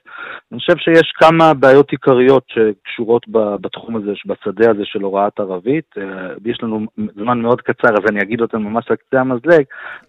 אני 0.52 0.60
חושב 0.60 0.78
שיש 0.78 1.14
כמה 1.16 1.54
בעיות 1.54 1.92
עיקריות 1.92 2.44
שקשורות 2.48 3.26
בתחום 3.62 3.96
הזה, 3.96 4.12
בשדה 4.26 4.72
הזה 4.72 4.82
של 4.86 5.02
הוראת 5.02 5.40
ערבית. 5.40 5.86
אה, 5.98 6.04
יש 6.46 6.60
לנו 6.64 6.86
זמן 7.16 7.42
מאוד 7.42 7.62
קצר, 7.62 7.94
אז 7.94 8.10
אני 8.10 8.22
אגיד 8.22 8.42
אותם 8.42 8.62
ממש 8.62 8.86
על 8.90 8.96
קצה 8.96 9.20
המזלג. 9.20 9.64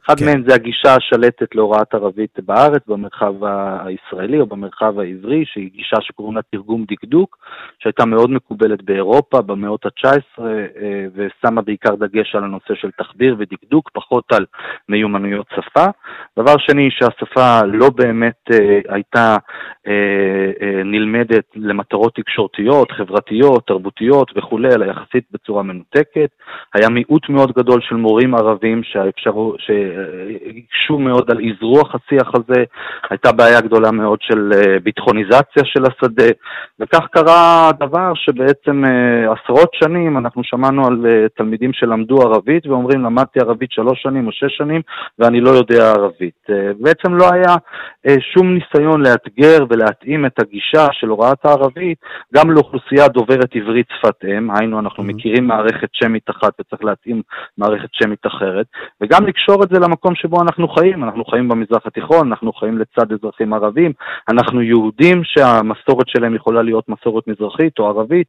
אחד 0.07 0.18
כן. 0.18 0.24
מהם 0.24 0.43
זה 0.49 0.55
הגישה 0.55 0.95
השלטת 0.95 1.55
להוראת 1.55 1.95
ערבית 1.95 2.39
בארץ, 2.47 2.82
במרחב 2.87 3.35
הישראלי 3.85 4.41
או 4.41 4.47
במרחב 4.47 4.99
העברי, 4.99 5.45
שהיא 5.47 5.70
גישה 5.70 5.97
שקוראים 6.01 6.37
לה 6.37 6.43
תרגום 6.53 6.85
דקדוק, 6.89 7.39
שהייתה 7.78 8.05
מאוד 8.05 8.30
מקובלת 8.30 8.82
באירופה 8.82 9.43
במאות 9.43 9.87
ה-19, 9.87 10.43
ושמה 11.26 11.62
בעיקר 11.62 11.94
דגש 11.94 12.34
על 12.34 12.44
הנושא 12.44 12.74
של 12.74 12.90
תחביר 12.98 13.36
ודקדוק, 13.38 13.90
פחות 13.92 14.32
על 14.32 14.44
מיומנויות 14.88 15.46
שפה. 15.56 15.84
דבר 16.38 16.54
שני, 16.58 16.88
שהשפה 16.90 17.60
לא 17.66 17.90
באמת 17.90 18.40
אה, 18.52 18.80
הייתה 18.88 19.36
אה, 19.86 19.92
אה, 20.62 20.82
נלמדת 20.84 21.44
למטרות 21.56 22.14
תקשורתיות, 22.14 22.92
חברתיות, 22.92 23.66
תרבותיות 23.66 24.30
וכולי, 24.36 24.74
אלא 24.74 24.84
יחסית 24.84 25.24
בצורה 25.32 25.62
מנותקת. 25.62 26.30
היה 26.74 26.88
מיעוט 26.88 27.28
מאוד 27.28 27.52
גדול 27.52 27.80
של 27.80 27.94
מורים 27.94 28.34
ערבים 28.34 28.82
שהקשו 28.84 30.98
מאוד 30.98 31.30
על 31.30 31.40
אזרוח 31.50 31.94
השיח 31.94 32.30
הזה, 32.34 32.64
הייתה 33.10 33.32
בעיה 33.32 33.60
גדולה 33.60 33.90
מאוד 33.90 34.18
של 34.22 34.52
אה, 34.54 34.80
ביטחוניזציה 34.82 35.62
של 35.64 35.84
השדה, 35.84 36.30
וכך 36.80 37.06
קרה 37.10 37.70
דבר 37.80 38.12
שבעצם 38.14 38.84
אה, 38.84 39.32
עשרות 39.32 39.70
שנים 39.74 40.18
אנחנו 40.18 40.44
שמענו 40.44 40.86
על 40.86 41.06
אה, 41.06 41.13
תלמידים 41.36 41.72
שלמדו 41.72 42.22
ערבית 42.22 42.66
ואומרים 42.66 43.04
למדתי 43.04 43.40
ערבית 43.40 43.72
שלוש 43.72 44.02
שנים 44.02 44.26
או 44.26 44.32
שש 44.32 44.56
שנים 44.56 44.80
ואני 45.18 45.40
לא 45.40 45.50
יודע 45.50 45.92
ערבית. 45.92 46.46
אה, 46.50 46.70
בעצם 46.80 47.14
לא 47.14 47.24
היה 47.32 47.56
אה, 48.06 48.14
שום 48.20 48.54
ניסיון 48.54 49.02
לאתגר 49.06 49.64
ולהתאים 49.70 50.26
את 50.26 50.40
הגישה 50.40 50.86
של 50.92 51.08
הוראת 51.08 51.44
הערבית 51.44 51.98
גם 52.34 52.50
לאוכלוסייה 52.50 53.08
דוברת 53.08 53.56
עברית 53.56 53.86
שפת 53.98 54.24
אם, 54.24 54.50
היינו 54.50 54.78
אנחנו 54.78 55.02
mm-hmm. 55.02 55.06
מכירים 55.06 55.46
מערכת 55.46 55.88
שמית 55.92 56.30
אחת 56.30 56.52
וצריך 56.60 56.84
להתאים 56.84 57.22
מערכת 57.58 57.88
שמית 57.92 58.26
אחרת, 58.26 58.66
וגם 59.00 59.26
לקשור 59.26 59.64
את 59.64 59.68
זה 59.68 59.78
למקום 59.78 60.14
שבו 60.14 60.42
אנחנו 60.42 60.68
חיים, 60.68 61.04
אנחנו 61.04 61.24
חיים 61.24 61.48
במזרח 61.48 61.86
התיכון, 61.86 62.28
אנחנו 62.28 62.52
חיים 62.52 62.78
לצד 62.78 63.12
אזרחים 63.12 63.52
ערבים, 63.52 63.92
אנחנו 64.28 64.62
יהודים 64.62 65.20
שהמסורת 65.24 66.08
שלהם 66.08 66.34
יכולה 66.34 66.62
להיות 66.62 66.88
מסורת 66.88 67.28
מזרחית 67.28 67.78
או 67.78 67.86
ערבית, 67.88 68.26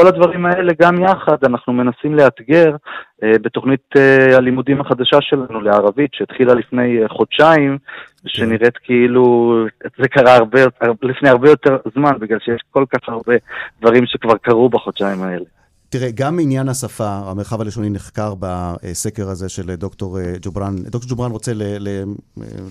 כל 0.00 0.06
הדברים 0.06 0.46
האלה 0.46 0.72
גם 0.82 1.02
יחד 1.02 1.36
אנחנו 1.44 1.72
מנסים 1.72 2.14
לאתגר 2.14 2.76
אה, 3.22 3.32
בתוכנית 3.42 3.80
אה, 3.96 4.36
הלימודים 4.36 4.80
החדשה 4.80 5.16
שלנו 5.20 5.60
לערבית 5.60 6.10
שהתחילה 6.14 6.54
לפני 6.54 7.02
אה, 7.02 7.08
חודשיים, 7.08 7.78
כן. 7.78 8.28
שנראית 8.28 8.76
כאילו 8.84 9.54
זה 9.98 10.08
קרה 10.08 10.36
הרבה, 10.36 10.60
לפני 11.02 11.28
הרבה 11.28 11.50
יותר 11.50 11.76
זמן 11.94 12.12
בגלל 12.20 12.38
שיש 12.44 12.60
כל 12.70 12.84
כך 12.92 13.08
הרבה 13.08 13.34
דברים 13.80 14.04
שכבר 14.06 14.36
קרו 14.36 14.68
בחודשיים 14.68 15.22
האלה. 15.22 15.44
תראה, 15.88 16.08
גם 16.14 16.38
עניין 16.40 16.68
השפה, 16.68 17.08
המרחב 17.08 17.60
הלשוני 17.60 17.90
נחקר 17.90 18.34
בסקר 18.40 19.28
הזה 19.28 19.48
של 19.48 19.74
דוקטור 19.74 20.18
ג'ובראן. 20.42 20.76
דוקטור 20.76 21.10
ג'ובראן 21.10 21.30
רוצה 21.30 21.52
ל- 21.54 21.88
ל- 21.88 22.04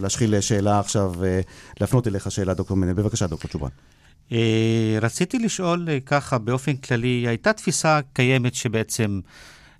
להשחיל 0.01 0.41
שאלה 0.41 0.79
עכשיו, 0.79 1.11
להפנות 1.81 2.07
אליך 2.07 2.31
שאלה, 2.31 2.53
דוקטור 2.53 2.77
מנהל. 2.77 2.93
בבקשה, 2.93 3.27
דוקטור 3.27 3.51
ג'ובראן. 3.53 3.71
אה, 4.31 4.97
רציתי 5.01 5.39
לשאול 5.39 5.87
אה, 5.89 5.99
ככה, 5.99 6.37
באופן 6.37 6.75
כללי, 6.75 7.27
הייתה 7.27 7.53
תפיסה 7.53 7.99
קיימת 8.13 8.55
שבעצם 8.55 9.19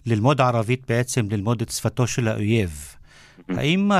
ללמוד 0.05 0.41
ערבית 0.41 0.81
בעצם 0.87 1.27
ללמוד 1.31 1.61
את 1.61 1.69
שפתו 1.69 2.07
של 2.07 2.27
האויב. 2.27 2.95
האם 3.49 3.91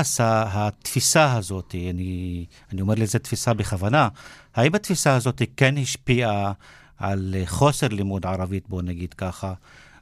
התפיסה 0.52 1.36
הזאת, 1.36 1.74
אני, 1.90 2.44
אני 2.72 2.80
אומר 2.80 2.94
לזה 2.94 3.18
תפיסה 3.18 3.54
בכוונה, 3.54 4.08
האם 4.54 4.74
התפיסה 4.74 5.14
הזאת 5.14 5.42
כן 5.56 5.78
השפיעה 5.78 6.52
על 6.98 7.34
חוסר 7.46 7.88
לימוד 7.88 8.26
ערבית, 8.26 8.68
בוא 8.68 8.82
נגיד 8.82 9.14
ככה, 9.14 9.52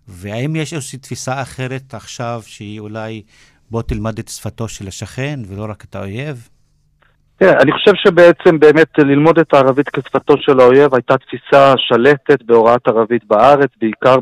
והאם 0.09 0.57
יש 0.57 0.73
איזושהי 0.73 0.99
תפיסה 0.99 1.43
אחרת 1.43 1.95
עכשיו 1.95 2.43
שהיא 2.47 2.81
אולי 2.81 3.23
בוא 3.71 3.83
תלמד 3.83 4.19
את 4.19 4.29
שפתו 4.29 4.69
של 4.69 4.89
השכן 4.89 5.41
ולא 5.49 5.67
רק 5.71 5.85
את 5.85 5.95
האויב? 5.95 6.49
כן, 7.41 7.55
אני 7.63 7.73
חושב 7.73 7.95
שבעצם 7.95 8.59
באמת 8.59 8.99
ללמוד 8.99 9.39
את 9.39 9.55
הערבית 9.55 9.89
כשפתו 9.89 10.35
של 10.39 10.61
האויב 10.61 10.95
הייתה 10.95 11.19
תפיסה 11.19 11.75
שלטת 11.77 12.43
בהוראת 12.43 12.89
ערבית 12.89 13.25
בארץ, 13.25 13.71
בעיקר 13.81 14.17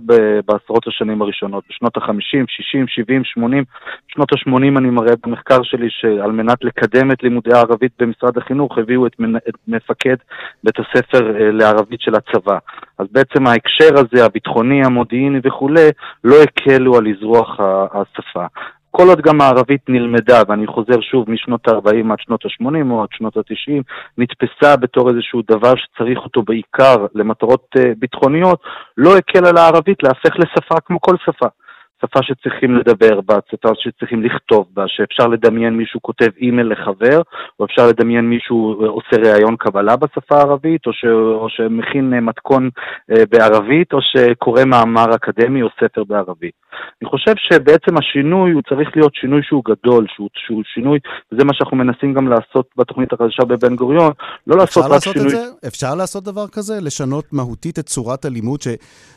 בעשרות 0.47 0.87
השנים 0.87 1.23
הראשונות, 1.23 1.65
בשנות 1.71 1.97
ה-50, 1.97 2.45
60, 2.49 2.89
70, 2.89 3.25
80, 3.25 3.65
שנות 4.09 4.33
ה-80 4.33 4.79
אני 4.79 4.91
מראה 4.91 5.15
במחקר 5.27 5.63
שלי 5.63 5.87
שעל 5.91 6.33
מנת 6.33 6.65
לקדם 6.65 7.13
את 7.13 7.23
לימודי 7.23 7.53
הערבית 7.53 7.93
במשרד 7.99 8.39
החינוך 8.39 8.79
הביאו 8.79 9.07
את, 9.07 9.13
את 9.49 9.55
מפקד 9.69 10.17
בית 10.65 10.75
הספר 10.79 11.37
אה, 11.37 11.51
לערבית 11.51 12.01
של 12.01 12.15
הצבא. 12.15 12.59
אז 12.99 13.07
בעצם 13.13 13.47
ההקשר 13.47 13.95
הזה, 13.95 14.25
הביטחוני, 14.25 14.85
המודיעיני 14.85 15.39
וכולי, 15.45 15.89
לא 16.25 16.37
הקלו 16.43 16.97
על 16.97 17.07
אזרוח 17.09 17.61
השפה. 17.93 18.47
כל 18.97 19.09
עוד 19.09 19.21
גם 19.21 19.41
הערבית 19.41 19.81
נלמדה, 19.89 20.43
ואני 20.49 20.67
חוזר 20.67 21.01
שוב 21.01 21.31
משנות 21.31 21.69
ה-40 21.69 22.13
עד 22.13 22.21
שנות 22.21 22.45
ה-80 22.45 22.91
או 22.91 23.03
עד 23.03 23.09
שנות 23.13 23.37
ה-90, 23.37 23.83
נתפסה 24.19 24.77
בתור 24.77 25.11
איזשהו 25.11 25.43
דבר 25.51 25.73
שצריך 25.77 26.19
אותו 26.19 26.43
בעיקר 26.43 27.07
למטרות 27.15 27.67
uh, 27.79 27.81
ביטחוניות, 27.99 28.61
לא 28.97 29.17
הקל 29.17 29.47
על 29.47 29.57
הערבית 29.57 30.03
להפך 30.03 30.37
לשפה 30.39 30.81
כמו 30.81 31.01
כל 31.01 31.17
שפה. 31.25 31.47
שפה 32.03 32.21
שצריכים 32.23 32.77
לדבר 32.77 33.21
בה, 33.21 33.39
שפה 33.51 33.69
שצריכים 33.75 34.23
לכתוב 34.23 34.67
בה, 34.75 34.85
שאפשר 34.87 35.27
לדמיין 35.27 35.75
מישהו 35.77 36.03
כותב 36.03 36.29
אימייל 36.37 36.73
לחבר, 36.73 37.23
או 37.61 37.65
אפשר 37.65 37.87
לדמיין 37.87 38.25
מישהו 38.25 38.83
אה, 38.83 38.89
עושה 38.89 39.33
ראיון 39.33 39.57
קבלה 39.57 39.97
בשפה 39.97 40.37
הערבית, 40.37 40.87
או, 40.87 40.93
ש, 40.93 41.05
או 41.41 41.47
שמכין 41.49 42.15
אה, 42.15 42.21
מתכון 42.21 42.71
בערבית, 43.31 43.93
או 43.93 43.99
שקורא 44.03 44.65
מאמר 44.65 45.15
אקדמי 45.15 45.63
או 45.63 45.69
ספר 45.81 46.05
בערבית. 46.05 46.55
אני 47.03 47.11
חושב 47.11 47.33
שבעצם 47.37 47.99
השינוי 47.99 48.53
הוא 48.53 48.63
צריך 48.69 48.89
להיות 48.97 49.15
שינוי 49.15 49.41
שהוא 49.43 49.63
גדול, 49.65 50.07
שהוא, 50.09 50.29
שהוא 50.35 50.63
שינוי, 50.75 50.99
וזה 51.33 51.45
מה 51.45 51.55
שאנחנו 51.55 51.77
מנסים 51.77 52.15
גם 52.15 52.29
לעשות 52.29 52.67
בתוכנית 52.77 53.13
החדשה 53.13 53.45
בבן 53.45 53.77
גוריון, 53.77 54.13
לא 54.47 54.57
לעשות 54.57 54.85
רק 54.85 54.91
לעשות 54.91 55.13
שינוי... 55.13 55.29
את 55.29 55.33
זה? 55.33 55.69
אפשר 55.69 55.95
לעשות 55.95 56.25
דבר 56.25 56.47
כזה? 56.53 56.75
לשנות 56.81 57.25
מהותית 57.33 57.79
את 57.79 57.87
צורת 57.87 58.25
הלימוד, 58.25 58.63
ש, 58.63 58.69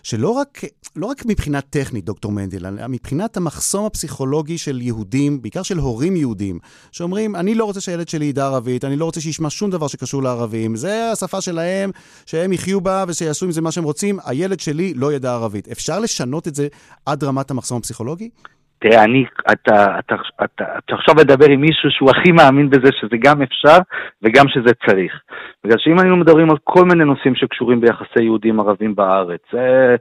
שלא 0.04 0.30
רק, 0.30 0.58
לא 0.96 1.06
רק 1.06 1.18
מבחינה 1.26 1.62
טכנית, 1.62 2.06
דוקטור 2.06 2.32
מנדל, 2.32 2.66
מבחינת 2.90 3.38
המחסום 3.38 3.86
הפסיכולוגי 3.86 4.58
של 4.58 4.82
יהודים, 4.82 5.42
בעיקר 5.42 5.64
של 5.64 5.78
הורים 5.78 6.16
יהודים, 6.16 6.60
שאומרים, 6.92 7.36
אני 7.36 7.56
לא 7.56 7.66
רוצה 7.66 7.82
שהילד 7.82 8.08
שלי 8.08 8.26
ידע 8.26 8.46
ערבית, 8.46 8.86
אני 8.86 8.96
לא 8.96 9.06
רוצה 9.06 9.22
שישמע 9.22 9.50
שום 9.50 9.70
דבר 9.72 9.88
שקשור 9.88 10.24
לערבים, 10.24 10.76
זה 10.76 11.12
השפה 11.12 11.42
שלהם, 11.42 11.90
שהם 12.26 12.54
יחיו 12.54 12.82
בה 12.82 13.04
ושיעשו 13.08 13.46
עם 13.46 13.52
זה 13.52 13.62
מה 13.62 13.72
שהם 13.72 13.84
רוצים, 13.84 14.18
הילד 14.26 14.60
שלי 14.60 14.94
לא 14.96 15.14
ידע 15.14 15.34
ערבית. 15.34 15.68
אפשר 15.72 16.00
לשנות 16.00 16.48
את 16.48 16.56
זה 16.56 16.68
עד 17.06 17.24
רמת 17.24 17.52
המחסום 17.52 17.78
הפסיכולוגי? 17.78 18.30
תראה, 18.82 19.04
אני, 19.04 19.26
אתה, 19.52 20.00
אתה, 20.00 20.16
אתה, 20.44 20.64
אתה 20.78 20.96
עכשיו 20.96 21.16
מדבר 21.16 21.46
עם 21.46 21.62
מישהו 21.62 21.90
שהוא 21.92 22.10
הכי 22.12 22.32
מאמין 22.32 22.70
בזה 22.70 22.90
שזה 23.02 23.18
גם 23.24 23.42
אפשר 23.42 23.78
וגם 24.22 24.46
שזה 24.48 24.74
צריך. 24.86 25.14
בגלל 25.64 25.78
שאם 25.80 26.00
היינו 26.00 26.18
מדברים 26.18 26.50
על 26.50 26.58
כל 26.64 26.86
מיני 26.86 27.06
נושאים 27.06 27.36
שקשורים 27.36 27.82
ביחסי 27.82 28.24
יהודים 28.24 28.60
ערבים 28.60 28.96
בארץ, 28.96 29.42
אה, 29.54 29.96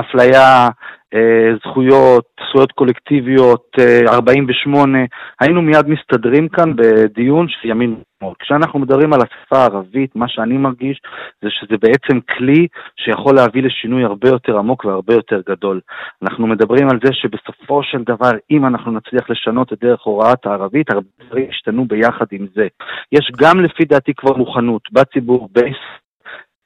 אפליה, 0.00 0.68
אה, 1.14 1.54
זכויות, 1.64 2.24
זכויות 2.48 2.72
קולקטיביות, 2.72 3.76
48, 4.08 4.98
היינו 5.40 5.62
מיד 5.62 5.88
מסתדרים 5.88 6.48
כאן 6.48 6.76
בדיון 6.76 7.48
של 7.48 7.68
ימין 7.68 7.96
ושמאל. 8.16 8.34
כשאנחנו 8.38 8.78
מדברים 8.78 9.12
על 9.12 9.20
השפה 9.20 9.58
הערבית, 9.58 10.16
מה 10.16 10.28
שאני 10.28 10.56
מרגיש 10.56 11.00
זה 11.42 11.48
שזה 11.50 11.76
בעצם 11.80 12.20
כלי 12.20 12.66
שיכול 12.96 13.34
להביא 13.34 13.62
לשינוי 13.62 14.04
הרבה 14.04 14.28
יותר 14.28 14.58
עמוק 14.58 14.84
והרבה 14.84 15.14
יותר 15.14 15.40
גדול. 15.48 15.80
אנחנו 16.22 16.46
מדברים 16.46 16.88
על 16.88 16.98
זה 17.04 17.12
שבסופו 17.12 17.82
של 17.82 18.02
דבר, 18.02 18.30
אם 18.50 18.66
אנחנו 18.66 18.92
נצליח 18.92 19.30
לשנות 19.30 19.72
את 19.72 19.78
דרך 19.80 20.02
הוראת 20.02 20.46
הערבית, 20.46 20.90
הרבה 20.90 21.08
דברים 21.26 21.50
ישתנו 21.50 21.84
ביחד 21.84 22.26
עם 22.32 22.46
זה. 22.54 22.66
יש 23.12 23.32
גם 23.38 23.60
לפי 23.60 23.84
דעתי 23.84 24.14
כבר 24.14 24.36
מוכנות 24.36 24.82
בציבור, 24.92 25.48
בישראל. 25.52 26.05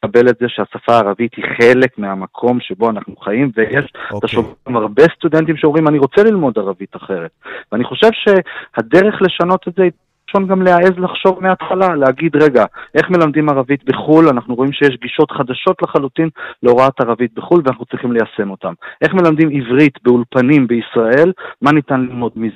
לקבל 0.05 0.29
את 0.29 0.37
זה 0.41 0.47
שהשפה 0.49 0.93
הערבית 0.93 1.35
היא 1.35 1.45
חלק 1.57 1.99
מהמקום 1.99 2.61
שבו 2.61 2.91
אנחנו 2.91 3.17
חיים, 3.17 3.51
ויש, 3.57 3.85
okay. 3.85 3.99
אתה 4.09 4.15
אוקיי. 4.15 4.29
שומע 4.29 4.79
הרבה 4.79 5.03
סטודנטים 5.17 5.57
שאומרים, 5.57 5.89
אני 5.89 5.99
רוצה 5.99 6.23
ללמוד 6.23 6.59
ערבית 6.59 6.97
אחרת. 6.97 7.31
ואני 7.73 7.85
חושב 7.85 8.11
שהדרך 8.13 9.23
לשנות 9.23 9.69
את 9.69 9.75
זה 9.77 9.83
היא 9.83 9.91
ראשון 10.29 10.49
גם 10.49 10.63
להעז 10.63 10.99
לחשוב 10.99 11.43
מההתחלה, 11.43 11.95
להגיד, 11.95 12.37
רגע, 12.37 12.65
איך 12.95 13.11
מלמדים 13.11 13.49
ערבית 13.49 13.85
בחו"ל? 13.85 14.29
אנחנו 14.29 14.55
רואים 14.55 14.73
שיש 14.73 14.97
גישות 15.03 15.31
חדשות 15.31 15.83
לחלוטין 15.83 16.29
להוראת 16.63 17.01
ערבית 17.01 17.35
בחו"ל 17.35 17.63
ואנחנו 17.65 17.85
צריכים 17.85 18.13
ליישם 18.13 18.51
אותן. 18.51 18.73
איך 19.03 19.15
מלמדים 19.15 19.49
עברית 19.51 19.99
באולפנים 20.03 20.67
בישראל? 20.67 21.33
מה 21.63 21.73
ניתן 21.73 22.01
ללמוד 22.01 22.33
מזה? 22.37 22.55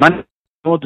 מה 0.00 0.08
ללמוד 0.66 0.84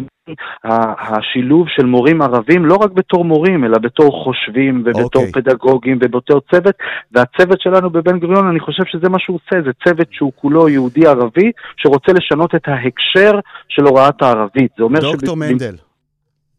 השילוב 0.64 1.66
של 1.68 1.87
מורים 1.87 2.22
ערבים, 2.22 2.64
לא 2.64 2.74
רק 2.74 2.91
בתור 2.91 3.24
מורים, 3.24 3.64
אלא 3.64 3.78
בתור 3.78 4.24
חושבים 4.24 4.83
ובתור 4.87 5.22
okay. 5.22 5.26
אוקיי. 5.26 5.43
פדגוגים 5.43 5.99
ובתור 6.01 6.41
צוות, 6.51 6.74
והצוות 7.12 7.61
שלנו 7.61 7.91
בבן 7.91 8.18
גוריון, 8.18 8.49
אני 8.49 8.61
חושב 8.61 8.83
שזה 8.87 9.09
מה 9.09 9.18
שהוא 9.18 9.39
עושה, 9.45 9.62
זה 9.64 9.70
צוות 9.85 10.09
שהוא 10.11 10.33
כולו 10.37 10.68
יהודי-ערבי, 10.68 11.53
שרוצה 11.76 12.12
לשנות 12.12 12.55
את 12.55 12.68
ההקשר 12.68 13.39
של 13.68 13.83
הוראת 13.83 14.22
הערבית. 14.22 14.70
זה 14.78 14.85
אומר 14.85 15.01
דוקטור 15.01 15.37
שב... 15.37 15.41
מנדל. 15.41 15.89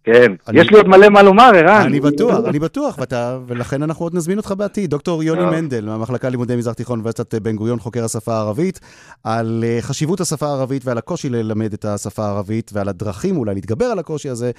כן, 0.04 0.32
אני- 0.47 0.60
יש 0.60 0.70
לי 0.72 0.78
עוד 0.78 0.88
מלא 0.88 1.10
מה 1.10 1.22
לומר, 1.24 1.52
ערן. 1.56 1.82
אני 1.86 1.99
בטוח, 1.99 2.36
אני 2.45 2.60
בטוח, 2.60 2.97
ואתה, 2.97 3.38
ולכן 3.47 3.84
אנחנו 3.84 4.06
עוד 4.06 4.16
נזמין 4.16 4.38
אותך 4.38 4.54
בעתיד. 4.58 4.89
דוקטור 4.89 5.24
יוני 5.24 5.41
טוב. 5.41 5.49
מנדל, 5.49 5.86
מהמחלקה 5.86 6.28
ללימודי 6.28 6.56
מזרח 6.56 6.74
תיכון 6.74 6.99
באוניברסיטת 6.99 7.36
בן 7.41 7.56
גוריון, 7.56 7.80
חוקר 7.80 8.06
השפה 8.06 8.34
הערבית, 8.34 8.80
על 9.24 9.64
אה, 9.68 9.78
חשיבות 9.82 10.22
השפה 10.22 10.45
הערבית 10.45 10.86
ועל 10.86 10.97
הקושי 10.97 11.30
ללמד 11.30 11.74
את 11.74 11.86
השפה 11.86 12.26
הערבית, 12.26 12.72
ועל 12.74 12.89
הדרכים 12.89 13.38
אולי 13.38 13.54
להתגבר 13.56 13.86
על 13.86 13.99
הקושי 13.99 14.30
הזה 14.30 14.52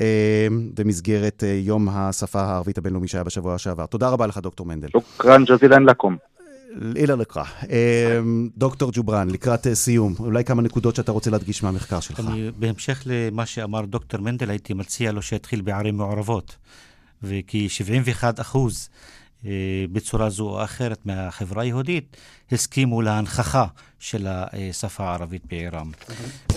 אה, 0.00 0.46
במסגרת 0.78 1.44
אה, 1.46 1.58
יום 1.62 1.88
השפה 1.92 2.40
הערבית 2.40 2.78
הבינלאומי 2.78 3.08
שהיה 3.08 3.24
בשבוע 3.24 3.58
שעבר. 3.58 3.86
תודה 3.86 4.08
רבה 4.08 4.26
לך, 4.26 4.38
דוקטור 4.38 4.66
מנדל. 4.66 4.88
שוכרן 4.92 5.44
ג'זילן 5.44 5.82
לקום. 5.82 6.16
אילה 6.96 7.16
לקרא. 7.16 7.44
אה, 7.70 8.20
דוקטור 8.56 8.90
ג'ובראן, 8.94 9.30
לקראת 9.30 9.66
אה, 9.66 9.74
סיום, 9.74 10.14
אולי 10.18 10.44
כמה 10.44 10.62
נקודות 10.62 10.96
שאתה 10.96 11.12
רוצה 11.12 11.30
להדגיש 11.30 11.62
מהמחקר 11.62 12.00
שלך. 12.00 12.20
אני, 12.20 12.50
בהמשך 12.58 13.02
למה 13.06 13.46
שאמר 13.46 13.84
דוקטור 13.84 14.20
מנדל, 14.20 14.50
הייתי 14.50 14.74
מציע 14.74 15.12
לו 15.12 15.22
שיתחיל 15.22 15.60
בערים 15.60 15.96
מעורבות. 15.96 16.56
וכי 17.22 17.68
71 17.68 18.40
אחוז 18.40 18.88
אה, 19.46 19.50
בצורה 19.92 20.30
זו 20.30 20.44
או 20.48 20.64
אחרת 20.64 21.06
מהחברה 21.06 21.62
היהודית 21.62 22.16
הסכימו 22.52 23.02
להנכחה 23.02 23.66
של 23.98 24.26
השפה 24.28 25.04
הערבית 25.04 25.46
בעירם. 25.46 25.90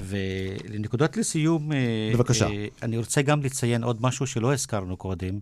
ולנקודות 0.03 1.17
לסיום, 1.17 1.71
אה, 1.71 1.77
בבקשה. 2.13 2.47
אני 2.83 2.97
רוצה 2.97 3.21
גם 3.21 3.43
לציין 3.43 3.83
עוד 3.83 3.97
משהו 4.01 4.27
שלא 4.27 4.53
הזכרנו 4.53 4.97
קודם. 4.97 5.39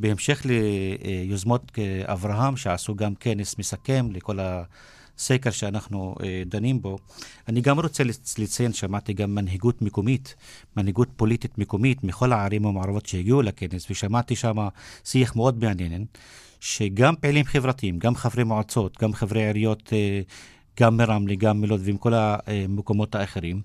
בהמשך 0.00 0.42
ליוזמות 0.44 1.72
אה, 1.78 2.12
אברהם, 2.12 2.56
שעשו 2.56 2.94
גם 2.94 3.14
כנס 3.14 3.58
מסכם 3.58 4.08
לכל 4.12 4.38
הסקר 4.40 5.50
שאנחנו 5.50 6.14
אה, 6.22 6.42
דנים 6.46 6.82
בו, 6.82 6.98
אני 7.48 7.60
גם 7.60 7.80
רוצה 7.80 8.04
לצ- 8.04 8.34
לציין, 8.38 8.72
שמעתי 8.72 9.12
גם 9.12 9.34
מנהיגות 9.34 9.82
מקומית, 9.82 10.34
מנהיגות 10.76 11.08
פוליטית 11.16 11.58
מקומית 11.58 12.04
מכל 12.04 12.32
הערים 12.32 12.66
המעורבות 12.66 13.06
שהגיעו 13.06 13.42
לכנס, 13.42 13.90
ושמעתי 13.90 14.36
שם 14.36 14.56
שיח 15.04 15.36
מאוד 15.36 15.64
מעניין, 15.64 16.04
שגם 16.60 17.14
פעילים 17.20 17.44
חברתיים, 17.44 17.98
גם 17.98 18.14
חברי 18.14 18.44
מועצות, 18.44 18.98
גם 19.02 19.12
חברי 19.12 19.44
עיריות, 19.46 19.92
אה, 19.92 20.20
גם 20.80 20.96
מרמלה, 20.96 21.34
גם 21.34 21.60
מלוד 21.60 21.80
ומכל 21.84 22.12
המקומות 22.14 23.14
האחרים, 23.14 23.60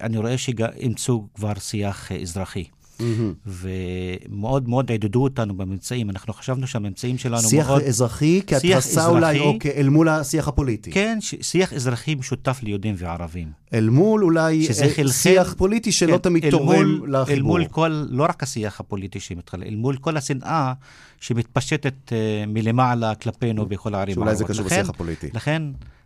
אני 0.00 0.18
רואה 0.18 0.38
שאימצו 0.38 1.28
כבר 1.34 1.54
שיח 1.58 2.12
אזרחי. 2.12 2.64
מהמם. 3.00 3.34
ומאוד 3.46 4.68
מאוד 4.68 4.90
עודדו 4.90 5.22
אותנו 5.22 5.54
בממצאים. 5.56 6.10
אנחנו 6.10 6.32
חשבנו 6.32 6.66
שהממצאים 6.66 7.18
שלנו 7.18 7.48
שיח 7.48 7.66
מאוד... 7.68 7.82
אזרחי 7.82 8.40
שיח 8.48 8.60
כהתרסה 8.62 9.06
אולי, 9.06 9.30
אזרחי. 9.36 9.38
או 9.46 9.56
כאל 9.60 9.88
מול 9.88 10.08
השיח 10.08 10.48
הפוליטי. 10.48 10.90
כן, 10.90 11.18
ש- 11.20 11.34
שיח 11.40 11.72
אזרחי 11.72 12.14
משותף 12.14 12.60
ליהודים 12.62 12.94
וערבים. 12.98 13.48
אל 13.74 13.88
מול 13.90 14.24
אולי 14.24 14.68
אה, 14.68 14.74
חלחל- 14.74 15.08
שיח 15.08 15.54
פוליטי 15.58 15.92
שלא 15.92 16.12
כן, 16.12 16.18
תמיד 16.18 16.44
אל 16.44 16.50
תורם 16.50 16.66
מול- 16.98 17.16
אל 17.16 17.22
לחיבור. 17.22 17.48
מול 17.50 17.64
כל, 17.66 18.04
לא 18.10 18.22
רק 18.24 18.42
השיח 18.42 18.80
הפוליטי 18.80 19.20
שמתחולל, 19.20 19.62
אל 19.64 19.76
מול 19.76 19.96
כל 19.96 20.16
השנאה 20.16 20.72
שמתפשטת 21.20 22.12
אה, 22.12 22.18
מלמעלה 22.46 23.14
כלפינו 23.14 23.66
בכל 23.66 23.94
הערים 23.94 24.14
שאולי 24.14 24.36
זה. 24.36 24.44
קשור 24.44 24.66
לכן- 24.66 24.76
בשיח 24.80 24.88
הפוליטי. 24.88 25.28
לכן, 25.34 25.62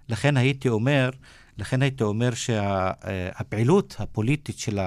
לכן 0.08 0.36
הייתי 0.36 0.68
אומר, 0.68 1.10
לכן 1.58 1.82
הייתי 1.82 2.04
אומר 2.04 2.30
שהפעילות 2.34 3.96
הפוליטית 3.98 4.58
של 4.58 4.78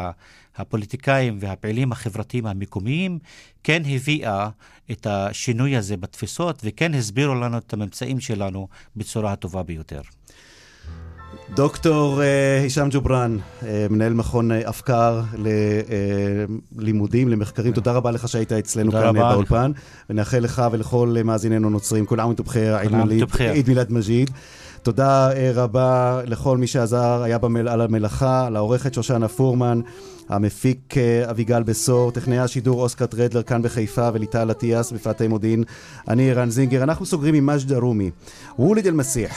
הפוליטיקאים 0.58 1.38
והפעילים 1.40 1.92
החברתיים 1.92 2.46
המקומיים 2.46 3.20
כן 3.64 3.82
הביאה 3.86 4.50
את 4.92 5.08
השינוי 5.10 5.78
הזה 5.78 5.98
בתפיסות 5.98 6.62
וכן 6.64 6.94
הסבירו 6.94 7.36
לנו 7.36 7.58
את 7.58 7.74
הממצאים 7.74 8.20
שלנו 8.20 8.68
בצורה 8.96 9.32
הטובה 9.32 9.64
ביותר. 9.64 10.02
דוקטור 11.56 12.22
אה, 12.22 12.60
הישאם 12.62 12.88
ג'ובראן, 12.92 13.38
אה, 13.66 13.88
מנהל 13.90 14.14
מכון 14.14 14.52
אה, 14.52 14.70
אפקר 14.70 15.22
ללימודים, 16.76 17.30
למחקרים, 17.30 17.74
תודה 17.74 17.92
רבה 17.92 18.12
לך 18.12 18.28
שהיית 18.28 18.52
אצלנו 18.52 18.92
כאן. 18.92 19.14
באולפן, 19.14 19.72
ונאחל 20.10 20.40
לך 20.40 20.62
ולכל 20.72 21.16
מאזיננו 21.24 21.68
הנוצרים, 21.68 22.06
כול 22.06 22.20
עאם 22.20 22.30
ובחיר, 22.30 22.76
עיד 23.52 23.68
מילד 23.68 23.92
מג'יד. 23.92 24.32
תודה 24.82 25.30
רבה 25.56 26.22
לכל 26.26 26.58
מי 26.58 26.68
שעזר, 26.68 27.22
היה. 27.24 27.38
על 27.70 27.82
המלאכה, 27.82 28.50
לעורכת 28.50 28.94
שושנה 28.94 29.28
פורמן, 29.28 29.82
המפיק 30.29 30.97
אה, 30.97 31.31
אביגל 31.31 31.63
בשור, 31.63 32.11
טכנאי 32.11 32.39
השידור 32.39 32.83
אוסקר 32.83 33.07
טרדלר 33.07 33.43
כאן 33.43 33.63
בחיפה 33.63 34.09
וליטל 34.15 34.51
אטיאס 34.51 34.93
בפאתי 34.93 35.29
מודיעין. 35.29 35.65
אני 36.09 36.31
ערן 36.31 36.51
זינגר, 36.51 36.83
אנחנו 36.83 37.07
סוגרים 37.07 37.35
עם 37.35 37.47
מג'ד 37.47 37.73
ארומי. 37.73 38.11
ווליד 38.59 38.87
אל-מסיח, 38.87 39.37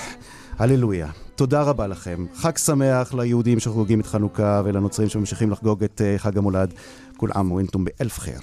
הללויה. 0.60 1.08
תודה 1.36 1.62
רבה 1.62 1.88
לכם. 1.88 2.26
חג 2.36 2.58
שמח 2.58 3.14
ליהודים 3.14 3.60
שחוגגים 3.60 4.00
את 4.00 4.06
חנוכה 4.06 4.62
ולנוצרים 4.66 5.10
שממשיכים 5.10 5.52
לחגוג 5.52 5.84
את 5.84 6.02
אה, 6.06 6.18
חג 6.18 6.38
המולד. 6.38 6.74
כול 7.18 7.32
עאם 7.36 7.52
ואנתום 7.52 7.86
באלף 7.86 8.20
חיר. 8.20 8.40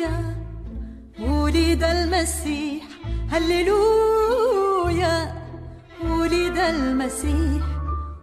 هللويا 0.00 0.34
ولد 1.20 1.82
المسيح 1.82 2.84
هللويا 3.28 5.34
ولد 6.04 6.58
المسيح 6.58 7.62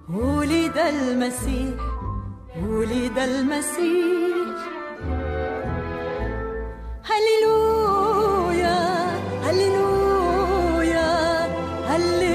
ولد 0.09 0.77
المسيح 0.77 1.90
ولد 2.60 3.18
المسيح. 3.18 4.58
هللويا 7.04 8.80
هللويا 9.44 11.10
هللويا. 11.88 12.31